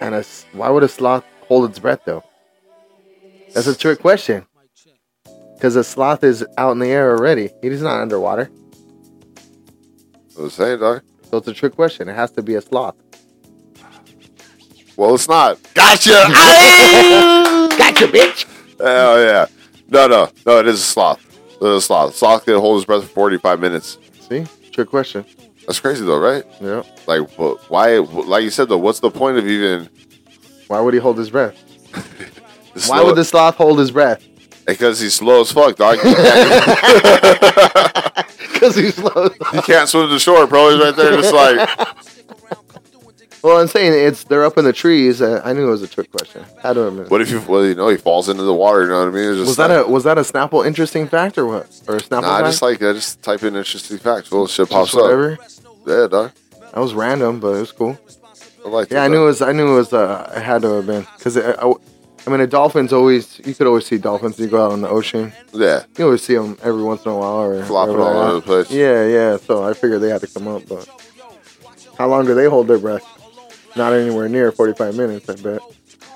and 0.00 0.16
a, 0.16 0.24
why 0.52 0.68
would 0.68 0.82
a 0.82 0.88
sloth 0.88 1.24
hold 1.46 1.70
its 1.70 1.78
breath 1.78 2.00
though? 2.04 2.24
That's 3.54 3.68
a 3.68 3.78
trick 3.78 4.00
question. 4.00 4.46
Because 5.54 5.76
a 5.76 5.84
sloth 5.84 6.24
is 6.24 6.44
out 6.58 6.72
in 6.72 6.80
the 6.80 6.88
air 6.88 7.16
already. 7.16 7.50
He's 7.62 7.82
not 7.82 8.00
underwater. 8.00 8.50
I 10.38 10.42
was 10.42 10.54
saying, 10.54 10.80
dog. 10.80 11.02
So 11.30 11.38
it's 11.38 11.48
a 11.48 11.54
trick 11.54 11.74
question. 11.74 12.08
It 12.08 12.14
has 12.14 12.30
to 12.32 12.42
be 12.42 12.54
a 12.56 12.60
sloth. 12.60 12.96
Well, 14.96 15.14
it's 15.14 15.28
not. 15.28 15.58
Gotcha. 15.74 16.10
Gotcha, 17.78 18.06
bitch. 18.06 18.46
Hell 18.78 19.20
yeah. 19.20 19.46
No, 19.88 20.06
no, 20.06 20.28
no. 20.46 20.58
It 20.60 20.66
is 20.66 20.80
a 20.80 20.84
sloth. 20.84 21.24
It 21.60 21.66
is 21.66 21.76
a 21.76 21.80
sloth. 21.80 22.14
Sloth 22.16 22.44
can 22.44 22.58
hold 22.58 22.76
his 22.76 22.84
breath 22.84 23.02
for 23.02 23.08
forty-five 23.08 23.60
minutes. 23.60 23.98
See? 24.28 24.46
Trick 24.70 24.88
question. 24.88 25.24
That's 25.66 25.80
crazy, 25.80 26.04
though, 26.04 26.18
right? 26.18 26.44
Yeah. 26.60 26.82
Like, 27.06 27.30
wh- 27.32 27.70
why? 27.70 27.98
Like 27.98 28.44
you 28.44 28.50
said, 28.50 28.68
though, 28.68 28.78
what's 28.78 29.00
the 29.00 29.10
point 29.10 29.38
of 29.38 29.46
even? 29.46 29.88
Why 30.68 30.80
would 30.80 30.94
he 30.94 31.00
hold 31.00 31.18
his 31.18 31.30
breath? 31.30 31.56
Why 32.88 33.02
would 33.02 33.16
the 33.16 33.24
sloth 33.24 33.56
hold 33.56 33.78
his 33.78 33.90
breath? 33.90 34.26
Because 34.66 34.98
he's 34.98 35.14
slow 35.14 35.42
as 35.42 35.52
fuck, 35.52 35.76
dog. 35.76 35.98
Because 38.62 38.76
he's 38.76 38.94
slow. 38.94 39.28
can't 39.64 39.88
swim 39.88 40.08
to 40.08 40.20
shore, 40.20 40.46
bro. 40.46 40.70
He's 40.70 40.80
right 40.84 40.94
there, 40.94 41.20
just 41.20 41.34
like. 41.34 41.68
Well, 43.42 43.60
I'm 43.60 43.66
saying 43.66 43.92
it's 43.92 44.22
they're 44.22 44.44
up 44.44 44.56
in 44.56 44.64
the 44.64 44.72
trees. 44.72 45.20
Uh, 45.20 45.42
I 45.44 45.52
knew 45.52 45.66
it 45.66 45.70
was 45.70 45.82
a 45.82 45.88
trick 45.88 46.12
question. 46.12 46.44
To 46.44 46.60
have 46.62 46.74
been. 46.76 47.06
What 47.08 47.20
if 47.20 47.30
you? 47.32 47.40
Well, 47.40 47.66
you 47.66 47.74
know, 47.74 47.88
he 47.88 47.96
falls 47.96 48.28
into 48.28 48.44
the 48.44 48.54
water. 48.54 48.82
You 48.82 48.88
know 48.90 49.00
what 49.00 49.08
I 49.08 49.10
mean? 49.10 49.30
It's 49.30 49.38
just 49.38 49.46
Was 49.48 49.56
that 49.56 49.70
like, 49.70 49.86
a 49.86 49.90
was 49.90 50.04
that 50.04 50.16
a 50.16 50.20
Snapple 50.20 50.64
interesting 50.64 51.08
fact 51.08 51.36
or 51.38 51.46
what? 51.46 51.64
Or 51.88 51.96
a 51.96 52.00
Snapple 52.00 52.22
Nah, 52.22 52.34
I 52.36 52.40
fact? 52.42 52.52
just 52.52 52.62
like 52.62 52.82
I 52.82 52.92
just 52.92 53.20
type 53.20 53.42
in 53.42 53.56
interesting 53.56 53.98
facts. 53.98 54.30
Well, 54.30 54.46
shit 54.46 54.70
pops 54.70 54.94
up. 54.94 55.02
whatever. 55.02 55.38
Yeah, 55.84 56.06
dog. 56.06 56.30
That 56.72 56.80
was 56.80 56.94
random, 56.94 57.40
but 57.40 57.56
it 57.56 57.60
was 57.60 57.72
cool. 57.72 57.98
I 58.64 58.68
like. 58.68 58.90
Yeah, 58.92 59.02
I 59.02 59.08
knew 59.08 59.22
it 59.24 59.26
was. 59.26 59.42
I 59.42 59.50
knew 59.50 59.72
it 59.72 59.76
was. 59.76 59.92
Uh, 59.92 60.32
it 60.36 60.40
had 60.42 60.62
to 60.62 60.74
have 60.74 60.86
been 60.86 61.04
because 61.16 61.36
I, 61.36 61.50
I, 61.60 61.72
I 62.26 62.30
mean, 62.30 62.38
the 62.40 62.46
dolphins 62.46 62.92
always. 62.92 63.40
You 63.44 63.54
could 63.54 63.66
always 63.66 63.86
see 63.86 63.98
dolphins. 63.98 64.38
You 64.38 64.46
go 64.46 64.64
out 64.66 64.72
in 64.72 64.80
the 64.80 64.88
ocean. 64.88 65.32
Yeah, 65.52 65.84
You 65.98 66.04
always 66.04 66.22
see 66.22 66.34
them 66.36 66.56
every 66.62 66.82
once 66.82 67.04
in 67.04 67.10
a 67.10 67.16
while 67.16 67.40
or 67.42 67.64
flopping 67.64 67.96
all 67.96 68.18
over 68.18 68.34
the 68.34 68.40
place. 68.42 68.70
Yeah, 68.70 69.06
yeah. 69.06 69.36
So 69.38 69.64
I 69.64 69.74
figured 69.74 70.00
they 70.02 70.10
had 70.10 70.20
to 70.20 70.28
come 70.28 70.46
up, 70.46 70.62
but 70.68 70.88
how 71.98 72.08
long 72.08 72.24
do 72.24 72.34
they 72.34 72.46
hold 72.46 72.68
their 72.68 72.78
breath? 72.78 73.04
Not 73.74 73.92
anywhere 73.92 74.28
near 74.28 74.52
45 74.52 74.96
minutes, 74.96 75.28
I 75.28 75.34
bet. 75.34 75.60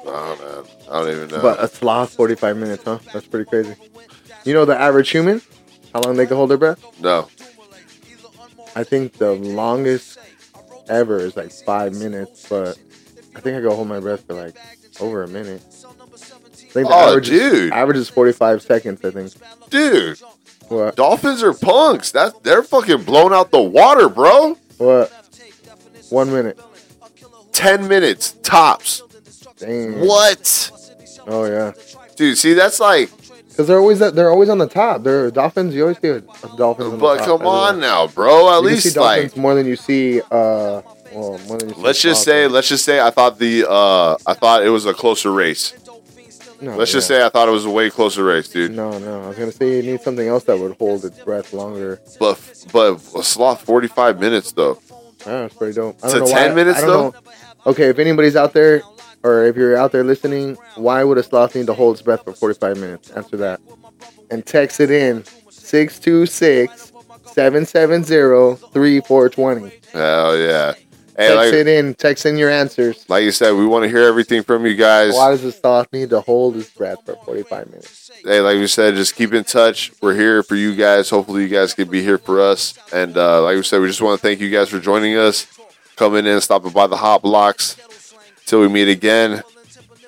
Oh 0.05 0.37
man, 0.41 0.89
I 0.91 1.01
don't 1.01 1.11
even 1.17 1.29
know. 1.29 1.43
But 1.43 1.63
a 1.63 1.67
sloth, 1.67 2.15
45 2.15 2.57
minutes, 2.57 2.85
huh? 2.85 2.99
That's 3.13 3.27
pretty 3.27 3.49
crazy. 3.49 3.75
You 4.45 4.55
know 4.55 4.65
the 4.65 4.79
average 4.79 5.11
human? 5.11 5.43
How 5.93 6.01
long 6.03 6.17
they 6.17 6.27
can 6.27 6.37
hold 6.37 6.51
their 6.51 6.59
breath? 6.59 6.85
no, 7.01 7.29
I 8.77 8.85
think 8.85 9.15
the 9.15 9.33
longest 9.33 10.19
ever 10.89 11.19
is 11.19 11.37
like 11.37 11.51
five 11.51 11.95
minutes, 11.95 12.47
but 12.49 12.79
I 13.35 13.41
think 13.41 13.57
I 13.57 13.61
go 13.61 13.75
hold 13.75 13.89
my 13.89 13.99
breath 14.01 14.27
for 14.27 14.35
like 14.35 14.55
over 15.01 15.23
a 15.23 15.29
minute. 15.29 15.63
Think 16.77 16.89
the 16.89 16.95
Oh, 16.95 17.09
average 17.09 17.29
dude. 17.29 17.53
Is, 17.65 17.71
average 17.73 17.97
is 17.97 18.09
45 18.11 18.61
seconds, 18.63 19.01
I 19.03 19.11
think. 19.11 19.33
dude, 19.71 20.19
What? 20.69 20.95
dolphins 20.95 21.43
are 21.43 21.55
punks. 21.55 22.13
That 22.13 22.43
they're 22.43 22.63
fucking 22.63 23.05
blown 23.05 23.33
out 23.33 23.51
the 23.51 23.63
water, 23.63 24.09
bro. 24.11 24.59
What? 24.77 25.11
One 26.11 26.31
minute. 26.31 26.61
Ten 27.53 27.89
minutes 27.89 28.33
tops. 28.43 29.03
Dang. 29.59 30.01
What, 30.07 30.71
Oh 31.27 31.45
yeah. 31.47 31.73
dude? 32.17 32.37
See, 32.37 32.53
that's 32.53 32.79
like. 32.79 33.11
Because 33.49 33.69
they're 33.69 33.79
always 33.79 33.99
they're 34.01 34.31
always 34.31 34.51
on 34.51 34.59
the 34.59 34.69
top. 34.69 35.03
They're 35.03 35.31
dolphins. 35.31 35.75
You 35.75 35.83
always 35.85 35.99
see 35.99 36.09
a 36.09 36.21
dolphins. 36.59 36.93
On 36.93 36.99
But 36.99 37.21
the 37.21 37.25
top, 37.25 37.39
come 37.39 37.47
on 37.47 37.81
now, 37.81 38.07
bro. 38.07 38.51
At 38.51 38.57
You 38.63 38.69
least 38.69 38.95
dolphins 38.95 39.33
like. 39.33 39.41
more 39.41 39.55
than 39.55 39.67
you 39.67 39.77
see. 39.77 40.21
Uh, 40.21 40.83
well, 41.15 41.39
than 41.39 41.71
you 41.71 41.75
Let's 41.79 42.03
just 42.03 42.23
say, 42.23 42.47
let's 42.49 42.69
just 42.69 42.85
say, 42.85 43.01
I 43.01 43.09
thought 43.09 43.39
the, 43.39 43.65
uh, 43.67 44.17
I 44.27 44.35
thought 44.35 44.63
it 44.67 44.69
was 44.69 44.85
a 44.85 44.93
closer 44.93 45.33
race. 45.33 45.73
No, 46.61 46.77
Let's 46.77 46.93
just 46.93 47.07
say 47.07 47.25
I 47.25 47.29
thought 47.29 47.49
it 47.49 47.53
was 47.53 47.65
a 47.67 47.71
way 47.71 47.91
closer 47.91 48.25
race, 48.25 48.49
dude. 48.49 48.73
No, 48.73 48.99
no. 48.99 49.25
I 49.25 49.29
was 49.29 49.37
gonna 49.39 49.53
say 49.53 49.77
you 49.77 49.83
need 49.83 50.01
something 50.01 50.27
else 50.27 50.45
that 50.45 50.59
would 50.59 50.77
hold 50.79 51.05
its 51.05 51.19
breath 51.21 51.53
longer. 51.53 52.01
But 52.19 52.39
but 52.73 52.95
a 53.15 53.23
sloth 53.23 53.63
forty 53.63 53.89
five 53.89 54.19
minutes 54.21 54.53
though. 54.53 54.81
Yeah, 55.27 55.45
it's 55.47 55.55
pretty 55.55 55.75
dope. 55.75 55.99
I 56.03 56.09
To 56.09 56.19
don't 56.21 56.29
know 56.29 56.35
10 56.35 56.49
why- 56.51 56.55
minutes, 56.55 56.81
though? 56.83 57.11
know. 57.11 57.15
Okay, 57.67 57.89
if 57.89 57.99
anybody's 57.99 58.37
out 58.37 58.53
there, 58.53 58.83
or 59.25 59.45
if 59.47 59.57
you're 59.57 59.77
out 59.77 59.91
there 59.91 60.05
listening, 60.05 60.57
why 60.77 61.03
would 61.03 61.19
a 61.19 61.23
sloth 61.23 61.55
need 61.57 61.67
to 61.67 61.75
hold 61.75 61.95
its 61.97 62.03
breath 62.03 62.23
for 62.23 62.33
45 62.33 62.77
minutes? 62.79 63.11
Answer 63.11 63.37
that. 63.39 63.61
And 64.31 64.47
text 64.47 64.79
it 64.79 64.91
in 64.91 65.25
626 65.51 66.93
770 67.33 68.57
3420. 68.73 69.73
Hell 69.93 70.37
yeah. 70.39 70.75
Hey, 71.17 71.29
Text 71.29 71.37
like, 71.37 71.55
it 71.55 71.67
in. 71.67 71.95
Text 71.95 72.27
in 72.27 72.37
your 72.37 72.51
answers. 72.51 73.09
like 73.09 73.25
you 73.25 73.31
said, 73.31 73.53
we 73.53 73.65
want 73.65 73.85
to 73.85 73.89
hear 73.89 74.03
everything 74.03 74.43
from 74.43 74.67
you 74.67 74.75
guys. 74.75 75.15
Why 75.15 75.31
does 75.31 75.43
a 75.45 75.53
sloth 75.53 75.91
need 75.91 76.11
to 76.11 76.21
hold 76.21 76.57
his 76.57 76.69
breath 76.69 77.07
for 77.07 77.17
45 77.25 77.71
minutes? 77.71 78.11
Hey, 78.23 78.41
like 78.41 78.57
we 78.57 78.67
said, 78.67 78.95
just 78.97 79.17
keep 79.17 79.33
in 79.33 79.43
touch. 79.43 79.93
We're 80.03 80.15
here 80.15 80.43
for 80.43 80.57
you 80.57 80.75
guys. 80.77 81.09
Hopefully, 81.09 81.45
you 81.45 81.49
guys 81.49 81.73
can 81.73 81.89
be 81.89 82.03
here 82.03 82.19
for 82.19 82.43
us. 82.43 82.79
And 82.93 83.17
uh, 83.17 83.43
like 83.43 83.57
we 83.57 83.63
said, 83.63 83.81
we 83.81 83.87
just 83.87 84.03
want 84.03 84.21
to 84.21 84.27
thank 84.27 84.41
you 84.41 84.51
guys 84.51 84.69
for 84.69 84.79
joining 84.79 85.17
us, 85.17 85.47
coming 85.97 86.27
in, 86.27 86.39
stopping 86.43 86.73
by 86.73 86.87
the 86.87 86.97
hot 86.97 87.23
blocks. 87.23 87.77
Till 88.45 88.61
we 88.61 88.69
meet 88.69 88.89
again. 88.89 89.43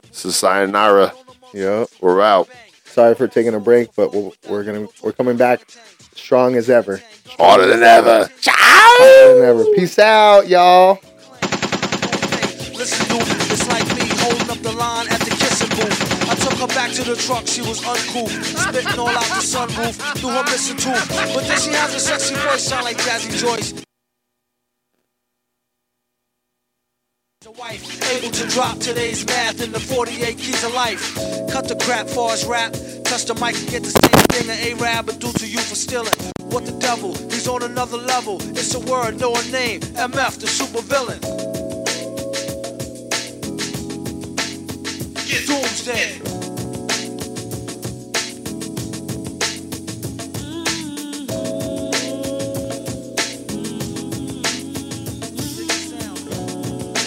This 0.08 0.26
is 0.26 0.36
sayonara. 0.36 1.14
Yep. 1.54 1.88
We're 2.00 2.20
out. 2.20 2.48
Sorry 2.84 3.14
for 3.14 3.28
taking 3.28 3.54
a 3.54 3.60
break, 3.60 3.94
but 3.96 4.12
we'll, 4.12 4.34
we're 4.48 4.64
gonna 4.64 4.88
we're 5.02 5.12
coming 5.12 5.36
back 5.36 5.62
strong 6.14 6.54
as 6.54 6.68
ever. 6.68 7.00
Harder 7.36 7.66
than 7.66 7.82
ever. 7.82 8.30
Harder 8.46 9.34
than 9.34 9.48
ever. 9.48 9.64
Peace 9.74 9.98
out, 9.98 10.48
y'all. 10.48 10.98
Listen, 12.74 13.08
dude, 13.08 13.22
it's 13.50 13.68
like 13.68 13.86
me 13.96 14.08
holding 14.22 14.50
up 14.50 14.58
the 14.58 14.72
line 14.72 15.08
at 15.08 15.20
the 15.20 15.30
kissing 15.30 15.68
booth. 15.70 16.30
I 16.30 16.34
took 16.36 16.58
her 16.58 16.66
back 16.68 16.92
to 16.92 17.02
the 17.02 17.16
truck, 17.16 17.46
she 17.46 17.60
was 17.60 17.80
uncool. 17.82 18.28
Spitting 18.28 18.98
all 18.98 19.08
out 19.08 19.24
the 19.34 19.42
sunroof 19.42 19.94
through 20.18 20.30
her 20.30 20.44
missing 20.44 20.76
tooth. 20.76 21.08
But 21.34 21.46
then 21.46 21.58
she 21.58 21.70
has 21.70 21.94
a 21.94 22.00
sexy 22.00 22.34
voice, 22.36 22.62
sound 22.62 22.84
like 22.84 22.96
Jazzy 22.98 23.36
Joyce. 23.36 23.87
Wife 27.56 28.12
able 28.12 28.30
to 28.30 28.46
drop 28.48 28.78
today's 28.78 29.24
math 29.24 29.62
in 29.62 29.72
the 29.72 29.80
48 29.80 30.36
keys 30.36 30.62
of 30.64 30.74
life. 30.74 31.14
Cut 31.50 31.66
the 31.66 31.76
crap 31.76 32.06
for 32.06 32.30
his 32.30 32.44
rap. 32.44 32.72
Touch 33.04 33.24
the 33.24 33.34
mic 33.34 33.56
and 33.56 33.68
get 33.70 33.82
the 33.82 33.90
same 33.90 34.26
thing 34.28 34.50
an 34.50 34.78
A-Rab 34.78 35.06
would 35.06 35.18
do 35.18 35.32
to 35.32 35.46
you 35.46 35.58
for 35.60 35.74
stealing. 35.74 36.12
What 36.50 36.66
the 36.66 36.72
devil? 36.72 37.14
He's 37.14 37.48
on 37.48 37.62
another 37.62 37.96
level. 37.96 38.36
It's 38.50 38.74
a 38.74 38.80
word, 38.80 39.18
no 39.18 39.34
a 39.34 39.42
name. 39.44 39.80
MF, 39.80 40.40
the 40.40 40.46
super 40.46 40.82
villain. 40.82 41.20
Doomsday. 45.46 46.37